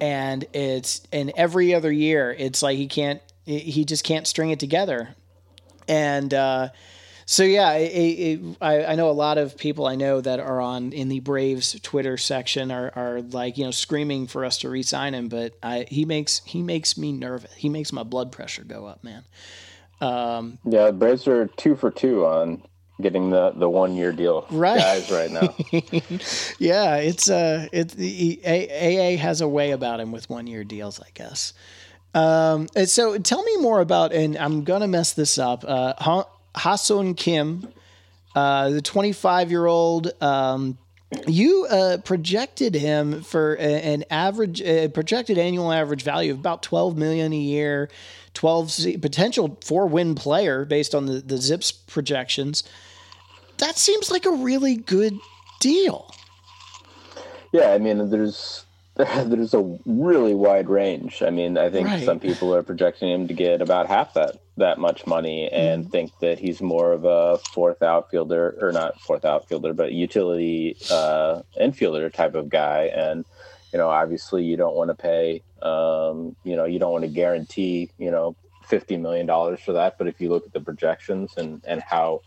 and 0.00 0.44
it's 0.52 1.02
and 1.12 1.32
every 1.36 1.74
other 1.74 1.90
year 1.90 2.30
it's 2.38 2.62
like 2.62 2.76
he 2.76 2.86
can't 2.86 3.20
he 3.44 3.84
just 3.84 4.04
can't 4.04 4.28
string 4.28 4.50
it 4.50 4.60
together, 4.60 5.16
and. 5.88 6.32
uh 6.32 6.68
so 7.26 7.42
yeah, 7.42 7.72
it, 7.72 7.88
it, 8.38 8.56
I, 8.60 8.84
I 8.84 8.94
know 8.96 9.08
a 9.08 9.12
lot 9.12 9.38
of 9.38 9.56
people 9.56 9.86
I 9.86 9.94
know 9.96 10.20
that 10.20 10.40
are 10.40 10.60
on 10.60 10.92
in 10.92 11.08
the 11.08 11.20
Braves 11.20 11.78
Twitter 11.82 12.16
section 12.16 12.70
are, 12.70 12.92
are 12.94 13.22
like 13.22 13.56
you 13.58 13.64
know 13.64 13.70
screaming 13.70 14.26
for 14.26 14.44
us 14.44 14.58
to 14.58 14.68
re-sign 14.68 15.14
him, 15.14 15.28
but 15.28 15.54
I, 15.62 15.86
he 15.88 16.04
makes 16.04 16.40
he 16.44 16.62
makes 16.62 16.96
me 16.98 17.12
nervous. 17.12 17.52
He 17.54 17.68
makes 17.68 17.92
my 17.92 18.02
blood 18.02 18.32
pressure 18.32 18.64
go 18.64 18.86
up, 18.86 19.02
man. 19.04 19.24
Um, 20.00 20.58
Yeah, 20.64 20.90
Braves 20.90 21.26
are 21.28 21.46
two 21.56 21.76
for 21.76 21.90
two 21.90 22.26
on 22.26 22.62
getting 23.00 23.30
the 23.30 23.50
the 23.56 23.68
one 23.68 23.96
year 23.96 24.12
deal 24.12 24.46
Right. 24.50 24.78
guys 24.78 25.10
right 25.10 25.30
now. 25.30 25.54
yeah, 26.58 26.96
it's 26.96 27.28
uh, 27.30 27.66
he, 27.96 28.40
A- 28.44 29.14
AA 29.14 29.18
has 29.20 29.40
a 29.40 29.48
way 29.48 29.70
about 29.72 30.00
him 30.00 30.12
with 30.12 30.28
one 30.30 30.46
year 30.46 30.64
deals, 30.64 31.00
I 31.00 31.08
guess. 31.14 31.52
Um, 32.14 32.68
and 32.76 32.88
so 32.88 33.18
tell 33.18 33.42
me 33.42 33.56
more 33.56 33.80
about, 33.80 34.12
and 34.12 34.36
I'm 34.38 34.62
gonna 34.64 34.86
mess 34.86 35.12
this 35.14 35.38
up. 35.38 35.64
Uh, 35.66 35.94
Hasun 36.54 37.16
Kim, 37.16 37.68
uh, 38.34 38.70
the 38.70 38.82
25 38.82 39.50
year 39.50 39.66
old. 39.66 40.10
Um, 40.22 40.78
you 41.28 41.66
uh, 41.70 41.98
projected 41.98 42.74
him 42.74 43.22
for 43.22 43.54
a, 43.54 43.60
an 43.60 44.04
average, 44.10 44.60
uh, 44.62 44.88
projected 44.88 45.38
annual 45.38 45.70
average 45.70 46.02
value 46.02 46.32
of 46.32 46.38
about 46.40 46.62
12 46.62 46.96
million 46.96 47.32
a 47.32 47.36
year, 47.36 47.88
12 48.34 48.70
se- 48.70 48.96
potential 48.96 49.56
four 49.64 49.86
win 49.86 50.14
player 50.16 50.64
based 50.64 50.92
on 50.94 51.06
the, 51.06 51.20
the 51.20 51.36
Zips 51.36 51.70
projections. 51.70 52.64
That 53.58 53.76
seems 53.76 54.10
like 54.10 54.26
a 54.26 54.30
really 54.32 54.74
good 54.76 55.16
deal. 55.60 56.12
Yeah, 57.52 57.70
I 57.70 57.78
mean, 57.78 58.10
there's 58.10 58.64
there's 58.96 59.54
a 59.54 59.78
really 59.86 60.34
wide 60.34 60.68
range. 60.68 61.22
I 61.22 61.30
mean, 61.30 61.56
I 61.56 61.70
think 61.70 61.86
Right. 61.86 62.04
some 62.04 62.18
people 62.18 62.52
are 62.54 62.62
projecting 62.64 63.10
him 63.10 63.28
to 63.28 63.34
get 63.34 63.60
about 63.60 63.86
half 63.86 64.14
that 64.14 64.40
that 64.56 64.78
much 64.78 65.06
money 65.06 65.50
and 65.50 65.90
think 65.90 66.12
that 66.20 66.38
he's 66.38 66.62
more 66.62 66.92
of 66.92 67.04
a 67.04 67.38
fourth 67.38 67.82
outfielder 67.82 68.56
or 68.60 68.72
not 68.72 69.00
fourth 69.00 69.24
outfielder, 69.24 69.74
but 69.74 69.92
utility 69.92 70.76
uh, 70.90 71.42
infielder 71.60 72.12
type 72.12 72.34
of 72.34 72.48
guy. 72.48 72.90
And 72.94 73.24
you 73.72 73.78
know, 73.78 73.88
obviously, 73.88 74.44
you 74.44 74.56
don't 74.56 74.76
want 74.76 74.90
to 74.90 74.94
pay. 74.94 75.42
Um, 75.60 76.36
you 76.44 76.54
know, 76.54 76.64
you 76.64 76.78
don't 76.78 76.92
want 76.92 77.04
to 77.04 77.10
guarantee. 77.10 77.90
You 77.98 78.12
know, 78.12 78.36
fifty 78.64 78.96
million 78.96 79.26
dollars 79.26 79.60
for 79.60 79.72
that. 79.72 79.98
But 79.98 80.06
if 80.06 80.20
you 80.20 80.28
look 80.28 80.46
at 80.46 80.52
the 80.52 80.60
projections 80.60 81.36
and 81.36 81.60
and 81.66 81.82
how 81.82 82.20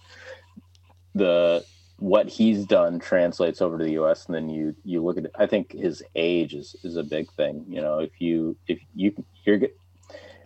the 1.15 1.63
what 1.99 2.27
he's 2.27 2.65
done 2.65 2.99
translates 2.99 3.61
over 3.61 3.77
to 3.77 3.83
the 3.83 3.93
U.S. 3.93 4.25
and 4.27 4.35
then 4.35 4.49
you 4.49 4.75
you 4.83 5.03
look 5.03 5.17
at 5.17 5.25
it. 5.25 5.31
I 5.37 5.45
think 5.45 5.71
his 5.71 6.03
age 6.15 6.53
is 6.53 6.75
is 6.83 6.97
a 6.97 7.03
big 7.03 7.31
thing. 7.31 7.65
You 7.67 7.81
know, 7.81 7.99
if 7.99 8.19
you 8.19 8.57
if 8.67 8.79
you 8.93 9.13
you're 9.45 9.61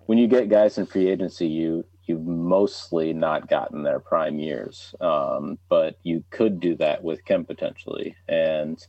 when 0.05 0.17
you 0.17 0.27
get 0.27 0.49
guys 0.49 0.77
in 0.77 0.85
free 0.85 1.09
agency, 1.09 1.47
you 1.47 1.85
you've 2.05 2.25
mostly 2.25 3.13
not 3.13 3.47
gotten 3.47 3.83
their 3.83 3.99
prime 3.99 4.39
years, 4.39 4.93
um, 4.99 5.57
but 5.69 5.97
you 6.03 6.23
could 6.29 6.59
do 6.59 6.75
that 6.75 7.03
with 7.03 7.23
Kim 7.25 7.45
potentially, 7.45 8.15
and 8.27 8.85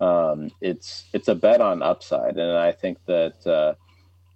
um, 0.00 0.50
it's 0.60 1.04
it's 1.12 1.28
a 1.28 1.34
bet 1.34 1.60
on 1.60 1.82
upside, 1.82 2.36
and 2.36 2.58
I 2.58 2.72
think 2.72 2.98
that. 3.06 3.46
Uh, 3.46 3.74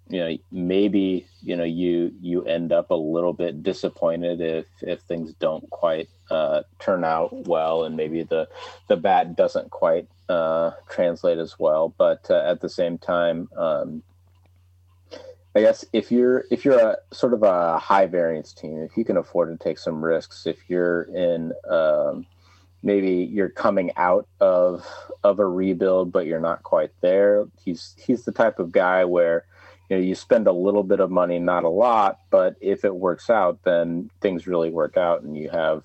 you 0.09 0.19
know 0.19 0.37
maybe 0.51 1.27
you 1.41 1.55
know 1.55 1.63
you 1.63 2.13
you 2.21 2.43
end 2.45 2.71
up 2.71 2.91
a 2.91 2.95
little 2.95 3.33
bit 3.33 3.63
disappointed 3.63 4.39
if 4.41 4.65
if 4.81 5.01
things 5.01 5.33
don't 5.33 5.69
quite 5.69 6.07
uh, 6.29 6.61
turn 6.79 7.03
out 7.03 7.47
well 7.47 7.83
and 7.83 7.95
maybe 7.95 8.23
the 8.23 8.47
the 8.87 8.95
bat 8.95 9.35
doesn't 9.35 9.69
quite 9.69 10.07
uh, 10.29 10.71
translate 10.89 11.37
as 11.37 11.57
well. 11.57 11.93
But 11.97 12.29
uh, 12.29 12.43
at 12.45 12.61
the 12.61 12.69
same 12.69 12.97
time 12.97 13.49
um, 13.57 14.03
I 15.57 15.61
guess 15.61 15.83
if 15.91 16.11
you're 16.11 16.45
if 16.51 16.63
you're 16.63 16.77
a 16.77 16.97
sort 17.11 17.33
of 17.33 17.41
a 17.41 17.79
high 17.79 18.05
variance 18.05 18.53
team 18.53 18.83
if 18.83 18.95
you 18.95 19.03
can 19.03 19.17
afford 19.17 19.49
to 19.49 19.63
take 19.63 19.79
some 19.79 20.05
risks 20.05 20.45
if 20.45 20.57
you're 20.69 21.01
in 21.15 21.51
um, 21.67 22.27
maybe 22.83 23.27
you're 23.33 23.49
coming 23.49 23.91
out 23.97 24.27
of 24.39 24.85
of 25.23 25.39
a 25.39 25.47
rebuild 25.47 26.11
but 26.11 26.27
you're 26.27 26.39
not 26.39 26.61
quite 26.61 26.91
there 27.01 27.47
he's 27.65 27.95
he's 27.97 28.23
the 28.23 28.31
type 28.31 28.59
of 28.59 28.71
guy 28.71 29.03
where 29.03 29.45
you 29.89 29.97
know 29.97 30.03
you 30.03 30.13
spend 30.13 30.45
a 30.45 30.51
little 30.51 30.83
bit 30.83 30.99
of 30.99 31.09
money 31.09 31.39
not 31.39 31.63
a 31.63 31.69
lot 31.69 32.19
but 32.29 32.55
if 32.61 32.85
it 32.85 32.95
works 32.95 33.27
out 33.27 33.57
then 33.63 34.11
things 34.21 34.45
really 34.45 34.69
work 34.69 34.95
out 34.95 35.23
and 35.23 35.35
you 35.35 35.49
have 35.49 35.83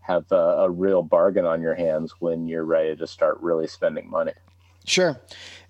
have 0.00 0.24
a, 0.32 0.64
a 0.64 0.68
real 0.68 1.00
bargain 1.00 1.44
on 1.44 1.62
your 1.62 1.76
hands 1.76 2.12
when 2.18 2.48
you're 2.48 2.64
ready 2.64 2.96
to 2.96 3.06
start 3.06 3.38
really 3.40 3.68
spending 3.68 4.10
money 4.10 4.32
Sure. 4.84 5.20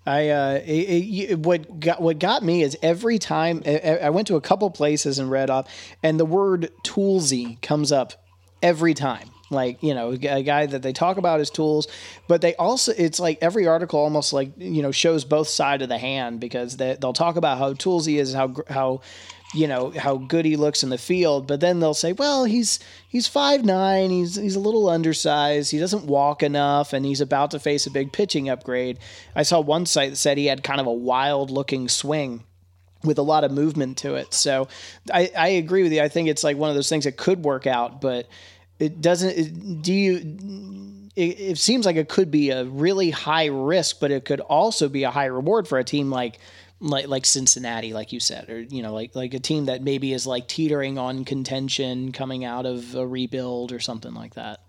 I 0.05 0.29
uh, 0.29 0.61
it, 0.65 1.29
it, 1.31 1.39
what 1.39 1.79
got 1.79 2.01
what 2.01 2.19
got 2.19 2.43
me 2.43 2.61
is 2.61 2.77
every 2.81 3.19
time 3.19 3.63
I, 3.65 3.99
I 4.03 4.09
went 4.09 4.27
to 4.27 4.35
a 4.35 4.41
couple 4.41 4.69
places 4.69 5.17
and 5.17 5.31
read 5.31 5.49
off, 5.49 5.67
and 6.01 6.19
the 6.19 6.25
word 6.25 6.71
toolsy 6.83 7.61
comes 7.61 7.91
up 7.91 8.13
every 8.61 8.93
time. 8.93 9.29
Like 9.49 9.81
you 9.81 9.93
know, 9.93 10.09
a 10.09 10.43
guy 10.43 10.65
that 10.65 10.81
they 10.81 10.91
talk 10.91 11.17
about 11.17 11.39
as 11.39 11.49
tools, 11.49 11.87
but 12.27 12.41
they 12.41 12.53
also 12.55 12.91
it's 12.97 13.19
like 13.19 13.37
every 13.41 13.65
article 13.65 13.99
almost 13.99 14.33
like 14.33 14.51
you 14.57 14.81
know 14.81 14.91
shows 14.91 15.23
both 15.23 15.47
side 15.47 15.81
of 15.81 15.89
the 15.89 15.97
hand 15.97 16.39
because 16.41 16.75
they, 16.77 16.97
they'll 16.99 17.13
talk 17.13 17.37
about 17.37 17.57
how 17.59 17.73
toolsy 17.73 18.19
is 18.19 18.33
how 18.33 18.53
how 18.67 19.01
you 19.53 19.67
know 19.67 19.91
how 19.91 20.17
good 20.17 20.45
he 20.45 20.55
looks 20.55 20.83
in 20.83 20.89
the 20.89 20.97
field, 20.97 21.47
but 21.47 21.59
then 21.59 21.79
they'll 21.79 21.93
say, 21.93 22.13
well, 22.13 22.43
he's 22.45 22.79
he's 23.07 23.27
five 23.27 23.63
nine, 23.63 24.09
he's 24.09 24.35
he's 24.35 24.55
a 24.55 24.59
little 24.59 24.89
undersized, 24.89 25.71
he 25.71 25.79
doesn't 25.79 26.05
walk 26.05 26.41
enough, 26.43 26.93
and 26.93 27.05
he's 27.05 27.21
about 27.21 27.51
to 27.51 27.59
face 27.59 27.85
a 27.85 27.91
big 27.91 28.11
pitching 28.11 28.49
upgrade. 28.49 28.97
I 29.35 29.43
saw 29.43 29.59
one 29.59 29.85
site 29.85 30.11
that 30.11 30.15
said 30.17 30.37
he 30.37 30.47
had 30.47 30.63
kind 30.63 30.81
of 30.81 30.87
a 30.87 30.93
wild 30.93 31.51
looking 31.51 31.87
swing 31.87 32.43
with 33.03 33.17
a 33.17 33.21
lot 33.23 33.43
of 33.43 33.51
movement 33.51 33.97
to 33.97 34.15
it. 34.15 34.33
So 34.33 34.69
I, 35.13 35.29
I 35.37 35.47
agree 35.49 35.83
with 35.83 35.91
you. 35.91 36.01
I 36.01 36.07
think 36.09 36.29
it's 36.29 36.43
like 36.43 36.55
one 36.57 36.69
of 36.69 36.75
those 36.75 36.87
things 36.89 37.03
that 37.03 37.17
could 37.17 37.43
work 37.43 37.67
out, 37.67 37.99
but 38.01 38.27
it 38.79 39.01
doesn't. 39.01 39.29
it- 39.37 39.81
Do 39.81 39.93
you? 39.93 40.17
It, 41.15 41.39
it 41.39 41.57
seems 41.59 41.85
like 41.85 41.95
it 41.95 42.09
could 42.09 42.31
be 42.31 42.49
a 42.49 42.63
really 42.65 43.11
high 43.11 43.45
risk, 43.45 43.99
but 43.99 44.09
it 44.09 44.25
could 44.25 44.39
also 44.39 44.89
be 44.89 45.03
a 45.03 45.11
high 45.11 45.25
reward 45.27 45.67
for 45.67 45.77
a 45.77 45.83
team 45.83 46.09
like 46.09 46.39
like 46.83 47.07
like 47.07 47.25
Cincinnati, 47.25 47.93
like 47.93 48.11
you 48.11 48.19
said, 48.19 48.49
or 48.49 48.59
you 48.59 48.83
know, 48.83 48.93
like 48.93 49.15
like 49.15 49.33
a 49.33 49.39
team 49.39 49.65
that 49.65 49.81
maybe 49.81 50.13
is 50.13 50.27
like 50.27 50.47
teetering 50.47 50.97
on 50.97 51.25
contention, 51.25 52.11
coming 52.11 52.43
out 52.45 52.65
of 52.65 52.93
a 52.95 53.07
rebuild 53.07 53.71
or 53.71 53.79
something 53.79 54.13
like 54.13 54.35
that. 54.35 54.59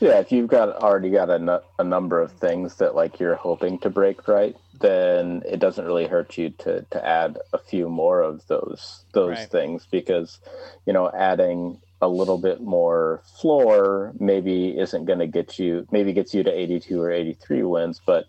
Yeah, 0.00 0.18
if 0.18 0.32
you've 0.32 0.48
got 0.48 0.70
already 0.82 1.10
got 1.10 1.30
a, 1.30 1.38
nu- 1.38 1.60
a 1.78 1.84
number 1.84 2.20
of 2.20 2.32
things 2.32 2.76
that 2.76 2.94
like 2.94 3.20
you're 3.20 3.36
hoping 3.36 3.78
to 3.80 3.90
break 3.90 4.26
right, 4.26 4.56
then 4.80 5.42
it 5.46 5.60
doesn't 5.60 5.84
really 5.84 6.06
hurt 6.06 6.36
you 6.36 6.50
to 6.50 6.82
to 6.90 7.06
add 7.06 7.38
a 7.52 7.58
few 7.58 7.88
more 7.88 8.20
of 8.22 8.46
those 8.48 9.04
those 9.12 9.36
Right. 9.38 9.48
things 9.50 9.86
because 9.90 10.40
you 10.86 10.92
know 10.92 11.10
adding 11.10 11.78
a 12.02 12.08
little 12.08 12.38
bit 12.38 12.60
more 12.60 13.22
floor 13.40 14.12
maybe 14.18 14.76
isn't 14.78 15.04
going 15.06 15.20
to 15.20 15.26
get 15.26 15.58
you 15.58 15.86
maybe 15.90 16.12
gets 16.12 16.34
you 16.34 16.42
to 16.42 16.50
82 16.50 17.00
or 17.00 17.10
83 17.10 17.62
wins, 17.62 18.00
but 18.04 18.26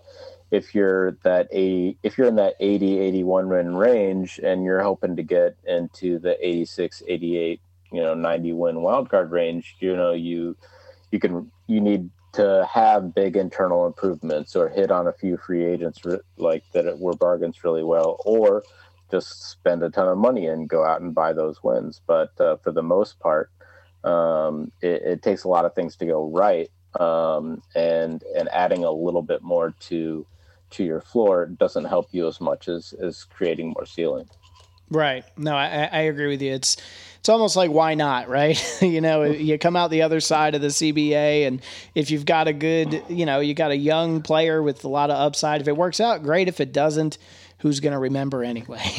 if 0.51 0.75
you're 0.75 1.12
that 1.23 1.47
80 1.51 1.97
if 2.03 2.17
you're 2.17 2.27
in 2.27 2.36
that 2.36 2.55
80 2.60 2.99
81 2.99 3.49
win 3.49 3.75
range 3.75 4.39
and 4.43 4.63
you're 4.63 4.81
hoping 4.81 5.15
to 5.15 5.23
get 5.23 5.58
into 5.65 6.19
the 6.19 6.38
86 6.45 7.03
88 7.08 7.62
you 7.91 8.01
know 8.01 8.13
90 8.13 8.53
win 8.53 8.81
wild 8.81 9.10
card 9.10 9.31
range 9.31 9.75
you 9.79 9.95
know 9.95 10.13
you 10.13 10.55
you 11.12 11.19
can 11.19 11.51
you 11.67 11.81
need 11.81 12.10
to 12.34 12.67
have 12.71 13.15
big 13.15 13.38
internal 13.38 13.86
improvements 13.86 14.55
or 14.55 14.69
hit 14.69 14.91
on 14.91 15.08
a 15.08 15.13
few 15.13 15.38
free 15.38 15.63
agents 15.63 16.01
like 16.38 16.63
that 16.73 16.99
were 16.99 17.13
bargains 17.13 17.63
really 17.63 17.84
well 17.84 18.17
or 18.25 18.62
just 19.10 19.51
spend 19.51 19.81
a 19.84 19.89
ton 19.89 20.08
of 20.08 20.17
money 20.17 20.47
and 20.47 20.67
go 20.67 20.84
out 20.84 20.99
and 20.99 21.15
buy 21.15 21.31
those 21.31 21.63
wins. 21.63 22.01
But 22.05 22.31
uh, 22.41 22.58
for 22.58 22.71
the 22.71 22.84
most 22.84 23.19
part 23.19 23.49
um, 24.03 24.71
it, 24.81 25.01
it 25.01 25.21
takes 25.23 25.43
a 25.43 25.47
lot 25.47 25.65
of 25.65 25.73
things 25.73 25.95
to 25.97 26.05
go 26.05 26.29
right 26.29 26.69
um, 26.99 27.62
and 27.75 28.23
and 28.38 28.49
adding 28.49 28.84
a 28.84 28.91
little 28.91 29.21
bit 29.21 29.41
more 29.41 29.73
to 29.79 30.25
to 30.71 30.84
your 30.84 31.01
floor 31.01 31.45
doesn't 31.45 31.86
help 31.86 32.08
you 32.12 32.28
as 32.28 32.41
much 32.41 32.67
as 32.67 32.93
as 32.99 33.23
creating 33.23 33.69
more 33.69 33.86
ceiling 33.86 34.28
Right. 34.89 35.25
No, 35.38 35.56
I, 35.56 35.89
I 35.91 35.99
agree 36.01 36.28
with 36.28 36.41
you. 36.41 36.54
It's 36.54 36.78
it's 37.19 37.30
almost 37.30 37.56
like 37.56 37.71
why 37.71 37.95
not, 37.95 38.30
right? 38.30 38.62
you 38.82 39.01
know, 39.01 39.23
you 39.23 39.58
come 39.58 39.75
out 39.75 39.89
the 39.89 40.04
other 40.04 40.19
side 40.19 40.54
of 40.54 40.62
the 40.62 40.67
CBA, 40.67 41.47
and 41.47 41.62
if 41.95 42.12
you've 42.12 42.25
got 42.25 42.47
a 42.47 42.54
good, 42.54 43.01
you 43.10 43.25
know, 43.25 43.39
you 43.39 43.56
got 43.56 43.71
a 43.71 43.78
young 43.78 44.21
player 44.21 44.62
with 44.62 44.84
a 44.84 44.88
lot 44.88 45.10
of 45.10 45.17
upside. 45.17 45.62
If 45.62 45.67
it 45.67 45.75
works 45.75 45.99
out, 45.99 46.21
great. 46.21 46.47
If 46.47 46.60
it 46.60 46.71
doesn't, 46.71 47.17
who's 47.65 47.80
going 47.80 47.93
to 47.93 47.97
remember 47.99 48.43
anyway? 48.43 48.80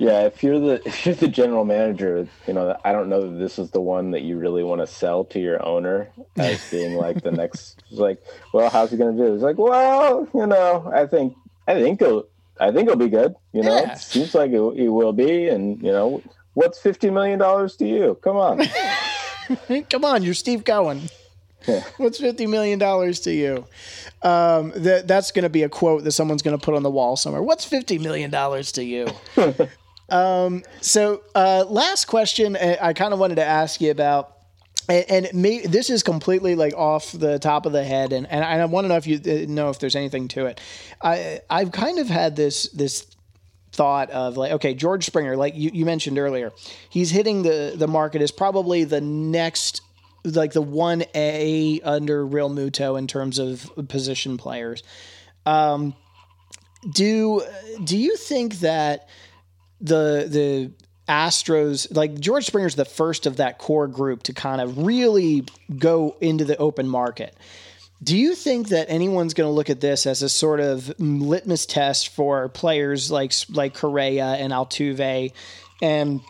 Yeah, 0.00 0.26
if 0.26 0.44
you're 0.44 0.60
the 0.60 0.80
if 0.86 1.04
you're 1.04 1.16
the 1.16 1.26
general 1.26 1.64
manager, 1.64 2.28
you 2.46 2.52
know, 2.52 2.78
I 2.84 2.92
don't 2.92 3.08
know 3.08 3.20
that 3.22 3.36
this 3.36 3.58
is 3.58 3.72
the 3.72 3.80
one 3.80 4.12
that 4.12 4.22
you 4.22 4.38
really 4.38 4.62
want 4.62 4.80
to 4.80 4.86
sell 4.86 5.24
to 5.24 5.40
your 5.40 5.60
owner 5.66 6.08
as 6.36 6.70
being 6.70 6.94
like 6.94 7.20
the 7.24 7.32
next. 7.32 7.82
Like, 7.90 8.22
well, 8.54 8.70
how's 8.70 8.92
he 8.92 8.96
going 8.96 9.16
to 9.16 9.20
do? 9.26 9.34
It's 9.34 9.42
like, 9.42 9.58
well, 9.58 10.28
you 10.32 10.46
know, 10.46 10.88
I 10.94 11.06
think 11.06 11.34
I 11.66 11.74
think 11.82 11.98
he'll 11.98 12.28
I 12.60 12.70
think 12.70 12.88
he'll 12.88 12.96
be 12.96 13.08
good. 13.08 13.34
You 13.52 13.64
know, 13.64 13.74
Yeah. 13.74 13.94
it 13.94 13.98
seems 13.98 14.36
like 14.36 14.52
he, 14.52 14.82
he 14.82 14.88
will 14.88 15.12
be, 15.12 15.48
and 15.48 15.82
you 15.82 15.90
know, 15.90 16.22
what's 16.54 16.78
fifty 16.78 17.10
million 17.10 17.40
dollars 17.40 17.74
to 17.78 17.84
you? 17.88 18.16
Come 18.22 18.36
on. 18.36 18.62
come 19.90 20.04
on, 20.04 20.22
you're 20.22 20.34
Steve 20.34 20.62
Cohen. 20.64 21.08
Yeah. 21.66 21.84
What's 21.96 22.18
fifty 22.18 22.46
million 22.46 22.78
dollars 22.78 23.20
to 23.20 23.32
you? 23.32 23.66
Um, 24.22 24.72
that 24.76 25.06
that's 25.06 25.32
going 25.32 25.42
to 25.42 25.48
be 25.48 25.62
a 25.62 25.68
quote 25.68 26.04
that 26.04 26.12
someone's 26.12 26.42
going 26.42 26.58
to 26.58 26.64
put 26.64 26.74
on 26.74 26.82
the 26.82 26.90
wall 26.90 27.16
somewhere. 27.16 27.42
What's 27.42 27.64
fifty 27.64 27.98
million 27.98 28.30
dollars 28.30 28.72
to 28.72 28.84
you? 28.84 29.08
um, 30.08 30.62
so, 30.80 31.22
uh, 31.34 31.64
last 31.68 32.06
question, 32.06 32.56
uh, 32.56 32.76
I 32.80 32.92
kind 32.92 33.12
of 33.12 33.18
wanted 33.18 33.36
to 33.36 33.44
ask 33.44 33.80
you 33.80 33.90
about, 33.90 34.36
and, 34.88 35.04
and 35.26 35.34
may, 35.34 35.66
this 35.66 35.90
is 35.90 36.02
completely 36.02 36.54
like 36.54 36.74
off 36.74 37.12
the 37.12 37.38
top 37.38 37.66
of 37.66 37.72
the 37.72 37.84
head, 37.84 38.12
and, 38.12 38.26
and 38.28 38.44
I 38.44 38.64
want 38.66 38.84
to 38.84 38.88
know 38.88 38.96
if 38.96 39.06
you 39.06 39.16
uh, 39.16 39.50
know 39.52 39.70
if 39.70 39.78
there's 39.78 39.96
anything 39.96 40.28
to 40.28 40.46
it. 40.46 40.60
I 41.02 41.40
I've 41.50 41.72
kind 41.72 41.98
of 41.98 42.08
had 42.08 42.36
this 42.36 42.68
this 42.70 43.06
thought 43.70 44.10
of 44.10 44.36
like 44.36 44.50
okay 44.50 44.74
george 44.74 45.04
springer 45.04 45.36
like 45.36 45.54
you, 45.54 45.70
you 45.72 45.84
mentioned 45.84 46.18
earlier 46.18 46.52
he's 46.88 47.10
hitting 47.10 47.42
the 47.42 47.74
the 47.76 47.86
market 47.86 48.20
is 48.20 48.32
probably 48.32 48.82
the 48.82 49.00
next 49.00 49.82
like 50.24 50.52
the 50.52 50.62
1a 50.62 51.80
under 51.84 52.26
Realmuto 52.26 52.98
in 52.98 53.06
terms 53.06 53.38
of 53.38 53.70
position 53.88 54.36
players 54.36 54.82
um 55.46 55.94
do 56.92 57.42
do 57.84 57.96
you 57.96 58.16
think 58.16 58.60
that 58.60 59.08
the 59.80 60.26
the 60.28 60.72
Astros, 61.08 61.94
like 61.94 62.20
George 62.20 62.44
Springer's 62.44 62.74
the 62.74 62.84
first 62.84 63.26
of 63.26 63.36
that 63.36 63.58
core 63.58 63.88
group 63.88 64.24
to 64.24 64.34
kind 64.34 64.60
of 64.60 64.78
really 64.78 65.46
go 65.78 66.16
into 66.20 66.44
the 66.44 66.56
open 66.58 66.86
market. 66.86 67.34
Do 68.02 68.16
you 68.16 68.34
think 68.34 68.68
that 68.68 68.90
anyone's 68.90 69.34
going 69.34 69.48
to 69.48 69.52
look 69.52 69.70
at 69.70 69.80
this 69.80 70.06
as 70.06 70.22
a 70.22 70.28
sort 70.28 70.60
of 70.60 70.92
litmus 71.00 71.66
test 71.66 72.10
for 72.10 72.48
players 72.50 73.10
like 73.10 73.32
like 73.48 73.74
Correa 73.74 74.34
and 74.34 74.52
Altuve 74.52 75.32
and 75.80 76.20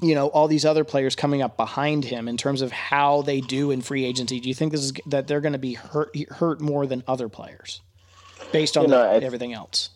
you 0.00 0.14
know 0.14 0.28
all 0.28 0.48
these 0.48 0.64
other 0.64 0.84
players 0.84 1.16
coming 1.16 1.42
up 1.42 1.56
behind 1.56 2.04
him 2.04 2.28
in 2.28 2.36
terms 2.36 2.62
of 2.62 2.72
how 2.72 3.22
they 3.22 3.40
do 3.40 3.70
in 3.70 3.82
free 3.82 4.04
agency? 4.04 4.40
Do 4.40 4.48
you 4.48 4.54
think 4.54 4.72
this 4.72 4.82
is 4.82 4.92
that 5.06 5.26
they're 5.26 5.40
going 5.40 5.52
to 5.52 5.58
be 5.58 5.74
hurt 5.74 6.16
hurt 6.30 6.60
more 6.60 6.86
than 6.86 7.02
other 7.06 7.28
players 7.28 7.80
based 8.52 8.76
on 8.76 8.84
You 8.84 8.90
know, 8.90 9.18
the, 9.18 9.26
everything 9.26 9.52
else? 9.52 9.90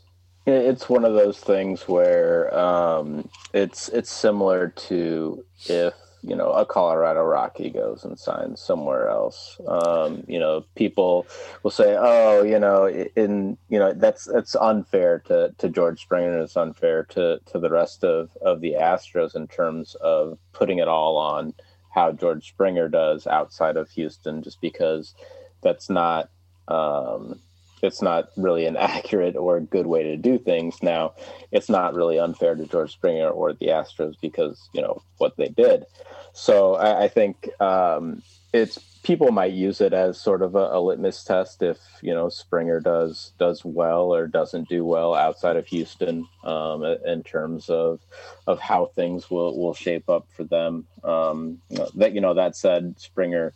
It's 0.44 0.88
one 0.88 1.04
of 1.04 1.14
those 1.14 1.38
things 1.38 1.86
where 1.86 2.52
um, 2.56 3.28
it's 3.52 3.88
it's 3.90 4.10
similar 4.10 4.68
to 4.68 5.44
if 5.66 5.94
you 6.22 6.36
know 6.36 6.52
a 6.52 6.64
Colorado 6.64 7.22
Rocky 7.22 7.70
goes 7.70 8.04
and 8.04 8.18
signs 8.18 8.60
somewhere 8.60 9.08
else. 9.08 9.60
Um, 9.66 10.24
you 10.28 10.38
know, 10.38 10.64
people 10.76 11.26
will 11.62 11.70
say, 11.70 11.96
"Oh, 11.98 12.42
you 12.42 12.58
know, 12.58 12.88
in 12.88 13.58
you 13.68 13.78
know 13.78 13.92
that's 13.92 14.24
that's 14.24 14.54
unfair 14.56 15.18
to, 15.26 15.54
to 15.58 15.68
George 15.68 16.00
Springer. 16.00 16.40
It's 16.40 16.56
unfair 16.56 17.04
to 17.10 17.40
to 17.46 17.58
the 17.58 17.70
rest 17.70 18.04
of 18.04 18.30
of 18.40 18.60
the 18.60 18.74
Astros 18.78 19.34
in 19.34 19.48
terms 19.48 19.94
of 19.96 20.38
putting 20.52 20.78
it 20.78 20.88
all 20.88 21.16
on 21.16 21.54
how 21.90 22.12
George 22.12 22.48
Springer 22.48 22.88
does 22.88 23.26
outside 23.26 23.76
of 23.76 23.90
Houston, 23.90 24.42
just 24.42 24.60
because 24.60 25.14
that's 25.60 25.90
not." 25.90 26.30
Um, 26.68 27.40
it's 27.82 28.00
not 28.00 28.30
really 28.36 28.66
an 28.66 28.76
accurate 28.78 29.36
or 29.36 29.60
good 29.60 29.86
way 29.86 30.04
to 30.04 30.16
do 30.16 30.38
things. 30.38 30.82
Now, 30.82 31.14
it's 31.50 31.68
not 31.68 31.94
really 31.94 32.18
unfair 32.18 32.54
to 32.54 32.66
George 32.66 32.92
Springer 32.92 33.28
or 33.28 33.52
the 33.52 33.68
Astros 33.68 34.14
because 34.20 34.68
you 34.72 34.80
know 34.80 35.02
what 35.18 35.36
they 35.36 35.48
did. 35.48 35.84
So 36.32 36.74
I, 36.74 37.04
I 37.04 37.08
think 37.08 37.48
um, 37.60 38.22
it's 38.52 38.78
people 39.02 39.32
might 39.32 39.52
use 39.52 39.80
it 39.80 39.92
as 39.92 40.20
sort 40.20 40.42
of 40.42 40.54
a, 40.54 40.70
a 40.72 40.80
litmus 40.80 41.24
test 41.24 41.62
if 41.62 41.78
you 42.00 42.14
know 42.14 42.28
Springer 42.28 42.80
does 42.80 43.32
does 43.38 43.64
well 43.64 44.14
or 44.14 44.26
doesn't 44.26 44.68
do 44.68 44.84
well 44.84 45.14
outside 45.14 45.56
of 45.56 45.66
Houston 45.66 46.26
um, 46.44 46.84
in 46.84 47.22
terms 47.22 47.68
of 47.68 48.00
of 48.46 48.60
how 48.60 48.86
things 48.94 49.30
will 49.30 49.58
will 49.58 49.74
shape 49.74 50.08
up 50.08 50.26
for 50.34 50.44
them. 50.44 50.86
Um, 51.04 51.60
that 51.96 52.14
you 52.14 52.20
know 52.20 52.34
that 52.34 52.56
said, 52.56 52.94
Springer 52.98 53.52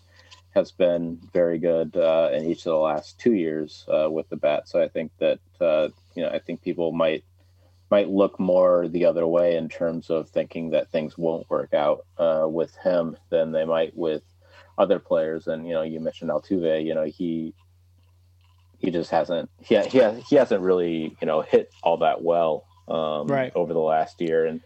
has 0.57 0.73
been 0.73 1.21
very 1.33 1.59
good 1.59 1.97
uh, 1.97 2.31
in 2.33 2.47
each 2.47 2.61
of 2.61 2.73
the 2.73 2.77
last 2.77 3.21
two 3.21 3.35
years 3.35 3.85
uh, 3.89 4.11
with 4.11 4.29
the 4.31 4.37
bat. 4.37 4.67
So 4.69 4.83
I 4.83 4.89
think 4.89 5.13
that 5.19 5.39
uh, 5.61 5.89
you 6.15 6.23
know 6.23 6.31
I 6.31 6.39
think 6.41 6.63
people 6.63 6.93
might 6.93 7.25
might 7.91 8.09
look 8.09 8.41
more 8.41 8.89
the 8.89 9.05
other 9.05 9.27
way 9.27 9.57
in 9.57 9.69
terms 9.69 10.11
of 10.11 10.29
thinking 10.31 10.71
that 10.71 10.91
things 10.91 11.17
won't 11.17 11.49
work 11.51 11.75
out 11.75 12.07
uh, 12.19 12.47
with 12.49 12.75
him 12.77 13.17
than 13.31 13.53
they 13.53 13.65
might 13.65 13.95
with 13.97 14.23
other 14.79 14.99
players. 14.99 15.47
And 15.47 15.69
you 15.69 15.75
know, 15.75 15.83
you 15.83 16.01
mentioned 16.01 16.31
Altuve. 16.31 16.85
You 16.85 16.95
know, 16.95 17.05
he 17.05 17.55
he 18.79 18.91
just 18.91 19.11
hasn't 19.11 19.51
he 19.61 19.79
he, 19.83 20.01
he 20.29 20.37
hasn't 20.37 20.63
really 20.63 21.17
you 21.21 21.27
know 21.27 21.43
hit 21.43 21.71
all 21.83 21.99
that 21.99 22.23
well 22.23 22.67
um, 22.89 23.27
Right. 23.27 23.53
over 23.55 23.73
the 23.75 23.79
last 23.79 24.21
year, 24.23 24.47
and 24.47 24.63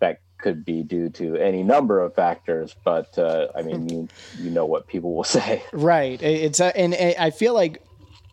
that 0.00 0.18
could 0.38 0.64
be 0.64 0.82
due 0.82 1.10
to 1.10 1.36
any 1.36 1.62
number 1.62 2.00
of 2.00 2.14
factors. 2.14 2.74
But 2.84 3.18
uh, 3.18 3.48
I 3.54 3.62
mean, 3.62 3.88
you 3.88 4.08
you 4.38 4.50
know 4.50 4.66
what 4.66 4.86
people 4.86 5.14
will 5.14 5.24
say. 5.38 5.62
Right. 5.72 6.20
It's 6.22 6.60
a, 6.60 6.76
and 6.76 6.94
I 6.94 7.30
feel 7.30 7.54
like 7.54 7.82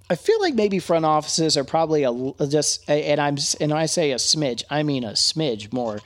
I 0.10 0.16
feel 0.16 0.40
like 0.40 0.54
maybe 0.54 0.80
front 0.80 1.06
offices 1.06 1.58
are 1.58 1.64
probably 1.64 2.04
a 2.04 2.48
just 2.48 2.88
and 2.90 3.20
I'm 3.20 3.38
and 3.60 3.74
I 3.74 3.88
say 3.88 4.12
a 4.12 4.16
smidge, 4.16 4.64
I 4.70 4.84
mean 4.84 5.04
a 5.04 5.12
smidge 5.12 5.74
more 5.74 6.00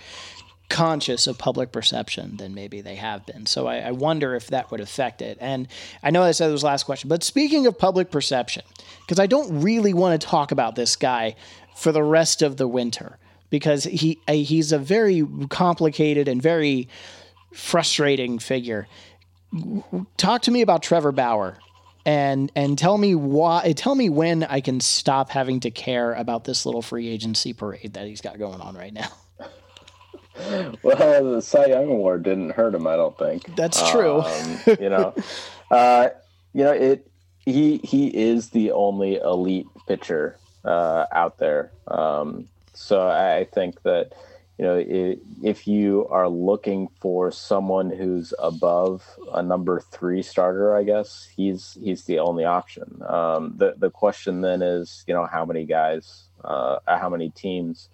conscious 0.69 1.25
of 1.25 1.38
public 1.38 1.71
perception 1.71 2.38
than 2.38 2.53
maybe 2.53 2.79
they 2.79 2.95
have 2.95 3.25
been. 3.25 3.45
So 3.47 3.67
I, 3.67 3.77
I 3.77 3.91
wonder 3.91 4.35
if 4.35 4.47
that 4.47 4.69
would 4.71 4.79
affect 4.79 5.21
it. 5.21 5.38
And 5.41 5.67
I 6.03 6.12
know 6.12 6.21
I 6.21 6.31
said 6.31 6.47
it 6.47 6.53
was 6.53 6.63
last 6.63 6.83
question, 6.83 7.09
but 7.09 7.23
speaking 7.23 7.65
of 7.65 7.77
public 7.77 8.12
perception, 8.12 8.63
because 9.01 9.19
I 9.19 9.25
don't 9.25 9.62
really 9.62 9.93
want 9.93 10.21
to 10.21 10.27
talk 10.27 10.51
about 10.51 10.75
this 10.75 10.95
guy 10.95 11.35
for 11.75 11.91
the 11.91 12.03
rest 12.03 12.41
of 12.41 12.57
the 12.57 12.67
winter 12.67 13.17
because 13.49 13.83
he 13.83 14.19
uh, 14.27 14.33
he's 14.33 14.71
a 14.71 14.79
very 14.79 15.25
complicated 15.49 16.27
and 16.27 16.41
very 16.41 16.88
frustrating 17.51 18.38
figure 18.38 18.88
talk 20.17 20.43
to 20.43 20.51
me 20.51 20.62
about 20.62 20.83
Trevor 20.83 21.12
Bauer 21.12 21.57
and 22.05 22.51
and 22.55 22.77
tell 22.77 22.97
me 22.97 23.15
why 23.15 23.73
tell 23.75 23.95
me 23.95 24.09
when 24.09 24.43
I 24.43 24.62
can 24.62 24.79
stop 24.79 25.29
having 25.29 25.59
to 25.62 25.71
care 25.71 26.13
about 26.13 26.43
this 26.43 26.65
little 26.65 26.81
free 26.81 27.07
agency 27.07 27.53
parade 27.53 27.93
that 27.93 28.07
he's 28.07 28.21
got 28.21 28.38
going 28.39 28.62
on 28.62 28.75
right 28.75 28.93
now. 28.93 29.09
Well, 30.83 31.33
the 31.35 31.41
Cy 31.41 31.65
Young 31.65 31.89
Award 31.89 32.23
didn't 32.23 32.51
hurt 32.51 32.73
him, 32.73 32.88
I 32.88 32.95
don't 32.95 33.17
think. 33.17 33.53
That's 33.57 33.91
true. 33.91 34.21
Um, 34.21 34.59
you 34.79 34.88
know, 34.88 35.13
uh, 35.71 36.09
you 36.53 36.63
know 36.63 36.71
it. 36.71 37.12
He 37.39 37.81
he 37.83 38.07
is 38.07 38.51
the 38.51 38.71
only 38.71 39.15
elite 39.15 39.67
pitcher 39.85 40.38
uh, 40.63 41.07
out 41.12 41.39
there. 41.39 41.73
Um, 41.89 42.47
so 42.79 43.09
I 43.09 43.43
think 43.43 43.83
that 43.83 44.13
you 44.57 44.65
know 44.65 44.81
if 45.43 45.67
you 45.67 46.07
are 46.09 46.29
looking 46.29 46.87
for 47.01 47.29
someone 47.29 47.89
who's 47.89 48.33
above 48.39 49.03
a 49.33 49.43
number 49.43 49.81
three 49.81 50.21
starter, 50.21 50.75
I 50.75 50.83
guess 50.83 51.27
he's 51.35 51.77
he's 51.83 52.05
the 52.05 52.19
only 52.19 52.45
option. 52.45 53.01
Um, 53.05 53.53
the 53.57 53.75
the 53.77 53.91
question 53.91 54.39
then 54.39 54.61
is 54.61 55.03
you 55.07 55.13
know 55.13 55.25
how 55.25 55.43
many 55.43 55.65
guys, 55.65 56.29
uh, 56.43 56.77
how 56.87 57.09
many 57.09 57.31
teams 57.31 57.89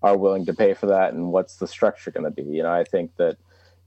are 0.00 0.16
willing 0.16 0.46
to 0.46 0.54
pay 0.54 0.74
for 0.74 0.86
that, 0.86 1.12
and 1.12 1.32
what's 1.32 1.56
the 1.56 1.66
structure 1.66 2.12
going 2.12 2.24
to 2.24 2.30
be? 2.30 2.48
You 2.48 2.62
know, 2.62 2.72
I 2.72 2.84
think 2.84 3.16
that 3.16 3.36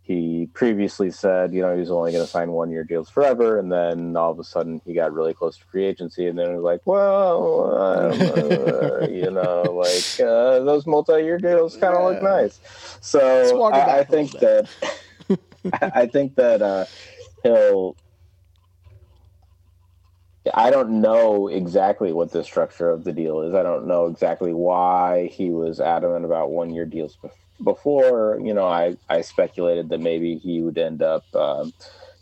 he 0.03 0.49
previously 0.53 1.09
said, 1.09 1.53
you 1.53 1.61
know, 1.61 1.73
he 1.73 1.79
was 1.79 1.89
only 1.89 2.11
going 2.11 2.25
to 2.25 2.29
sign 2.29 2.51
one 2.51 2.69
year 2.69 2.83
deals 2.83 3.09
forever. 3.09 3.57
And 3.57 3.71
then 3.71 4.17
all 4.17 4.31
of 4.31 4.39
a 4.39 4.43
sudden 4.43 4.81
he 4.85 4.93
got 4.93 5.13
really 5.13 5.33
close 5.33 5.57
to 5.57 5.63
free 5.63 5.85
agency. 5.85 6.27
And 6.27 6.37
then 6.37 6.49
he 6.49 6.55
was 6.55 6.63
like, 6.63 6.81
well, 6.83 7.73
uh, 7.73 9.07
you 9.09 9.31
know, 9.31 9.61
like 9.61 10.19
uh, 10.19 10.59
those 10.65 10.85
multi 10.85 11.23
year 11.23 11.37
deals 11.37 11.77
kind 11.77 11.95
of 11.95 12.01
yeah. 12.01 12.07
look 12.07 12.21
nice. 12.21 12.59
So 12.99 13.71
I, 13.71 13.99
I 13.99 14.03
think 14.03 14.31
that, 14.33 14.67
I 15.81 16.05
think 16.07 16.35
that 16.35 16.61
uh, 16.61 16.83
he'll, 17.43 17.95
I 20.53 20.69
don't 20.69 20.99
know 20.99 21.47
exactly 21.47 22.11
what 22.11 22.31
the 22.31 22.43
structure 22.43 22.89
of 22.89 23.05
the 23.05 23.13
deal 23.13 23.41
is. 23.43 23.53
I 23.53 23.63
don't 23.63 23.87
know 23.87 24.07
exactly 24.07 24.53
why 24.53 25.27
he 25.31 25.49
was 25.49 25.79
adamant 25.79 26.25
about 26.25 26.51
one 26.51 26.71
year 26.71 26.85
deals 26.85 27.15
before 27.15 27.37
before, 27.63 28.39
you 28.43 28.53
know, 28.53 28.65
I, 28.65 28.97
I 29.09 29.21
speculated 29.21 29.89
that 29.89 29.99
maybe 29.99 30.37
he 30.37 30.61
would 30.61 30.77
end 30.77 31.01
up, 31.01 31.23
um, 31.35 31.73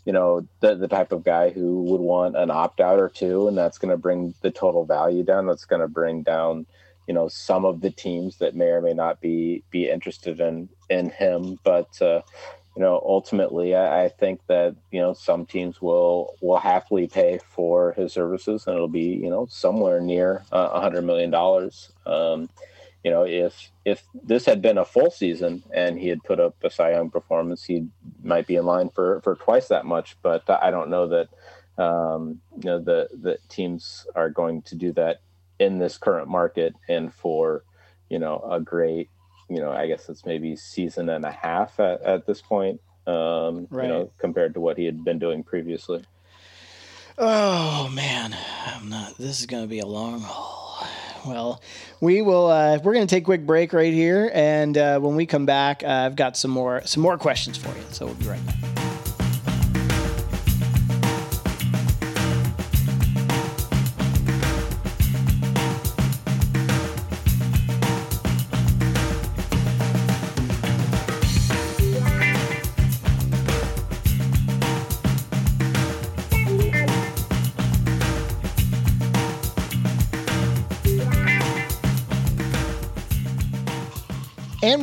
you 0.04 0.12
know, 0.12 0.46
the, 0.60 0.74
the 0.74 0.88
type 0.88 1.12
of 1.12 1.24
guy 1.24 1.50
who 1.50 1.82
would 1.84 2.00
want 2.00 2.36
an 2.36 2.50
opt 2.50 2.80
out 2.80 2.98
or 2.98 3.08
two, 3.08 3.48
and 3.48 3.56
that's 3.56 3.78
going 3.78 3.90
to 3.90 3.96
bring 3.96 4.34
the 4.42 4.50
total 4.50 4.84
value 4.84 5.22
down. 5.22 5.46
That's 5.46 5.64
going 5.64 5.82
to 5.82 5.88
bring 5.88 6.22
down, 6.22 6.66
you 7.06 7.14
know, 7.14 7.28
some 7.28 7.64
of 7.64 7.80
the 7.80 7.90
teams 7.90 8.38
that 8.38 8.56
may 8.56 8.66
or 8.66 8.80
may 8.80 8.94
not 8.94 9.20
be 9.20 9.62
be 9.70 9.88
interested 9.88 10.40
in 10.40 10.68
in 10.90 11.10
him. 11.10 11.58
But 11.62 12.00
uh, 12.02 12.22
you 12.76 12.82
know, 12.82 13.02
ultimately, 13.04 13.74
I, 13.74 14.04
I, 14.04 14.08
think 14.08 14.40
that 14.48 14.74
you 14.90 15.00
know 15.00 15.12
some 15.12 15.44
teams 15.44 15.82
will 15.82 16.34
will 16.40 16.58
happily 16.58 17.06
pay 17.06 17.38
for 17.38 17.92
his 17.92 18.12
services, 18.12 18.66
and 18.66 18.74
it'll 18.74 18.88
be 18.88 19.14
you 19.22 19.28
know 19.28 19.46
somewhere 19.50 20.00
near 20.00 20.44
uh, 20.52 20.56
a 20.56 20.76
uh, 20.76 20.80
hundred 20.80 21.02
million 21.02 21.30
dollars. 21.30 21.92
Um, 22.06 22.48
you 23.04 23.10
know, 23.10 23.24
if 23.24 23.72
if 23.84 24.04
this 24.14 24.46
had 24.46 24.62
been 24.62 24.78
a 24.78 24.84
full 24.84 25.10
season 25.10 25.64
and 25.74 25.98
he 25.98 26.08
had 26.08 26.22
put 26.22 26.38
up 26.38 26.54
a 26.62 26.70
Cy 26.70 26.92
Young 26.92 27.10
performance, 27.10 27.64
he 27.64 27.88
might 28.22 28.46
be 28.46 28.56
in 28.56 28.64
line 28.64 28.90
for 28.90 29.20
for 29.22 29.34
twice 29.34 29.68
that 29.68 29.84
much. 29.84 30.16
But 30.22 30.48
I 30.48 30.70
don't 30.70 30.90
know 30.90 31.08
that 31.08 31.82
um, 31.82 32.40
you 32.62 32.70
know 32.70 32.78
the 32.78 33.08
the 33.12 33.38
teams 33.48 34.06
are 34.14 34.30
going 34.30 34.62
to 34.62 34.76
do 34.76 34.92
that 34.92 35.20
in 35.58 35.78
this 35.78 35.98
current 35.98 36.28
market 36.28 36.74
and 36.88 37.12
for 37.12 37.64
you 38.08 38.18
know 38.18 38.38
a 38.50 38.60
great 38.60 39.10
you 39.48 39.58
know 39.58 39.72
I 39.72 39.88
guess 39.88 40.08
it's 40.08 40.24
maybe 40.24 40.54
season 40.54 41.08
and 41.08 41.24
a 41.24 41.32
half 41.32 41.80
at, 41.80 42.02
at 42.02 42.26
this 42.26 42.40
point. 42.40 42.80
Um, 43.04 43.66
right. 43.68 43.86
You 43.86 43.88
know, 43.88 44.12
compared 44.18 44.54
to 44.54 44.60
what 44.60 44.78
he 44.78 44.84
had 44.84 45.04
been 45.04 45.18
doing 45.18 45.42
previously. 45.42 46.04
Oh 47.18 47.88
man, 47.88 48.36
I'm 48.66 48.88
not. 48.88 49.18
This 49.18 49.40
is 49.40 49.46
going 49.46 49.64
to 49.64 49.68
be 49.68 49.80
a 49.80 49.86
long 49.86 50.20
haul. 50.20 50.61
Well, 51.26 51.60
we 52.00 52.22
will. 52.22 52.46
Uh, 52.46 52.78
we're 52.82 52.94
going 52.94 53.06
to 53.06 53.14
take 53.14 53.22
a 53.22 53.24
quick 53.24 53.46
break 53.46 53.72
right 53.72 53.92
here, 53.92 54.30
and 54.34 54.76
uh, 54.76 54.98
when 54.98 55.14
we 55.14 55.26
come 55.26 55.46
back, 55.46 55.82
uh, 55.84 55.86
I've 55.86 56.16
got 56.16 56.36
some 56.36 56.50
more 56.50 56.82
some 56.84 57.02
more 57.02 57.16
questions 57.18 57.56
for 57.56 57.68
you. 57.68 57.84
So 57.90 58.06
we'll 58.06 58.14
be 58.16 58.26
right 58.26 58.44
back. 58.46 58.71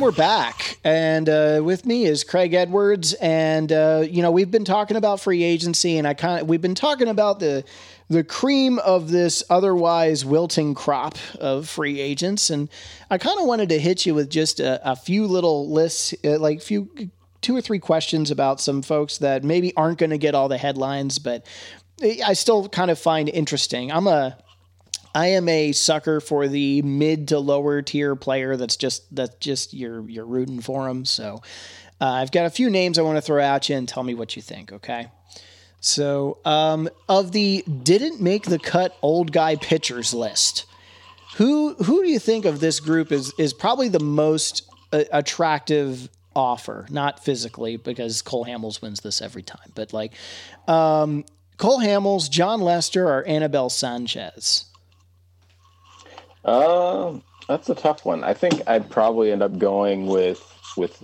We're 0.00 0.12
back. 0.12 0.78
And 0.82 1.28
uh, 1.28 1.60
with 1.62 1.84
me 1.84 2.06
is 2.06 2.24
Craig 2.24 2.54
Edwards. 2.54 3.12
And, 3.12 3.70
uh, 3.70 4.06
you 4.08 4.22
know, 4.22 4.30
we've 4.30 4.50
been 4.50 4.64
talking 4.64 4.96
about 4.96 5.20
free 5.20 5.42
agency, 5.42 5.98
and 5.98 6.08
I 6.08 6.14
kind 6.14 6.40
of, 6.40 6.48
we've 6.48 6.62
been 6.62 6.74
talking 6.74 7.06
about 7.06 7.38
the, 7.38 7.64
the 8.08 8.24
cream 8.24 8.78
of 8.78 9.10
this 9.10 9.42
otherwise 9.50 10.24
wilting 10.24 10.72
crop 10.72 11.18
of 11.38 11.68
free 11.68 12.00
agents. 12.00 12.48
And 12.48 12.70
I 13.10 13.18
kind 13.18 13.38
of 13.38 13.46
wanted 13.46 13.68
to 13.68 13.78
hit 13.78 14.06
you 14.06 14.14
with 14.14 14.30
just 14.30 14.58
a, 14.58 14.80
a 14.90 14.96
few 14.96 15.26
little 15.26 15.70
lists, 15.70 16.14
uh, 16.24 16.38
like 16.38 16.62
few, 16.62 17.10
two 17.42 17.54
or 17.54 17.60
three 17.60 17.78
questions 17.78 18.30
about 18.30 18.58
some 18.58 18.80
folks 18.80 19.18
that 19.18 19.44
maybe 19.44 19.76
aren't 19.76 19.98
going 19.98 20.10
to 20.10 20.18
get 20.18 20.34
all 20.34 20.48
the 20.48 20.56
headlines, 20.56 21.18
but 21.18 21.44
I 22.02 22.32
still 22.32 22.70
kind 22.70 22.90
of 22.90 22.98
find 22.98 23.28
interesting. 23.28 23.92
I'm 23.92 24.06
a, 24.06 24.38
I 25.14 25.28
am 25.28 25.48
a 25.48 25.72
sucker 25.72 26.20
for 26.20 26.46
the 26.48 26.82
mid 26.82 27.28
to 27.28 27.38
lower 27.38 27.82
tier 27.82 28.14
player. 28.14 28.56
That's 28.56 28.76
just 28.76 29.14
that's 29.14 29.34
just 29.36 29.74
you're 29.74 30.08
you're 30.08 30.26
rooting 30.26 30.60
for 30.60 30.86
them. 30.86 31.04
So 31.04 31.42
uh, 32.00 32.06
I've 32.06 32.32
got 32.32 32.46
a 32.46 32.50
few 32.50 32.70
names 32.70 32.98
I 32.98 33.02
want 33.02 33.16
to 33.16 33.22
throw 33.22 33.42
at 33.42 33.68
you 33.68 33.76
and 33.76 33.88
tell 33.88 34.02
me 34.02 34.14
what 34.14 34.36
you 34.36 34.42
think. 34.42 34.72
Okay. 34.72 35.08
So 35.80 36.38
um, 36.44 36.88
of 37.08 37.32
the 37.32 37.62
didn't 37.62 38.20
make 38.20 38.44
the 38.44 38.58
cut 38.58 38.96
old 39.02 39.32
guy 39.32 39.56
pitchers 39.56 40.14
list, 40.14 40.66
who 41.36 41.74
who 41.74 42.02
do 42.02 42.10
you 42.10 42.18
think 42.18 42.44
of 42.44 42.60
this 42.60 42.80
group 42.80 43.10
is 43.10 43.32
is 43.38 43.52
probably 43.52 43.88
the 43.88 44.00
most 44.00 44.68
uh, 44.92 45.04
attractive 45.10 46.08
offer? 46.36 46.86
Not 46.90 47.24
physically 47.24 47.76
because 47.76 48.22
Cole 48.22 48.44
Hamels 48.44 48.80
wins 48.80 49.00
this 49.00 49.20
every 49.20 49.42
time, 49.42 49.72
but 49.74 49.92
like 49.92 50.12
um, 50.68 51.24
Cole 51.56 51.80
Hamels, 51.80 52.30
Jon 52.30 52.60
Lester, 52.60 53.08
or 53.08 53.26
Anibal 53.26 53.70
Sanchez. 53.70 54.66
Uh, 56.44 57.18
that's 57.48 57.68
a 57.68 57.74
tough 57.74 58.04
one. 58.04 58.24
I 58.24 58.34
think 58.34 58.62
I'd 58.66 58.90
probably 58.90 59.32
end 59.32 59.42
up 59.42 59.58
going 59.58 60.06
with 60.06 60.42
with 60.76 61.02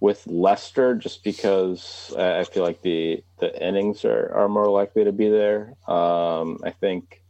with 0.00 0.26
Lester 0.26 0.94
just 0.94 1.22
because 1.22 2.14
I 2.18 2.44
feel 2.44 2.62
like 2.62 2.82
the 2.82 3.22
the 3.38 3.66
innings 3.66 4.04
are, 4.04 4.32
are 4.34 4.48
more 4.48 4.68
likely 4.68 5.04
to 5.04 5.12
be 5.12 5.28
there. 5.28 5.74
Um, 5.86 6.60
I 6.64 6.70
think 6.70 7.22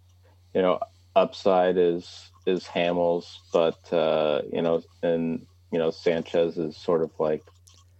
you 0.54 0.62
know 0.62 0.78
upside 1.16 1.76
is 1.76 2.30
is 2.46 2.64
Hamels, 2.64 3.38
but 3.52 3.92
uh, 3.92 4.42
you 4.52 4.62
know, 4.62 4.82
and 5.02 5.46
you 5.72 5.78
know 5.78 5.90
Sanchez 5.90 6.58
is 6.58 6.76
sort 6.76 7.02
of 7.02 7.10
like 7.18 7.42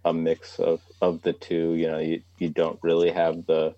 a 0.05 0.13
mix 0.13 0.59
of 0.59 0.81
of 1.01 1.21
the 1.21 1.33
two. 1.33 1.73
You 1.73 1.87
know, 1.87 1.99
you 1.99 2.21
you 2.39 2.49
don't 2.49 2.79
really 2.81 3.11
have 3.11 3.45
the 3.45 3.75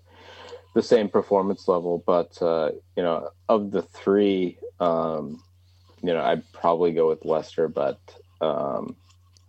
the 0.74 0.82
same 0.82 1.08
performance 1.08 1.66
level, 1.68 2.02
but 2.04 2.40
uh, 2.42 2.72
you 2.96 3.02
know, 3.02 3.30
of 3.48 3.70
the 3.70 3.82
three, 3.82 4.58
um, 4.80 5.42
you 6.02 6.12
know, 6.12 6.22
I'd 6.22 6.50
probably 6.52 6.92
go 6.92 7.08
with 7.08 7.24
Lester, 7.24 7.68
but 7.68 7.98
um, 8.40 8.96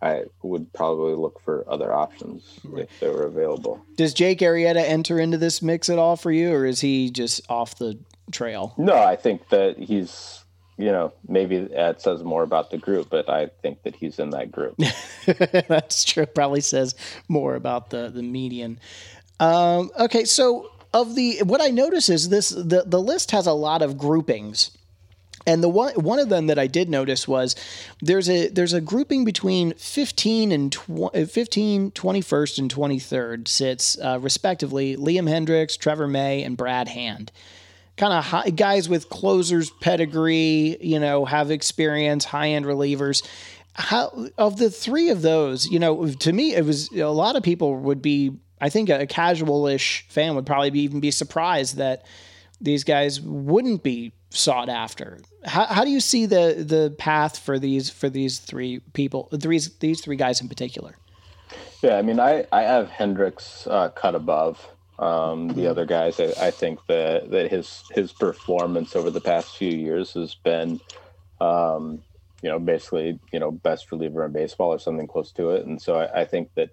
I 0.00 0.24
would 0.42 0.72
probably 0.72 1.14
look 1.14 1.40
for 1.40 1.64
other 1.68 1.92
options 1.92 2.60
if 2.76 3.00
they 3.00 3.08
were 3.08 3.24
available. 3.24 3.84
Does 3.96 4.14
Jake 4.14 4.38
Arrieta 4.38 4.76
enter 4.76 5.18
into 5.18 5.36
this 5.36 5.60
mix 5.60 5.90
at 5.90 5.98
all 5.98 6.16
for 6.16 6.30
you, 6.30 6.52
or 6.52 6.64
is 6.64 6.80
he 6.80 7.10
just 7.10 7.42
off 7.50 7.76
the 7.76 7.98
trail? 8.30 8.72
No, 8.78 8.96
I 8.96 9.16
think 9.16 9.48
that 9.50 9.78
he's. 9.78 10.42
You 10.78 10.92
know, 10.92 11.14
maybe 11.26 11.60
that 11.60 12.02
says 12.02 12.22
more 12.22 12.42
about 12.42 12.70
the 12.70 12.76
group, 12.76 13.08
but 13.08 13.30
I 13.30 13.46
think 13.62 13.82
that 13.84 13.96
he's 13.96 14.18
in 14.18 14.28
that 14.30 14.52
group. 14.52 14.78
That's 15.68 16.04
true. 16.04 16.26
Probably 16.26 16.60
says 16.60 16.94
more 17.28 17.54
about 17.54 17.88
the 17.88 18.10
the 18.10 18.22
median. 18.22 18.78
Um, 19.40 19.90
okay, 19.98 20.26
so 20.26 20.70
of 20.92 21.14
the 21.14 21.42
what 21.44 21.60
I 21.60 21.68
notice 21.68 22.08
is 22.08 22.28
this 22.28 22.50
the 22.50 22.84
the 22.86 23.00
list 23.00 23.30
has 23.30 23.46
a 23.46 23.52
lot 23.52 23.82
of 23.82 23.98
groupings. 23.98 24.76
And 25.48 25.62
the 25.62 25.68
one 25.68 25.94
one 25.94 26.18
of 26.18 26.28
them 26.28 26.48
that 26.48 26.58
I 26.58 26.66
did 26.66 26.88
notice 26.88 27.28
was 27.28 27.54
there's 28.00 28.28
a 28.28 28.48
there's 28.48 28.72
a 28.72 28.80
grouping 28.80 29.24
between 29.24 29.74
15 29.74 30.50
and 30.50 30.72
tw- 30.72 31.12
15, 31.12 31.92
21st 31.92 32.58
and 32.58 32.74
23rd 32.74 33.46
sits 33.46 33.98
uh, 34.00 34.18
respectively 34.20 34.96
Liam 34.96 35.28
Hendriks, 35.28 35.78
Trevor 35.78 36.08
May 36.08 36.42
and 36.42 36.56
Brad 36.56 36.88
Hand. 36.88 37.30
Kind 37.96 38.12
of 38.12 38.56
guys 38.56 38.88
with 38.90 39.08
closers 39.08 39.70
pedigree, 39.70 40.76
you 40.80 41.00
know, 41.00 41.24
have 41.24 41.50
experience, 41.50 42.26
high-end 42.26 42.66
relievers 42.66 43.22
how 43.78 44.28
of 44.38 44.56
the 44.56 44.70
three 44.70 45.10
of 45.10 45.22
those, 45.22 45.68
you 45.68 45.78
know, 45.78 46.08
to 46.08 46.32
me, 46.32 46.54
it 46.54 46.64
was 46.64 46.90
a 46.92 47.04
lot 47.04 47.36
of 47.36 47.42
people 47.42 47.76
would 47.76 48.00
be 48.00 48.32
I 48.60 48.68
think 48.68 48.88
a 48.88 49.06
casual-ish 49.06 50.06
fan 50.08 50.34
would 50.34 50.46
probably 50.46 50.70
be, 50.70 50.80
even 50.80 51.00
be 51.00 51.10
surprised 51.10 51.76
that 51.76 52.06
these 52.60 52.84
guys 52.84 53.20
wouldn't 53.20 53.82
be 53.82 54.12
sought 54.30 54.68
after. 54.68 55.18
How, 55.44 55.66
how 55.66 55.84
do 55.84 55.90
you 55.90 56.00
see 56.00 56.26
the 56.26 56.64
the 56.66 56.94
path 56.98 57.38
for 57.38 57.58
these 57.58 57.90
for 57.90 58.08
these 58.08 58.38
three 58.38 58.80
people, 58.92 59.28
these 59.30 59.76
these 59.76 60.00
three 60.00 60.16
guys 60.16 60.40
in 60.40 60.48
particular? 60.48 60.96
Yeah, 61.82 61.96
I 61.96 62.02
mean, 62.02 62.18
I 62.18 62.46
I 62.52 62.62
have 62.62 62.88
Hendriks 62.88 63.66
uh, 63.70 63.90
cut 63.90 64.14
above 64.14 64.66
um, 64.98 65.48
the 65.48 65.54
mm-hmm. 65.54 65.70
other 65.70 65.84
guys. 65.86 66.18
I, 66.18 66.32
I, 66.46 66.50
think 66.50 66.80
that 66.86 67.30
that 67.30 67.50
his 67.50 67.84
his 67.90 68.12
performance 68.12 68.96
over 68.96 69.10
the 69.10 69.20
past 69.20 69.56
few 69.56 69.70
years 69.70 70.12
has 70.14 70.34
been, 70.34 70.80
um, 71.40 72.02
you 72.42 72.48
know, 72.48 72.58
basically, 72.58 73.18
you 73.32 73.38
know, 73.38 73.50
best 73.50 73.92
reliever 73.92 74.24
in 74.24 74.32
baseball 74.32 74.72
or 74.72 74.78
something 74.78 75.06
close 75.06 75.32
to 75.32 75.50
it. 75.50 75.66
And 75.66 75.80
so 75.80 75.96
I, 75.96 76.22
I 76.22 76.24
think 76.24 76.54
that 76.54 76.70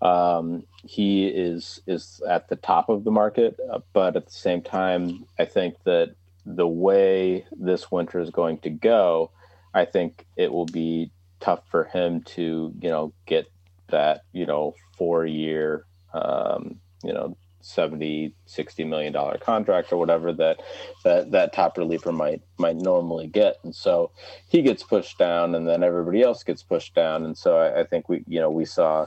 um, 0.00 0.64
he 0.84 1.26
is 1.26 1.80
is 1.86 2.22
at 2.28 2.48
the 2.48 2.56
top 2.56 2.88
of 2.88 3.04
the 3.04 3.10
market, 3.10 3.58
uh, 3.70 3.80
but 3.92 4.16
at 4.16 4.26
the 4.26 4.32
same 4.32 4.62
time, 4.62 5.26
I 5.38 5.44
think 5.44 5.76
that 5.84 6.14
the 6.46 6.68
way 6.68 7.46
this 7.56 7.90
winter 7.90 8.20
is 8.20 8.30
going 8.30 8.58
to 8.58 8.70
go, 8.70 9.30
I 9.74 9.84
think 9.84 10.26
it 10.36 10.52
will 10.52 10.66
be 10.66 11.10
tough 11.40 11.60
for 11.70 11.84
him 11.84 12.22
to, 12.22 12.72
you 12.80 12.90
know, 12.90 13.12
get 13.26 13.50
that, 13.88 14.22
you 14.32 14.46
know, 14.46 14.74
four 14.96 15.26
year, 15.26 15.84
um, 16.14 16.80
you 17.02 17.12
know, 17.12 17.36
70 17.60 18.32
60 18.46 18.84
million 18.84 19.12
dollar 19.12 19.36
contract 19.36 19.92
or 19.92 19.98
whatever 19.98 20.32
that 20.32 20.60
that 21.04 21.32
that 21.32 21.52
top 21.52 21.76
reliever 21.76 22.12
might 22.12 22.40
might 22.56 22.76
normally 22.76 23.26
get. 23.26 23.56
And 23.62 23.74
so 23.74 24.10
he 24.48 24.62
gets 24.62 24.82
pushed 24.82 25.18
down 25.18 25.54
and 25.54 25.68
then 25.68 25.82
everybody 25.82 26.22
else 26.22 26.44
gets 26.44 26.62
pushed 26.62 26.94
down. 26.94 27.24
And 27.24 27.36
so 27.36 27.58
i, 27.58 27.80
I 27.80 27.84
think 27.84 28.08
we 28.08 28.24
you 28.26 28.40
know 28.40 28.50
we 28.50 28.64
saw 28.64 29.06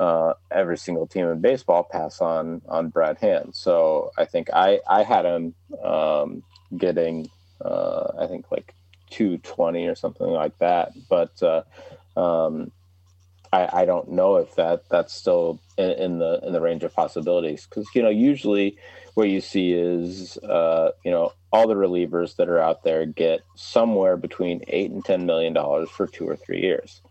uh, 0.00 0.34
every 0.50 0.78
single 0.78 1.06
team 1.06 1.26
in 1.26 1.40
baseball 1.40 1.84
pass 1.84 2.20
on 2.20 2.62
on 2.68 2.88
brad 2.88 3.18
hand. 3.18 3.54
So 3.54 4.10
i 4.18 4.24
think 4.24 4.48
i 4.52 4.80
i 4.88 5.02
had 5.02 5.24
him 5.24 5.54
um, 5.84 6.42
getting 6.76 7.30
uh, 7.64 8.08
i 8.18 8.26
think 8.26 8.50
like 8.50 8.74
220 9.10 9.86
or 9.86 9.94
something 9.94 10.26
like 10.26 10.56
that. 10.58 10.92
But 11.08 11.42
uh, 11.42 11.62
um, 12.18 12.72
I, 13.52 13.82
I 13.82 13.84
don't 13.84 14.12
know 14.12 14.36
if 14.36 14.54
that 14.54 14.88
that's 14.88 15.12
still 15.12 15.60
in, 15.76 15.90
in 15.90 16.18
the 16.18 16.40
in 16.44 16.52
the 16.52 16.60
range 16.60 16.84
of 16.84 16.94
possibilities. 16.94 17.66
Because 17.66 17.88
you 17.94 18.02
know 18.02 18.08
usually 18.08 18.78
what 19.14 19.28
you 19.28 19.40
see 19.40 19.72
is 19.72 20.38
uh, 20.38 20.92
you 21.04 21.10
know 21.10 21.32
all 21.52 21.66
the 21.66 21.74
relievers 21.74 22.36
that 22.36 22.48
are 22.48 22.60
out 22.60 22.84
there 22.84 23.04
get 23.06 23.40
somewhere 23.56 24.16
between 24.16 24.62
eight 24.68 24.90
and 24.90 25.04
ten 25.04 25.26
million 25.26 25.52
dollars 25.52 25.90
for 25.90 26.06
two 26.06 26.28
or 26.28 26.36
three 26.36 26.62
years. 26.62 27.02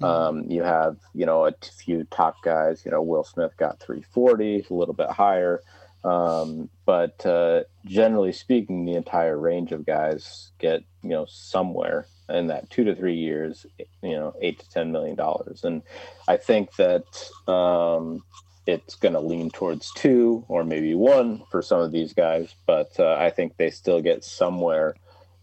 Mm-hmm. 0.00 0.04
Um, 0.04 0.50
you 0.50 0.62
have 0.62 0.96
you 1.14 1.26
know 1.26 1.46
a 1.46 1.52
few 1.76 2.04
top 2.04 2.42
guys. 2.42 2.82
You 2.84 2.90
know 2.90 3.02
Will 3.02 3.24
Smith 3.24 3.56
got 3.56 3.80
three 3.80 4.02
forty, 4.02 4.66
a 4.68 4.74
little 4.74 4.94
bit 4.94 5.10
higher. 5.10 5.60
Um, 6.04 6.70
but 6.86 7.24
uh, 7.26 7.64
generally 7.84 8.32
speaking, 8.32 8.84
the 8.84 8.94
entire 8.94 9.36
range 9.36 9.72
of 9.72 9.84
guys 9.84 10.52
get 10.58 10.82
you 11.02 11.10
know 11.10 11.26
somewhere 11.28 12.06
in 12.28 12.48
that 12.48 12.70
two 12.70 12.84
to 12.84 12.94
three 12.94 13.16
years, 13.16 13.66
you 14.02 14.12
know, 14.12 14.34
eight 14.40 14.60
to 14.60 14.70
ten 14.70 14.92
million 14.92 15.16
dollars, 15.16 15.64
and 15.64 15.82
I 16.28 16.36
think 16.36 16.76
that 16.76 17.04
um, 17.50 18.22
it's 18.66 18.96
going 18.96 19.14
to 19.14 19.20
lean 19.20 19.50
towards 19.50 19.90
two 19.94 20.44
or 20.46 20.62
maybe 20.62 20.94
one 20.94 21.42
for 21.50 21.62
some 21.62 21.80
of 21.80 21.90
these 21.90 22.12
guys, 22.12 22.54
but 22.66 22.92
uh, 23.00 23.14
I 23.14 23.30
think 23.30 23.56
they 23.56 23.70
still 23.70 24.02
get 24.02 24.22
somewhere 24.22 24.94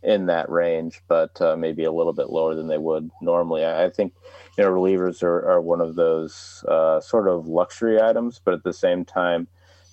in 0.06 0.28
that 0.28 0.50
range, 0.50 1.02
but 1.08 1.40
uh, 1.42 1.56
maybe 1.56 1.84
a 1.84 1.92
little 1.92 2.14
bit 2.14 2.30
lower 2.30 2.56
than 2.56 2.68
they 2.68 2.78
would 2.78 3.10
normally. 3.22 3.66
I, 3.66 3.86
I 3.86 3.90
think 3.90 4.14
you 4.58 4.64
know 4.64 4.70
relievers 4.70 5.24
are, 5.24 5.50
are 5.50 5.62
one 5.62 5.82
of 5.82 5.96
those 5.96 6.64
uh, 6.68 7.02
sort 7.02 7.28
of 7.28 7.48
luxury 7.48 8.02
items, 8.02 8.40
but 8.44 8.54
at 8.54 8.64
the 8.64 8.74
same 8.74 9.04
time, 9.06 9.48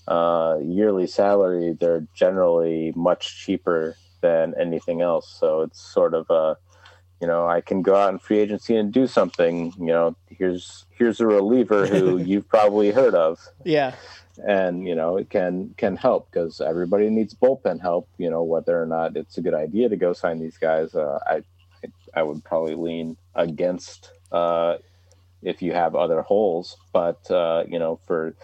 uh, 0.07 0.59
yearly 0.63 1.07
salary 1.07 1.77
they're 1.79 2.07
generally 2.15 2.93
much 2.95 3.45
cheaper 3.45 3.97
than 4.21 4.55
anything 4.61 5.01
else. 5.01 5.29
So 5.41 5.63
it's 5.63 5.81
sort 5.81 6.15
of 6.15 6.31
a 6.31 6.57
you 7.23 7.29
know, 7.29 7.47
I 7.47 7.61
can 7.61 7.83
go 7.83 7.95
out 7.95 8.13
in 8.13 8.19
free 8.19 8.41
agency 8.41 8.75
and 8.75 8.93
do 8.93 9.07
something. 9.07 9.73
You 9.79 9.87
know, 9.87 10.17
here's 10.29 10.87
here's 10.91 11.21
a 11.21 11.27
reliever 11.27 11.87
who 11.87 12.19
you've 12.23 12.49
probably 12.49 12.91
heard 12.91 13.15
of. 13.15 13.39
Yeah. 13.65 13.95
And 14.39 14.87
you 14.87 14.95
know, 14.95 15.17
it 15.17 15.31
can 15.31 15.75
can 15.77 15.97
help 15.97 16.31
because 16.31 16.61
everybody 16.61 17.11
needs 17.11 17.35
bullpen 17.35 17.81
help. 17.81 18.09
You 18.19 18.31
know, 18.31 18.43
whether 18.43 18.81
or 18.81 18.87
not 18.87 19.17
it's 19.17 19.37
a 19.39 19.43
good 19.43 19.55
idea 19.55 19.89
to 19.89 19.97
go 19.97 20.13
sign 20.13 20.41
these 20.41 20.59
guys, 20.59 20.95
uh, 20.95 21.19
I 21.27 21.43
I 22.15 22.23
would 22.23 22.45
probably 22.45 22.75
lean 22.75 23.17
against 23.35 24.11
uh, 24.31 24.79
if 25.43 25.61
you 25.63 25.73
have 25.73 25.95
other 25.95 26.23
holes. 26.23 26.77
But 26.93 27.31
uh, 27.31 27.65
you 27.69 27.79
know, 27.79 28.01
for 28.07 28.35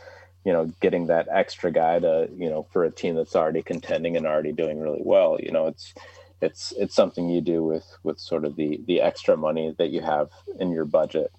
you 0.45 0.53
know, 0.53 0.67
getting 0.81 1.07
that 1.07 1.29
extra 1.31 1.71
guy 1.71 1.99
to 1.99 2.29
you 2.37 2.51
know, 2.51 2.67
for 2.73 2.85
a 2.85 2.91
team 2.91 3.15
that's 3.17 3.37
already 3.37 3.63
contending 3.63 4.17
and 4.17 4.27
already 4.27 4.53
doing 4.53 4.81
really 4.81 5.03
well, 5.03 5.39
you 5.41 5.53
know, 5.53 5.69
it's 5.69 5.95
it's 6.41 6.73
it's 6.73 6.95
something 6.95 7.29
you 7.29 7.41
do 7.41 7.65
with 7.65 7.87
with 8.03 8.19
sort 8.19 8.45
of 8.45 8.57
the 8.57 8.81
the 8.87 9.01
extra 9.01 9.37
money 9.37 9.75
that 9.79 9.91
you 9.91 10.01
have 10.01 10.31
in 10.61 10.71
your 10.71 10.85
budget 10.85 11.33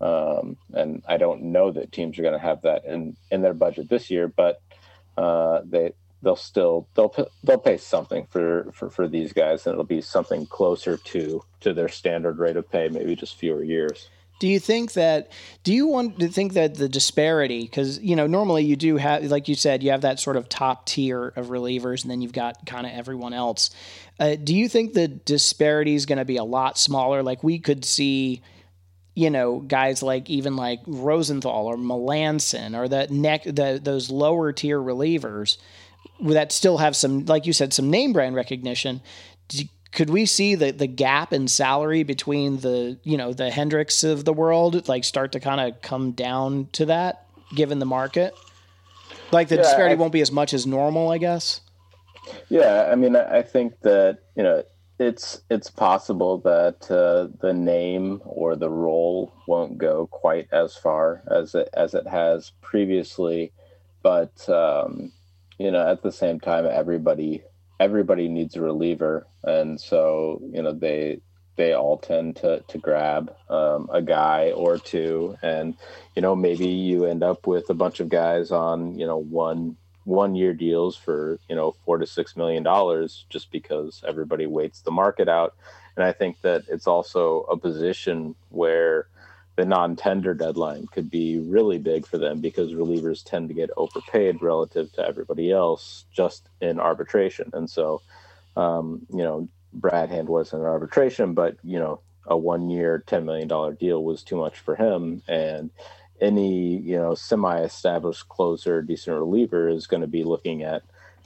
um, 0.00 0.56
and 0.72 1.02
I 1.08 1.16
don't 1.16 1.44
know 1.44 1.70
that 1.70 1.92
teams 1.92 2.18
are 2.18 2.22
going 2.22 2.34
to 2.34 2.38
have 2.38 2.62
that 2.62 2.84
in 2.84 3.16
in 3.30 3.42
their 3.42 3.54
budget 3.54 3.88
this 3.88 4.10
year 4.10 4.28
but 4.28 4.60
uh, 5.16 5.60
they 5.64 5.92
they'll 6.22 6.36
still 6.36 6.88
they'll 6.94 7.14
they'll 7.42 7.58
pay 7.58 7.76
something 7.76 8.26
for, 8.26 8.70
for 8.72 8.90
for 8.90 9.08
these 9.08 9.32
guys 9.32 9.66
and 9.66 9.74
it'll 9.74 9.84
be 9.84 10.00
something 10.00 10.46
closer 10.46 10.96
to 10.96 11.42
to 11.60 11.72
their 11.72 11.88
standard 11.88 12.38
rate 12.38 12.56
of 12.56 12.70
pay 12.70 12.88
maybe 12.88 13.14
just 13.14 13.36
fewer 13.36 13.62
years 13.62 14.08
do 14.40 14.48
you 14.48 14.58
think 14.58 14.94
that? 14.94 15.30
Do 15.62 15.72
you 15.72 15.86
want 15.86 16.18
to 16.18 16.28
think 16.28 16.54
that 16.54 16.74
the 16.74 16.88
disparity? 16.88 17.62
Because 17.62 18.00
you 18.00 18.16
know, 18.16 18.26
normally 18.26 18.64
you 18.64 18.76
do 18.76 18.96
have, 18.96 19.24
like 19.24 19.48
you 19.48 19.54
said, 19.54 19.82
you 19.82 19.90
have 19.92 20.00
that 20.00 20.18
sort 20.18 20.36
of 20.36 20.48
top 20.48 20.86
tier 20.86 21.28
of 21.28 21.46
relievers, 21.46 22.02
and 22.02 22.10
then 22.10 22.20
you've 22.20 22.32
got 22.32 22.66
kind 22.66 22.84
of 22.84 22.92
everyone 22.92 23.32
else. 23.32 23.70
Uh, 24.18 24.34
do 24.34 24.54
you 24.54 24.68
think 24.68 24.92
the 24.92 25.08
disparity 25.08 25.94
is 25.94 26.04
going 26.04 26.18
to 26.18 26.24
be 26.24 26.36
a 26.36 26.44
lot 26.44 26.76
smaller? 26.78 27.22
Like 27.22 27.44
we 27.44 27.58
could 27.58 27.84
see, 27.84 28.42
you 29.14 29.30
know, 29.30 29.60
guys 29.60 30.02
like 30.02 30.28
even 30.28 30.56
like 30.56 30.80
Rosenthal 30.86 31.66
or 31.66 31.76
Melancon 31.76 32.76
or 32.76 32.88
that 32.88 33.10
neck, 33.10 33.44
the, 33.44 33.80
those 33.82 34.10
lower 34.10 34.52
tier 34.52 34.80
relievers 34.80 35.56
that 36.20 36.52
still 36.52 36.78
have 36.78 36.96
some, 36.96 37.24
like 37.26 37.46
you 37.46 37.52
said, 37.52 37.72
some 37.72 37.90
name 37.90 38.12
brand 38.12 38.34
recognition. 38.34 39.00
Could 39.92 40.10
we 40.10 40.26
see 40.26 40.56
the 40.56 40.72
the 40.72 40.88
gap 40.88 41.32
in 41.32 41.46
salary 41.46 42.02
between 42.02 42.58
the 42.58 42.98
you 43.04 43.16
know 43.16 43.32
the 43.32 43.50
Hendriks 43.50 44.02
of 44.02 44.24
the 44.24 44.32
world 44.32 44.88
like 44.88 45.04
start 45.04 45.30
to 45.32 45.40
kind 45.40 45.60
of 45.60 45.80
come 45.82 46.10
down 46.10 46.68
to 46.72 46.86
that 46.86 47.26
given 47.54 47.78
the 47.78 47.86
market? 47.86 48.34
Like 49.30 49.48
the 49.48 49.56
yeah, 49.56 49.62
disparity 49.62 49.94
I, 49.94 49.98
won't 49.98 50.12
be 50.12 50.20
as 50.20 50.32
much 50.32 50.52
as 50.52 50.66
normal, 50.66 51.10
I 51.10 51.18
guess. 51.18 51.60
Yeah, 52.48 52.88
I 52.90 52.96
mean, 52.96 53.14
I 53.14 53.42
think 53.42 53.80
that 53.82 54.18
you 54.34 54.42
know 54.42 54.64
it's 54.98 55.42
it's 55.50 55.70
possible 55.70 56.38
that 56.38 56.90
uh, 56.90 57.28
the 57.40 57.52
name 57.52 58.20
or 58.24 58.54
the 58.54 58.70
role 58.70 59.32
won't 59.48 59.78
go 59.78 60.06
quite 60.06 60.48
as 60.52 60.76
far 60.76 61.22
as 61.30 61.54
it 61.54 61.68
as 61.74 61.94
it 61.94 62.06
has 62.06 62.52
previously, 62.60 63.52
but 64.02 64.48
um, 64.48 65.12
you 65.58 65.70
know, 65.70 65.86
at 65.86 66.02
the 66.02 66.12
same 66.12 66.38
time, 66.38 66.66
everybody 66.70 67.42
everybody 67.80 68.28
needs 68.28 68.56
a 68.56 68.60
reliever, 68.60 69.26
and 69.42 69.80
so 69.80 70.40
you 70.52 70.62
know 70.62 70.72
they 70.72 71.20
they 71.56 71.72
all 71.72 71.98
tend 71.98 72.36
to 72.36 72.60
to 72.68 72.78
grab 72.78 73.34
um, 73.50 73.88
a 73.92 74.00
guy 74.00 74.52
or 74.52 74.78
two, 74.78 75.36
and 75.42 75.74
you 76.14 76.22
know 76.22 76.36
maybe 76.36 76.68
you 76.68 77.04
end 77.04 77.24
up 77.24 77.48
with 77.48 77.68
a 77.68 77.74
bunch 77.74 77.98
of 77.98 78.08
guys 78.08 78.52
on 78.52 78.96
you 78.96 79.06
know 79.06 79.18
one 79.18 79.76
one 80.04 80.34
year 80.34 80.54
deals 80.54 80.96
for 80.96 81.38
you 81.48 81.56
know 81.56 81.72
four 81.84 81.98
to 81.98 82.06
six 82.06 82.36
million 82.36 82.62
dollars 82.62 83.26
just 83.30 83.50
because 83.52 84.02
everybody 84.06 84.46
waits 84.46 84.80
the 84.82 84.90
market 84.90 85.28
out, 85.28 85.54
and 85.96 86.04
I 86.04 86.12
think 86.12 86.40
that 86.42 86.62
it's 86.68 86.86
also 86.86 87.42
a 87.42 87.56
position 87.56 88.34
where 88.50 89.08
the 89.56 89.64
non-tender 89.64 90.34
deadline 90.34 90.86
could 90.88 91.10
be 91.10 91.38
really 91.38 91.78
big 91.78 92.06
for 92.06 92.18
them 92.18 92.40
because 92.40 92.72
relievers 92.72 93.22
tend 93.24 93.48
to 93.48 93.54
get 93.54 93.70
overpaid 93.76 94.42
relative 94.42 94.92
to 94.92 95.06
everybody 95.06 95.52
else 95.52 96.06
just 96.12 96.48
in 96.60 96.80
arbitration. 96.80 97.50
And 97.52 97.70
so, 97.70 98.02
um, 98.56 99.06
you 99.10 99.22
know, 99.22 99.48
Brad 99.72 100.10
Hand 100.10 100.28
was 100.28 100.52
in 100.52 100.60
arbitration, 100.60 101.34
but 101.34 101.56
you 101.62 101.78
know, 101.78 102.00
a 102.26 102.36
one-year, 102.36 103.04
ten 103.06 103.24
million 103.24 103.48
dollar 103.48 103.74
deal 103.74 104.02
was 104.02 104.22
too 104.22 104.36
much 104.36 104.58
for 104.58 104.76
him, 104.76 105.22
and 105.28 105.70
any 106.20 106.78
you 106.78 106.96
know 106.96 107.14
semi-established 107.14 108.28
closer, 108.28 108.82
decent 108.82 109.16
reliever 109.16 109.68
is 109.68 109.86
going 109.86 110.02
to 110.02 110.06
be 110.06 110.24
looking 110.24 110.62
at 110.62 110.82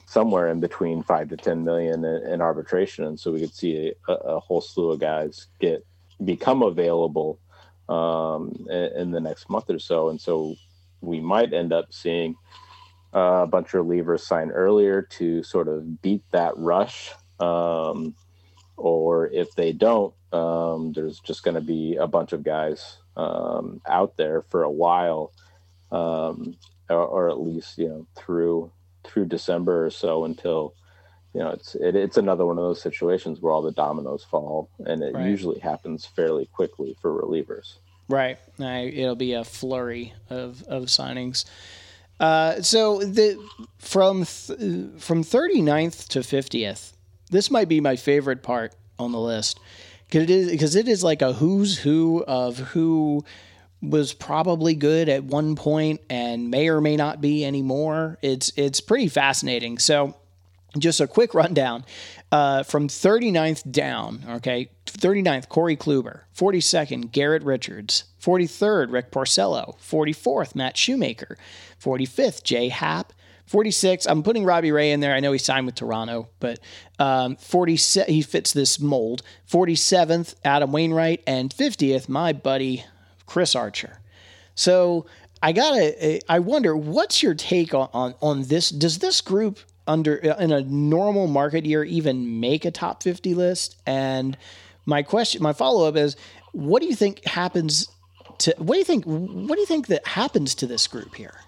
somewhere 0.06 0.48
in 0.48 0.60
between 0.60 1.02
five 1.02 1.28
to 1.28 1.36
ten 1.36 1.64
million 1.64 2.04
in, 2.04 2.26
in 2.26 2.40
arbitration, 2.40 3.04
and 3.04 3.18
so 3.18 3.32
we 3.32 3.40
could 3.40 3.54
see 3.54 3.92
a, 4.08 4.12
a 4.12 4.40
whole 4.40 4.60
slew 4.60 4.90
of 4.90 5.00
guys 5.00 5.46
get 5.60 5.84
become 6.24 6.62
available 6.62 7.38
um, 7.88 8.66
in, 8.68 8.92
in, 8.96 9.10
the 9.10 9.20
next 9.20 9.48
month 9.48 9.70
or 9.70 9.78
so. 9.78 10.08
And 10.08 10.20
so 10.20 10.56
we 11.00 11.20
might 11.20 11.52
end 11.52 11.72
up 11.72 11.92
seeing 11.92 12.36
uh, 13.14 13.42
a 13.42 13.46
bunch 13.46 13.74
of 13.74 13.86
relievers 13.86 14.20
sign 14.20 14.50
earlier 14.50 15.02
to 15.02 15.42
sort 15.42 15.68
of 15.68 16.02
beat 16.02 16.22
that 16.32 16.56
rush. 16.56 17.12
Um, 17.40 18.14
or 18.76 19.28
if 19.28 19.54
they 19.54 19.72
don't, 19.72 20.14
um, 20.32 20.92
there's 20.92 21.20
just 21.20 21.42
going 21.42 21.54
to 21.54 21.60
be 21.60 21.96
a 21.96 22.06
bunch 22.06 22.32
of 22.32 22.42
guys 22.42 22.98
um, 23.18 23.80
out 23.86 24.16
there 24.16 24.42
for 24.42 24.62
a 24.62 24.70
while, 24.70 25.32
um, 25.90 26.56
or, 26.88 27.04
or, 27.04 27.28
at 27.28 27.40
least 27.40 27.76
you 27.76 27.88
know 27.88 28.06
through 28.16 28.70
through 29.04 29.26
December 29.26 29.86
or 29.86 29.90
so 29.90 30.24
until 30.24 30.74
you 31.34 31.40
know 31.40 31.50
it's 31.50 31.74
it, 31.74 31.96
it's 31.96 32.16
another 32.16 32.46
one 32.46 32.56
of 32.56 32.64
those 32.64 32.80
situations 32.80 33.40
where 33.40 33.52
all 33.52 33.62
the 33.62 33.72
dominoes 33.72 34.24
fall 34.24 34.70
and 34.86 35.02
it 35.02 35.14
right. 35.14 35.26
usually 35.26 35.58
happens 35.58 36.06
fairly 36.06 36.46
quickly 36.46 36.96
for 37.02 37.20
relievers. 37.20 37.74
Right. 38.08 38.38
It'll 38.58 39.16
be 39.16 39.34
a 39.34 39.44
flurry 39.44 40.14
of 40.30 40.62
of 40.62 40.84
signings. 40.84 41.44
Uh, 42.20 42.62
so 42.62 43.00
the 43.00 43.38
from 43.78 44.24
th- 44.24 44.58
from 44.98 45.22
39th 45.22 46.08
to 46.08 46.20
50th 46.20 46.92
this 47.30 47.50
might 47.50 47.68
be 47.68 47.80
my 47.80 47.96
favorite 47.96 48.42
part 48.42 48.74
on 48.98 49.12
the 49.12 49.20
list 49.20 49.60
because 50.08 50.24
it 50.24 50.30
is 50.30 50.50
because 50.50 50.76
it 50.76 50.88
is 50.88 51.04
like 51.04 51.22
a 51.22 51.32
who's 51.34 51.78
who 51.78 52.24
of 52.26 52.58
who 52.58 53.24
was 53.80 54.12
probably 54.12 54.74
good 54.74 55.08
at 55.08 55.24
one 55.24 55.54
point 55.54 56.00
and 56.10 56.50
may 56.50 56.68
or 56.68 56.80
may 56.80 56.96
not 56.96 57.20
be 57.20 57.44
anymore. 57.44 58.18
It's 58.22 58.52
it's 58.56 58.80
pretty 58.80 59.08
fascinating. 59.08 59.78
So 59.78 60.16
just 60.76 61.00
a 61.00 61.06
quick 61.06 61.34
rundown 61.34 61.84
uh, 62.30 62.62
from 62.62 62.88
39th 62.88 63.70
down, 63.70 64.22
okay? 64.28 64.70
39th, 64.86 65.48
Corey 65.48 65.76
Kluber. 65.76 66.22
42nd, 66.36 67.10
Garrett 67.12 67.42
Richards. 67.42 68.04
43rd, 68.22 68.92
Rick 68.92 69.10
Porcello. 69.10 69.76
44th, 69.78 70.54
Matt 70.54 70.76
Shoemaker. 70.76 71.38
45th, 71.82 72.42
Jay 72.42 72.68
Happ. 72.68 73.12
46, 73.48 74.06
I'm 74.06 74.22
putting 74.22 74.44
Robbie 74.44 74.72
Ray 74.72 74.92
in 74.92 75.00
there. 75.00 75.14
I 75.14 75.20
know 75.20 75.32
he 75.32 75.38
signed 75.38 75.64
with 75.64 75.74
Toronto, 75.74 76.28
but 76.38 76.60
um, 76.98 77.36
47, 77.36 78.12
he 78.12 78.20
fits 78.20 78.52
this 78.52 78.78
mold. 78.78 79.22
47th, 79.50 80.34
Adam 80.44 80.70
Wainwright. 80.70 81.22
And 81.26 81.50
50th, 81.50 82.10
my 82.10 82.34
buddy, 82.34 82.84
Chris 83.24 83.56
Archer. 83.56 84.00
So 84.54 85.06
I 85.42 85.52
gotta, 85.52 86.20
I 86.30 86.40
wonder, 86.40 86.76
what's 86.76 87.22
your 87.22 87.34
take 87.34 87.72
on, 87.72 87.88
on, 87.94 88.14
on 88.20 88.42
this? 88.42 88.68
Does 88.68 88.98
this 88.98 89.22
group 89.22 89.60
under 89.86 90.16
in 90.16 90.52
a 90.52 90.60
normal 90.60 91.26
market 91.26 91.64
year 91.64 91.82
even 91.84 92.40
make 92.40 92.66
a 92.66 92.70
top 92.70 93.02
50 93.02 93.34
list? 93.34 93.76
And 93.86 94.36
my 94.84 95.02
question, 95.02 95.42
my 95.42 95.54
follow 95.54 95.88
up 95.88 95.96
is, 95.96 96.16
what 96.52 96.82
do 96.82 96.88
you 96.88 96.94
think 96.94 97.24
happens 97.24 97.88
to? 98.38 98.54
What 98.58 98.74
do 98.74 98.78
you 98.78 98.84
think? 98.84 99.04
What 99.04 99.54
do 99.54 99.60
you 99.60 99.66
think 99.66 99.86
that 99.86 100.06
happens 100.06 100.54
to 100.56 100.66
this 100.66 100.86
group 100.86 101.14
here? 101.14 101.40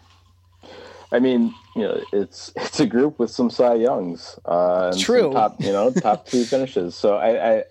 I 1.12 1.18
mean, 1.18 1.54
you 1.74 1.82
know, 1.82 2.02
it's 2.12 2.52
it's 2.56 2.80
a 2.80 2.86
group 2.86 3.18
with 3.18 3.30
some 3.30 3.50
Cy 3.50 3.74
Youngs, 3.74 4.38
uh, 4.44 4.90
and 4.92 5.00
True. 5.00 5.32
top, 5.32 5.60
you 5.60 5.72
know, 5.72 5.90
top 5.90 6.26
two 6.26 6.44
finishes. 6.52 6.94
So 6.94 7.16
I, 7.16 7.58
I, 7.58 7.64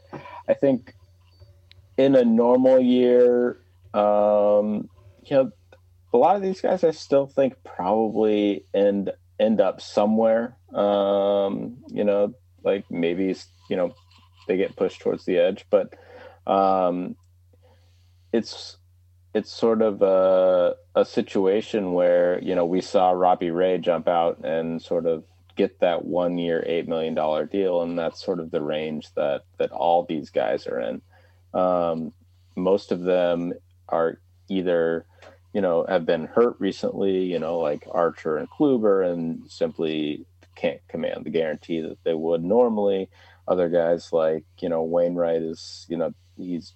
I 0.47 0.53
think 0.53 0.93
in 1.97 2.15
a 2.15 2.23
normal 2.23 2.79
year, 2.79 3.59
um, 3.93 4.89
you 5.23 5.35
know, 5.35 5.51
a 6.13 6.17
lot 6.17 6.35
of 6.35 6.41
these 6.41 6.61
guys, 6.61 6.83
I 6.83 6.91
still 6.91 7.27
think 7.27 7.53
probably 7.63 8.65
end 8.73 9.11
end 9.39 9.61
up 9.61 9.81
somewhere. 9.81 10.57
Um, 10.73 11.77
you 11.87 12.03
know, 12.03 12.33
like 12.63 12.85
maybe 12.89 13.35
you 13.69 13.75
know 13.75 13.93
they 14.47 14.57
get 14.57 14.75
pushed 14.75 15.01
towards 15.01 15.25
the 15.25 15.37
edge, 15.37 15.65
but 15.69 15.93
um, 16.47 17.15
it's 18.33 18.78
it's 19.33 19.51
sort 19.51 19.81
of 19.81 20.01
a, 20.01 20.75
a 20.95 21.05
situation 21.05 21.93
where 21.93 22.41
you 22.41 22.55
know 22.55 22.65
we 22.65 22.81
saw 22.81 23.11
Robbie 23.11 23.51
Ray 23.51 23.77
jump 23.77 24.07
out 24.07 24.39
and 24.43 24.81
sort 24.81 25.05
of 25.05 25.23
get 25.55 25.79
that 25.81 26.05
one 26.05 26.37
year 26.37 26.63
eight 26.65 26.87
million 26.87 27.13
dollar 27.13 27.45
deal, 27.45 27.81
and 27.81 27.97
that's 27.97 28.23
sort 28.23 28.39
of 28.39 28.51
the 28.51 28.61
range 28.61 29.13
that 29.15 29.43
that 29.57 29.71
all 29.71 30.03
these 30.03 30.29
guys 30.29 30.65
are 30.67 30.79
in. 30.79 31.01
Um, 31.53 32.13
most 32.55 32.91
of 32.91 33.01
them 33.01 33.53
are 33.87 34.19
either 34.47 35.05
you 35.53 35.61
know 35.61 35.85
have 35.87 36.05
been 36.05 36.25
hurt 36.25 36.55
recently, 36.59 37.23
you 37.23 37.39
know 37.39 37.59
like 37.59 37.87
Archer 37.91 38.37
and 38.37 38.49
Kluber, 38.49 39.07
and 39.11 39.49
simply 39.49 40.25
can't 40.55 40.81
command 40.87 41.25
the 41.25 41.29
guarantee 41.29 41.81
that 41.81 42.03
they 42.03 42.13
would 42.13 42.43
normally. 42.43 43.09
Other 43.47 43.69
guys 43.69 44.11
like 44.11 44.45
you 44.59 44.69
know 44.69 44.83
Wainwright 44.83 45.41
is 45.41 45.85
you 45.87 45.97
know 45.97 46.13
he's 46.35 46.73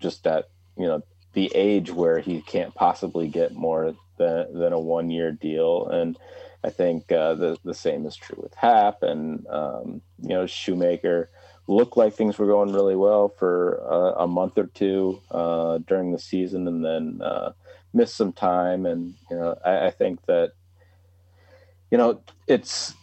just 0.00 0.26
at 0.26 0.48
you 0.76 0.86
know 0.86 1.02
the 1.38 1.52
age 1.54 1.88
where 2.00 2.18
he 2.18 2.40
can't 2.40 2.74
possibly 2.74 3.28
get 3.28 3.54
more 3.54 3.94
than, 4.16 4.58
than 4.60 4.72
a 4.72 4.80
one 4.98 5.08
year 5.08 5.30
deal. 5.30 5.86
And 5.86 6.18
I 6.64 6.70
think 6.70 7.12
uh, 7.12 7.34
the, 7.34 7.56
the 7.62 7.74
same 7.74 8.06
is 8.06 8.16
true 8.16 8.40
with 8.42 8.54
Happ 8.54 9.04
and, 9.04 9.46
um, 9.46 10.02
you 10.20 10.34
know, 10.34 10.46
Shoemaker 10.46 11.30
looked 11.68 11.96
like 11.96 12.14
things 12.14 12.38
were 12.38 12.48
going 12.54 12.72
really 12.72 12.96
well 12.96 13.28
for 13.28 13.54
uh, 13.96 14.24
a 14.24 14.26
month 14.26 14.58
or 14.58 14.66
two 14.66 15.22
uh, 15.30 15.78
during 15.86 16.10
the 16.10 16.18
season 16.18 16.66
and 16.66 16.84
then 16.84 17.20
uh, 17.22 17.52
missed 17.92 18.16
some 18.16 18.32
time. 18.32 18.84
And, 18.84 19.14
you 19.30 19.36
know, 19.36 19.56
I, 19.64 19.86
I 19.86 19.90
think 19.90 20.26
that, 20.26 20.48
you 21.90 21.98
know, 21.98 22.20
it's, 22.48 22.94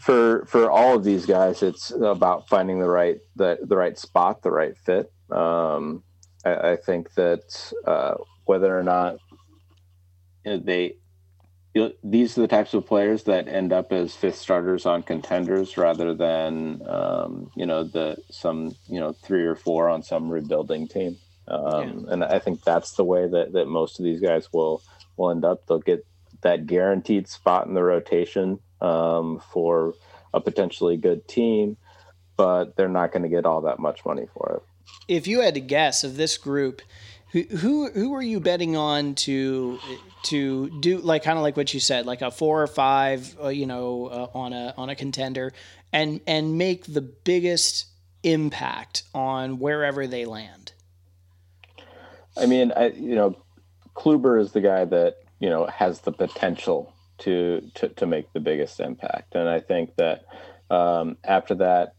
for 0.00 0.44
for 0.46 0.68
all 0.68 0.96
of 0.96 1.04
these 1.04 1.24
guys, 1.24 1.62
it's 1.62 1.92
about 1.92 2.48
finding 2.48 2.80
the 2.80 2.88
right 2.88 3.18
the 3.36 3.58
the 3.62 3.76
right 3.76 3.96
spot, 3.96 4.42
the 4.42 4.50
right 4.50 4.76
fit. 4.76 5.12
Um, 5.30 6.02
I, 6.44 6.72
I 6.72 6.76
think 6.76 7.14
that 7.14 7.72
uh, 7.86 8.14
whether 8.44 8.76
or 8.76 8.82
not 8.82 9.18
they 10.44 10.96
these 12.04 12.38
are 12.38 12.42
the 12.42 12.48
types 12.48 12.72
of 12.72 12.86
players 12.86 13.24
that 13.24 13.48
end 13.48 13.72
up 13.72 13.92
as 13.92 14.14
fifth 14.14 14.36
starters 14.36 14.86
on 14.86 15.02
contenders 15.02 15.76
rather 15.76 16.14
than 16.14 16.80
um, 16.86 17.50
you 17.56 17.66
know 17.66 17.82
the 17.82 18.16
some 18.30 18.76
you 18.86 19.00
know 19.00 19.12
three 19.12 19.44
or 19.44 19.56
four 19.56 19.88
on 19.88 20.02
some 20.02 20.30
rebuilding 20.30 20.86
team. 20.86 21.16
Um, 21.48 22.06
And 22.08 22.24
I 22.24 22.38
think 22.38 22.62
that's 22.62 22.92
the 22.92 23.04
way 23.04 23.28
that, 23.28 23.52
that 23.52 23.66
most 23.66 23.98
of 23.98 24.04
these 24.04 24.20
guys 24.20 24.52
will 24.52 24.82
will 25.16 25.30
end 25.30 25.44
up. 25.44 25.66
They'll 25.66 25.80
get 25.80 26.06
that 26.42 26.66
guaranteed 26.66 27.26
spot 27.28 27.66
in 27.66 27.74
the 27.74 27.82
rotation 27.82 28.60
um, 28.80 29.42
for 29.52 29.94
a 30.32 30.40
potentially 30.40 30.96
good 30.96 31.26
team, 31.26 31.76
but 32.36 32.76
they're 32.76 32.88
not 32.88 33.12
going 33.12 33.22
to 33.22 33.28
get 33.28 33.46
all 33.46 33.62
that 33.62 33.78
much 33.78 34.04
money 34.04 34.26
for 34.32 34.56
it 34.56 34.73
if 35.08 35.26
you 35.26 35.40
had 35.40 35.54
to 35.54 35.60
guess 35.60 36.04
of 36.04 36.16
this 36.16 36.38
group, 36.38 36.82
who 37.32 37.42
who 37.42 37.90
who 37.90 38.14
are 38.14 38.22
you 38.22 38.40
betting 38.40 38.76
on 38.76 39.14
to 39.16 39.78
to 40.24 40.70
do 40.80 40.98
like 40.98 41.22
kind 41.22 41.36
of 41.36 41.42
like 41.42 41.56
what 41.56 41.74
you 41.74 41.80
said, 41.80 42.06
like 42.06 42.22
a 42.22 42.30
four 42.30 42.62
or 42.62 42.66
five, 42.66 43.36
uh, 43.42 43.48
you 43.48 43.66
know, 43.66 44.06
uh, 44.06 44.38
on 44.38 44.52
a 44.52 44.74
on 44.76 44.88
a 44.88 44.94
contender, 44.94 45.52
and 45.92 46.20
and 46.26 46.56
make 46.56 46.84
the 46.86 47.00
biggest 47.00 47.86
impact 48.22 49.02
on 49.14 49.58
wherever 49.58 50.06
they 50.06 50.24
land. 50.24 50.72
I 52.36 52.46
mean, 52.46 52.72
I 52.74 52.90
you 52.90 53.14
know, 53.14 53.36
Kluber 53.94 54.40
is 54.40 54.52
the 54.52 54.60
guy 54.60 54.84
that 54.84 55.16
you 55.40 55.50
know 55.50 55.66
has 55.66 56.00
the 56.00 56.12
potential 56.12 56.92
to 57.18 57.68
to 57.74 57.88
to 57.90 58.06
make 58.06 58.32
the 58.32 58.40
biggest 58.40 58.80
impact, 58.80 59.34
and 59.34 59.48
I 59.48 59.60
think 59.60 59.96
that 59.96 60.24
um, 60.70 61.16
after 61.24 61.56
that, 61.56 61.94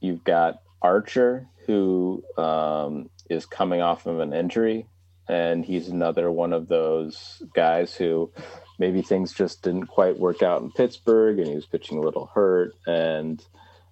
you've 0.00 0.24
got 0.24 0.62
Archer, 0.82 1.48
who 1.70 2.24
um, 2.36 3.08
is 3.28 3.46
coming 3.46 3.80
off 3.80 4.06
of 4.06 4.18
an 4.18 4.32
injury, 4.32 4.86
and 5.28 5.64
he's 5.64 5.88
another 5.88 6.30
one 6.30 6.52
of 6.52 6.66
those 6.66 7.40
guys 7.54 7.94
who 7.94 8.32
maybe 8.78 9.02
things 9.02 9.32
just 9.32 9.62
didn't 9.62 9.86
quite 9.86 10.18
work 10.18 10.42
out 10.42 10.62
in 10.62 10.72
Pittsburgh, 10.72 11.38
and 11.38 11.46
he 11.46 11.54
was 11.54 11.66
pitching 11.66 11.98
a 11.98 12.00
little 12.00 12.26
hurt, 12.34 12.74
and 12.86 13.44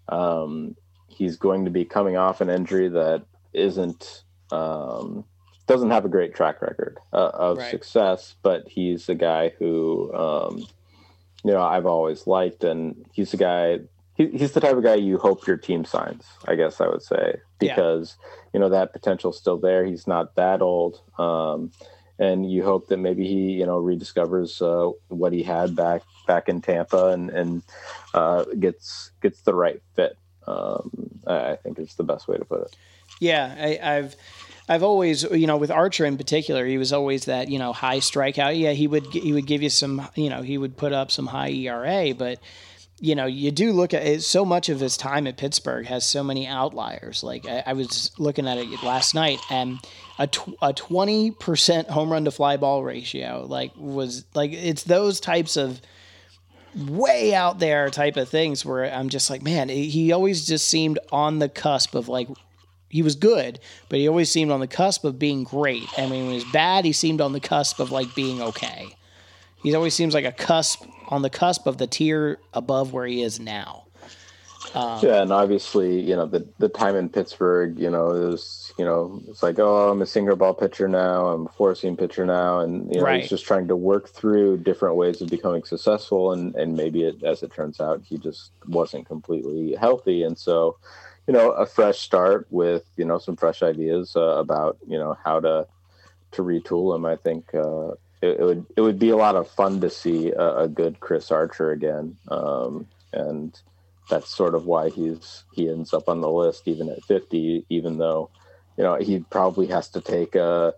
um, 0.08 0.74
he's 1.06 1.36
going 1.36 1.64
to 1.66 1.70
be 1.70 1.84
coming 1.84 2.16
off 2.16 2.40
an 2.40 2.50
injury 2.50 2.88
that 2.88 3.24
isn't 3.52 4.24
um, 4.50 5.24
doesn't 5.68 5.90
have 5.90 6.04
a 6.04 6.08
great 6.08 6.34
track 6.34 6.60
record 6.62 6.98
uh, 7.12 7.30
of 7.32 7.58
Right. 7.58 7.70
success, 7.70 8.34
but 8.42 8.66
he's 8.66 9.08
a 9.08 9.14
guy 9.14 9.50
who 9.58 10.12
um, 10.14 10.66
you 11.44 11.52
know 11.52 11.62
I've 11.62 11.86
always 11.86 12.26
liked, 12.26 12.64
and 12.64 13.06
he's 13.12 13.32
a 13.34 13.36
guy. 13.36 13.80
He, 14.18 14.26
he's 14.36 14.52
the 14.52 14.60
type 14.60 14.76
of 14.76 14.82
guy 14.82 14.96
you 14.96 15.16
hope 15.16 15.46
your 15.46 15.56
team 15.56 15.84
signs. 15.86 16.24
I 16.46 16.56
guess 16.56 16.80
I 16.80 16.88
would 16.88 17.02
say 17.02 17.36
Yeah. 17.60 17.74
because 17.74 18.16
you 18.52 18.60
know 18.60 18.68
that 18.68 18.92
potential's 18.92 19.38
still 19.38 19.56
there. 19.58 19.84
He's 19.86 20.06
not 20.06 20.34
that 20.34 20.60
old, 20.60 21.00
um, 21.18 21.70
and 22.18 22.50
you 22.50 22.64
hope 22.64 22.88
that 22.88 22.96
maybe 22.98 23.26
he 23.26 23.52
you 23.52 23.64
know 23.64 23.80
rediscovers 23.80 24.60
uh, 24.60 24.92
what 25.08 25.32
he 25.32 25.42
had 25.44 25.74
back 25.76 26.02
back 26.26 26.48
in 26.48 26.60
Tampa 26.60 27.06
and 27.06 27.30
and 27.30 27.62
uh, 28.12 28.44
gets 28.58 29.12
gets 29.22 29.40
the 29.42 29.54
right 29.54 29.80
fit. 29.94 30.18
Um, 30.46 30.90
I 31.26 31.52
I 31.52 31.56
think 31.56 31.78
is 31.78 31.94
the 31.94 32.04
best 32.04 32.26
way 32.28 32.36
to 32.38 32.44
put 32.44 32.62
it. 32.62 32.76
Yeah, 33.20 33.54
I, 33.58 33.96
I've 33.96 34.16
I've 34.68 34.82
always 34.82 35.22
you 35.22 35.46
know 35.46 35.56
with 35.56 35.70
Archer 35.70 36.04
in 36.06 36.16
particular, 36.16 36.66
he 36.66 36.76
was 36.78 36.92
always 36.92 37.26
that 37.26 37.48
you 37.48 37.58
know 37.60 37.72
high 37.72 37.98
strikeout. 37.98 38.58
Yeah, 38.58 38.72
he 38.72 38.86
would 38.88 39.06
he 39.12 39.32
would 39.32 39.46
give 39.46 39.62
you 39.62 39.70
some 39.70 40.08
you 40.16 40.28
know 40.28 40.42
he 40.42 40.58
would 40.58 40.76
put 40.76 40.92
up 40.92 41.10
some 41.12 41.26
high 41.28 41.50
ERA, 41.50 42.14
but 42.14 42.40
you 43.00 43.14
know 43.14 43.26
you 43.26 43.50
do 43.50 43.72
look 43.72 43.94
at 43.94 44.04
it, 44.04 44.22
so 44.22 44.44
much 44.44 44.68
of 44.68 44.80
his 44.80 44.96
time 44.96 45.26
at 45.26 45.36
Pittsburgh 45.36 45.86
has 45.86 46.04
so 46.04 46.22
many 46.22 46.46
outliers. 46.46 47.22
Like 47.22 47.46
I, 47.46 47.62
I 47.66 47.72
was 47.74 48.10
looking 48.18 48.46
at 48.48 48.58
it 48.58 48.82
last 48.82 49.14
night, 49.14 49.38
and 49.50 49.78
a 50.18 50.72
twenty 50.72 51.30
percent 51.30 51.88
home 51.88 52.10
run 52.10 52.24
to 52.24 52.30
fly 52.30 52.56
ball 52.56 52.82
ratio 52.82 53.46
like 53.48 53.72
was 53.76 54.24
like 54.34 54.52
it's 54.52 54.82
those 54.82 55.20
types 55.20 55.56
of 55.56 55.80
way 56.74 57.34
out 57.34 57.58
there 57.58 57.88
type 57.90 58.16
of 58.16 58.28
things 58.28 58.64
where 58.64 58.92
I'm 58.92 59.08
just 59.08 59.30
like, 59.30 59.42
man, 59.42 59.68
he 59.68 60.12
always 60.12 60.46
just 60.46 60.68
seemed 60.68 60.98
on 61.10 61.38
the 61.38 61.48
cusp 61.48 61.94
of 61.94 62.08
like 62.08 62.28
he 62.88 63.02
was 63.02 63.16
good, 63.16 63.60
but 63.88 63.98
he 63.98 64.08
always 64.08 64.30
seemed 64.30 64.50
on 64.50 64.60
the 64.60 64.66
cusp 64.66 65.04
of 65.04 65.18
being 65.18 65.44
great. 65.44 65.86
I 65.98 66.02
mean, 66.02 66.24
when 66.24 66.30
he 66.30 66.34
was 66.36 66.52
bad, 66.52 66.84
he 66.84 66.92
seemed 66.92 67.20
on 67.20 67.32
the 67.32 67.40
cusp 67.40 67.80
of 67.80 67.90
like 67.90 68.14
being 68.14 68.40
okay. 68.40 68.88
He 69.62 69.74
always 69.74 69.94
seems 69.94 70.14
like 70.14 70.24
a 70.24 70.32
cusp 70.32 70.84
on 71.08 71.22
the 71.22 71.30
cusp 71.30 71.66
of 71.66 71.78
the 71.78 71.86
tier 71.86 72.38
above 72.54 72.92
where 72.92 73.06
he 73.06 73.22
is 73.22 73.40
now. 73.40 73.84
Yeah, 75.02 75.22
and 75.22 75.32
obviously, 75.32 76.00
you 76.00 76.16
know, 76.16 76.26
the 76.26 76.48
the 76.58 76.68
time 76.68 76.96
in 76.96 77.08
Pittsburgh, 77.08 77.78
you 77.78 77.88
know, 77.90 78.10
it 78.10 78.26
was, 78.30 78.72
you 78.78 78.84
know, 78.84 79.22
it's 79.28 79.42
like, 79.44 79.58
oh, 79.60 79.90
I'm 79.90 80.02
a 80.02 80.06
sinker 80.06 80.34
ball 80.34 80.54
pitcher 80.54 80.88
now, 80.88 81.28
I'm 81.28 81.46
a 81.46 81.48
four 81.50 81.74
seam 81.76 81.96
pitcher 81.96 82.26
now, 82.26 82.60
and 82.60 82.92
you 82.92 83.00
know, 83.00 83.04
Right. 83.04 83.20
he's 83.20 83.28
just 83.28 83.44
trying 83.46 83.68
to 83.68 83.76
work 83.76 84.08
through 84.08 84.58
different 84.58 84.96
ways 84.96 85.20
of 85.20 85.30
becoming 85.30 85.62
successful, 85.64 86.32
and 86.32 86.54
and 86.56 86.76
maybe 86.76 87.04
it, 87.04 87.22
as 87.22 87.42
it 87.44 87.52
turns 87.52 87.80
out, 87.80 88.02
he 88.02 88.18
just 88.18 88.50
wasn't 88.66 89.06
completely 89.06 89.74
healthy, 89.76 90.24
and 90.24 90.36
so, 90.38 90.78
you 91.28 91.32
know, 91.32 91.50
a 91.52 91.66
fresh 91.66 91.98
start 92.00 92.46
with 92.50 92.84
you 92.96 93.04
know 93.04 93.18
some 93.18 93.36
fresh 93.36 93.62
ideas 93.62 94.16
uh, 94.16 94.20
about 94.38 94.78
you 94.86 94.98
know 94.98 95.16
how 95.24 95.38
to 95.40 95.66
to 96.32 96.42
retool 96.42 96.94
him. 96.96 97.04
I 97.06 97.16
think 97.16 97.54
uh, 97.54 97.92
it, 98.20 98.40
it, 98.40 98.42
would 98.42 98.66
it 98.76 98.80
would 98.80 98.98
be 98.98 99.10
a 99.10 99.16
lot 99.16 99.36
of 99.36 99.48
fun 99.48 99.80
to 99.80 99.90
see 99.90 100.30
a, 100.30 100.56
a 100.60 100.68
good 100.68 101.00
Chris 101.00 101.30
Archer 101.30 101.70
again, 101.70 102.16
um, 102.28 102.86
and 103.12 103.58
that's 104.10 104.34
sort 104.34 104.54
of 104.54 104.66
why 104.66 104.90
he's 104.90 105.44
he 105.52 105.68
ends 105.68 105.92
up 105.92 106.08
on 106.08 106.20
the 106.20 106.30
list 106.30 106.66
even 106.66 106.88
at 106.88 107.04
50, 107.04 107.66
even 107.68 107.98
though 107.98 108.30
you 108.76 108.84
know 108.84 108.96
he 108.96 109.20
probably 109.20 109.66
has 109.68 109.88
to 109.90 110.00
take 110.00 110.34
a 110.34 110.74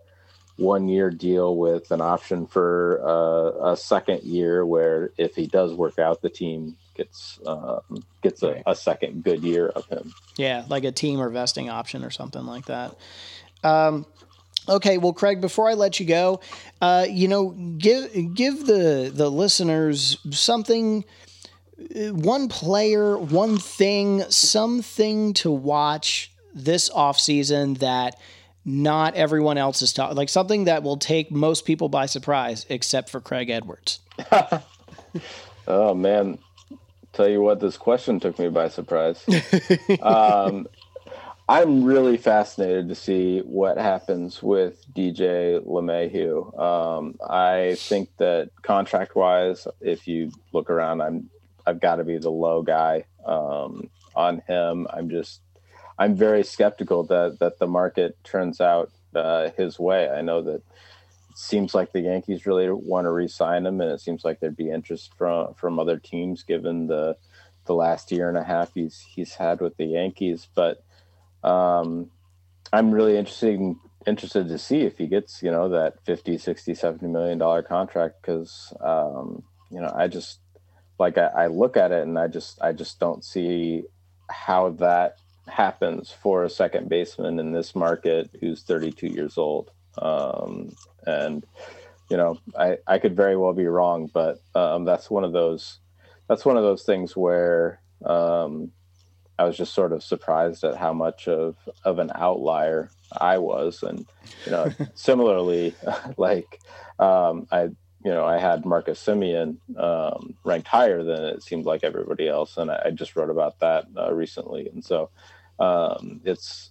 one 0.57 0.87
year 0.87 1.09
deal 1.09 1.55
with 1.55 1.89
an 1.91 2.01
option 2.01 2.45
for 2.45 3.01
uh, 3.03 3.71
a 3.71 3.77
second 3.77 4.21
year 4.23 4.65
where 4.65 5.11
if 5.17 5.35
he 5.35 5.47
does 5.47 5.73
work 5.73 5.97
out 5.97 6.21
the 6.21 6.29
team 6.29 6.77
gets 6.95 7.39
um, 7.47 8.03
gets 8.21 8.43
a, 8.43 8.61
a, 8.67 8.75
second 8.75 9.23
good 9.23 9.43
year 9.43 9.67
of 9.67 9.85
him. 9.87 10.13
Yeah 10.35 10.65
like 10.69 10.83
a 10.83 10.91
team 10.91 11.19
or 11.19 11.29
vesting 11.29 11.69
option 11.69 12.03
or 12.03 12.11
something 12.11 12.45
like 12.45 12.65
that. 12.65 12.95
Um, 13.63 14.05
okay 14.71 14.97
well 14.97 15.13
craig 15.13 15.41
before 15.41 15.69
i 15.69 15.73
let 15.73 15.99
you 15.99 16.05
go 16.05 16.39
uh, 16.81 17.05
you 17.09 17.27
know 17.27 17.49
give 17.77 18.11
give 18.33 18.65
the 18.65 19.11
the 19.13 19.29
listeners 19.29 20.17
something 20.31 21.05
uh, 21.79 22.13
one 22.13 22.47
player 22.47 23.17
one 23.17 23.57
thing 23.57 24.21
something 24.29 25.33
to 25.33 25.51
watch 25.51 26.31
this 26.53 26.89
off 26.89 27.19
season 27.19 27.75
that 27.75 28.15
not 28.63 29.15
everyone 29.15 29.57
else 29.57 29.81
is 29.81 29.93
talking 29.93 30.15
like 30.15 30.29
something 30.29 30.65
that 30.65 30.83
will 30.83 30.97
take 30.97 31.31
most 31.31 31.65
people 31.65 31.89
by 31.89 32.05
surprise 32.05 32.65
except 32.69 33.09
for 33.09 33.19
Craig 33.19 33.49
Edwards. 33.49 33.99
oh 35.67 35.93
man, 35.95 36.37
tell 37.13 37.27
you 37.27 37.41
what, 37.41 37.59
this 37.59 37.77
question 37.77 38.19
took 38.19 38.37
me 38.37 38.49
by 38.49 38.69
surprise. 38.69 39.25
um, 40.01 40.67
I'm 41.51 41.83
really 41.83 42.15
fascinated 42.15 42.87
to 42.87 42.95
see 42.95 43.39
what 43.39 43.77
happens 43.77 44.41
with 44.41 44.85
DJ 44.93 45.59
LeMahieu. 45.65 46.57
Um, 46.57 47.15
I 47.29 47.75
think 47.77 48.07
that 48.19 48.51
contract 48.61 49.17
wise, 49.17 49.67
if 49.81 50.07
you 50.07 50.31
look 50.53 50.69
around, 50.69 51.01
I'm 51.01 51.29
I've 51.67 51.81
got 51.81 51.97
to 51.97 52.05
be 52.05 52.17
the 52.17 52.31
low 52.31 52.61
guy 52.61 53.03
um, 53.25 53.89
on 54.15 54.41
him. 54.47 54.87
I'm 54.93 55.09
just 55.09 55.41
I'm 55.99 56.15
very 56.15 56.45
skeptical 56.45 57.03
that 57.07 57.39
that 57.41 57.59
the 57.59 57.67
market 57.67 58.17
turns 58.23 58.61
out 58.61 58.89
uh, 59.13 59.49
his 59.57 59.77
way. 59.77 60.09
I 60.09 60.21
know 60.21 60.41
that 60.43 60.55
it 60.55 60.63
seems 61.37 61.75
like 61.75 61.91
the 61.91 61.99
Yankees 61.99 62.45
really 62.45 62.69
want 62.71 63.03
to 63.03 63.11
re-sign 63.11 63.65
him, 63.65 63.81
and 63.81 63.91
it 63.91 63.99
seems 63.99 64.23
like 64.23 64.39
there'd 64.39 64.55
be 64.55 64.71
interest 64.71 65.11
from 65.17 65.53
from 65.55 65.79
other 65.79 65.97
teams 65.97 66.43
given 66.43 66.87
the 66.87 67.17
the 67.65 67.75
last 67.75 68.09
year 68.09 68.29
and 68.29 68.37
a 68.37 68.43
half 68.45 68.73
he's 68.73 69.01
he's 69.01 69.33
had 69.33 69.59
with 69.59 69.75
the 69.75 69.87
Yankees. 69.87 70.47
But 70.55 70.81
um, 71.43 72.11
I'm 72.73 72.91
really 72.91 73.17
interested 73.17 73.59
interested 74.07 74.47
to 74.47 74.57
see 74.57 74.81
if 74.81 74.97
he 74.97 75.05
gets 75.05 75.43
you 75.43 75.51
know 75.51 75.69
that 75.69 76.03
50 76.05 76.39
60 76.39 76.73
70 76.73 77.05
million 77.05 77.37
dollar 77.37 77.61
contract 77.61 78.15
because 78.19 78.73
um, 78.79 79.43
you 79.69 79.79
know 79.79 79.93
i 79.95 80.07
just 80.07 80.39
like 80.97 81.19
I, 81.19 81.27
I, 81.27 81.47
look 81.47 81.77
at 81.77 81.91
it 81.91 82.01
and 82.01 82.17
i 82.17 82.25
just 82.25 82.59
i 82.63 82.71
just 82.71 82.99
don't 82.99 83.23
see 83.23 83.83
how 84.27 84.69
that 84.79 85.17
happens 85.47 86.11
for 86.11 86.43
a 86.43 86.49
second 86.49 86.89
baseman 86.89 87.39
in 87.39 87.51
this 87.51 87.75
market 87.75 88.29
who's 88.39 88.63
32 88.63 89.07
years 89.07 89.37
old. 89.37 89.71
Um, 89.97 90.75
and 91.05 91.45
you 92.09 92.17
know, 92.17 92.39
I, 92.57 92.77
I 92.87 92.99
could 92.99 93.15
very 93.15 93.37
well 93.37 93.53
be 93.53 93.67
wrong, 93.67 94.09
but 94.13 94.41
um, 94.55 94.85
that's 94.85 95.09
one 95.09 95.23
of 95.23 95.33
those 95.33 95.79
that's 96.27 96.45
one 96.45 96.57
of 96.57 96.63
those 96.63 96.83
things 96.83 97.15
where 97.15 97.81
um, 98.05 98.71
I 99.41 99.43
was 99.43 99.57
just 99.57 99.73
sort 99.73 99.91
of 99.91 100.03
surprised 100.03 100.63
at 100.63 100.77
how 100.77 100.93
much 100.93 101.27
of 101.27 101.55
of 101.83 101.97
an 101.97 102.11
outlier 102.13 102.91
I 103.11 103.39
was, 103.39 103.81
and 103.81 104.05
you 104.45 104.51
know, 104.51 104.71
similarly, 104.93 105.73
like 106.17 106.59
um, 106.99 107.47
I 107.51 107.63
you 107.63 108.11
know 108.13 108.23
I 108.23 108.37
had 108.37 108.65
Marcus 108.65 109.03
Semien 109.03 109.57
um, 109.77 110.35
ranked 110.43 110.67
higher 110.67 111.03
than 111.03 111.23
it 111.23 111.41
seemed 111.41 111.65
like 111.65 111.83
everybody 111.83 112.27
else, 112.27 112.57
and 112.57 112.69
I, 112.69 112.83
I 112.85 112.91
just 112.91 113.15
wrote 113.15 113.31
about 113.31 113.59
that 113.61 113.85
uh, 113.97 114.13
recently, 114.13 114.69
and 114.69 114.85
so 114.85 115.09
um, 115.57 116.21
it's 116.23 116.69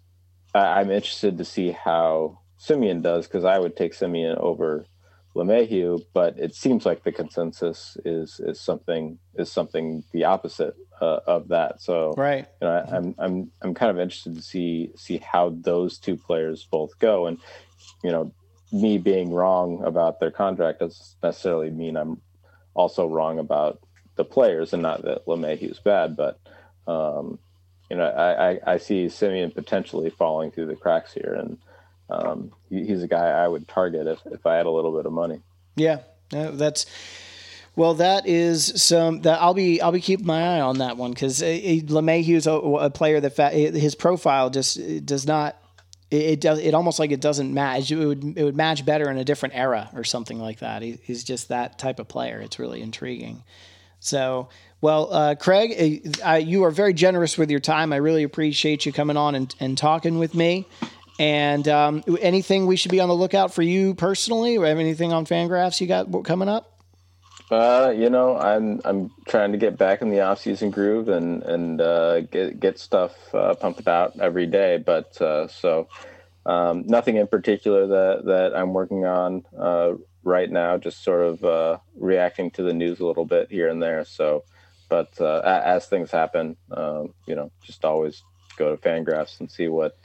I, 0.55 0.81
am 0.81 0.93
interested 0.93 1.39
to 1.39 1.45
see 1.45 1.73
how 1.73 2.39
Semien 2.61 3.03
does 3.03 3.27
because 3.27 3.45
I 3.45 3.59
would 3.59 3.77
take 3.77 3.95
Semien 3.95 4.39
over 4.39 4.87
LeMahieu, 5.37 6.01
but 6.13 6.39
it 6.39 6.55
seems 6.55 6.85
like 6.85 7.05
the 7.05 7.13
consensus 7.13 7.97
is 8.05 8.41
is 8.41 8.61
something 8.61 9.19
is 9.37 9.51
something 9.51 10.03
the 10.13 10.25
opposite 10.25 10.75
uh, 11.01 11.21
of 11.27 11.49
that. 11.49 11.81
So 11.81 12.15
right, 12.17 12.47
you 12.61 12.67
know, 12.67 12.73
I, 12.73 12.97
I'm 12.97 13.15
I'm 13.19 13.51
I'm 13.63 13.75
kind 13.75 13.91
of 13.91 14.01
interested 14.01 14.35
to 14.35 14.43
see 14.43 14.91
see 14.97 15.19
how 15.19 15.51
those 15.61 15.99
two 15.99 16.17
players 16.17 16.67
both 16.71 16.99
go, 16.99 17.27
and 17.27 17.39
you 18.03 18.11
know, 18.11 18.33
me 18.73 18.99
being 18.99 19.33
wrong 19.33 19.83
about 19.85 20.19
their 20.19 20.33
contract 20.33 20.81
doesn't 20.81 21.17
necessarily 21.23 21.71
mean 21.71 21.97
I'm 21.97 22.21
also 22.75 23.07
wrong 23.07 23.39
about 23.39 23.81
the 24.17 24.25
players, 24.25 24.73
and 24.73 24.83
not 24.83 25.03
that 25.03 25.27
LeMahieu's 25.27 25.79
bad, 25.79 26.17
but 26.17 26.41
um, 26.89 27.39
you 27.89 27.97
know, 27.97 28.05
I, 28.05 28.51
I, 28.51 28.59
I 28.67 28.77
see 28.79 29.07
Semien 29.07 29.55
potentially 29.55 30.11
falling 30.11 30.51
through 30.51 30.67
the 30.67 30.77
cracks 30.77 31.13
here, 31.13 31.37
and 31.39 31.59
um, 32.11 32.53
he, 32.69 32.85
he's 32.87 33.03
a 33.03 33.09
guy 33.09 33.29
I 33.29 33.49
would 33.49 33.69
target 33.69 34.07
if, 34.07 34.21
if 34.27 34.47
I 34.47 34.57
had 34.57 34.67
a 34.67 34.71
little 34.71 34.97
bit 34.97 35.07
of 35.07 35.13
money. 35.13 35.41
Yeah, 35.77 36.01
that's 36.31 36.87
well, 37.77 37.95
that 37.95 38.27
is 38.27 38.83
some 38.83 39.23
that 39.23 39.41
I'll 39.41 39.55
be 39.55 39.81
I'll 39.81 39.93
be 39.93 40.01
keeping 40.01 40.27
my 40.27 40.57
eye 40.57 40.61
on 40.61 40.79
that 40.79 40.97
one 40.97 41.13
because 41.13 41.43
uh, 41.43 41.47
LeMahieu's 41.47 42.47
a, 42.47 42.53
a 42.53 42.91
player 42.91 43.21
that 43.21 43.37
fa- 43.37 43.51
his 43.51 43.95
profile 43.95 44.51
just 44.51 45.07
does 45.07 45.27
not 45.27 45.57
it, 46.11 46.41
does 46.41 46.59
it 46.59 46.75
almost 46.75 46.99
like 46.99 47.13
it 47.13 47.21
doesn't 47.21 47.55
match 47.55 47.93
it 47.93 47.97
would 47.97 48.37
it 48.37 48.43
would 48.43 48.57
match 48.57 48.85
better 48.85 49.09
in 49.11 49.17
a 49.17 49.25
different 49.25 49.55
era 49.55 49.89
or 49.95 50.05
something 50.05 50.41
like 50.41 50.59
that. 50.59 50.83
He, 50.83 50.99
he's 51.05 51.23
just 51.23 51.49
that 51.49 51.79
type 51.79 52.01
of 52.01 52.09
player. 52.09 52.41
It's 52.41 52.59
really 52.59 52.83
intriguing. 52.83 53.45
So 54.01 54.49
well, 54.83 55.13
uh, 55.13 55.35
Craig, 55.35 56.19
uh, 56.25 56.33
you 56.33 56.65
are 56.65 56.71
very 56.71 56.95
generous 56.95 57.37
with 57.37 57.51
your 57.51 57.61
time. 57.61 57.93
I 57.93 57.97
really 57.97 58.23
appreciate 58.23 58.87
you 58.87 58.93
coming 58.93 59.17
on 59.17 59.35
and, 59.35 59.55
and 59.61 59.77
talking 59.77 60.19
with 60.19 60.35
me. 60.35 60.67
And 61.21 61.69
um, 61.69 62.03
anything 62.21 62.65
we 62.65 62.77
should 62.77 62.91
be 62.91 62.99
on 62.99 63.11
the 63.11 63.15
lookout 63.15 63.53
for 63.53 63.61
you 63.61 63.95
personally, 63.95 64.57
or 64.57 64.65
have 64.65 64.79
anything 64.79 65.13
on 65.13 65.27
Fangraphs 65.27 65.79
you 65.79 65.87
got 65.87 66.11
coming 66.25 66.49
up? 66.49 66.81
Uh, 67.51 67.93
you 67.95 68.09
know, 68.09 68.39
I'm 68.39 68.81
I'm 68.87 69.11
trying 69.29 69.53
to 69.53 69.59
get 69.59 69.77
back 69.77 70.01
in 70.01 70.09
the 70.09 70.23
off 70.23 70.41
season 70.41 70.71
groove 70.71 71.11
and 71.11 71.43
and 71.43 71.79
uh, 71.79 72.23
get 72.23 72.59
get 72.59 72.79
stuff 72.79 73.13
uh, 73.35 73.55
pumped 73.55 73.87
out 73.87 74.19
every 74.19 74.47
day. 74.47 74.79
But 74.79 75.21
uh, 75.21 75.49
so 75.49 75.89
um, 76.47 76.85
nothing 76.87 77.17
in 77.17 77.27
particular 77.27 77.87
that 77.87 78.25
that 78.25 78.57
I'm 78.57 78.73
working 78.73 79.05
on 79.05 79.45
uh, 79.59 79.97
right 80.25 80.51
now. 80.51 80.79
Just 80.79 81.05
sort 81.05 81.21
of 81.21 81.45
uh, 81.45 81.79
reacting 81.97 82.51
to 82.53 82.63
the 82.63 82.73
news 82.73 82.99
a 82.99 83.05
little 83.05 83.27
bit 83.27 83.51
here 83.51 83.69
and 83.69 83.83
there. 83.83 84.07
So 84.07 84.45
but 84.89 85.21
as 85.21 85.85
things 85.85 86.11
happen, 86.11 86.57
um, 86.71 87.13
you 87.27 87.35
know, 87.35 87.53
just 87.63 87.85
always 87.85 88.23
go 88.57 88.75
to 88.75 88.81
Fangraphs 88.81 89.39
and 89.39 89.51
see 89.51 89.69
what 89.69 89.99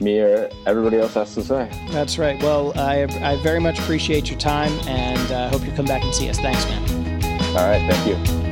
me 0.00 0.20
or 0.20 0.50
everybody 0.66 0.98
else 0.98 1.14
has 1.14 1.34
to 1.34 1.42
say. 1.42 1.70
That's 1.90 2.18
right. 2.18 2.40
Well, 2.42 2.72
I, 2.76 3.02
I 3.22 3.36
very 3.42 3.60
much 3.60 3.78
appreciate 3.78 4.30
your 4.30 4.38
time 4.38 4.72
and 4.88 5.32
uh, 5.32 5.48
hope 5.50 5.64
you 5.64 5.72
come 5.72 5.86
back 5.86 6.02
and 6.02 6.14
see 6.14 6.28
us. 6.28 6.38
Thanks, 6.38 6.64
man. 6.66 7.22
All 7.56 7.68
right. 7.68 7.90
Thank 7.90 8.06
you. 8.06 8.51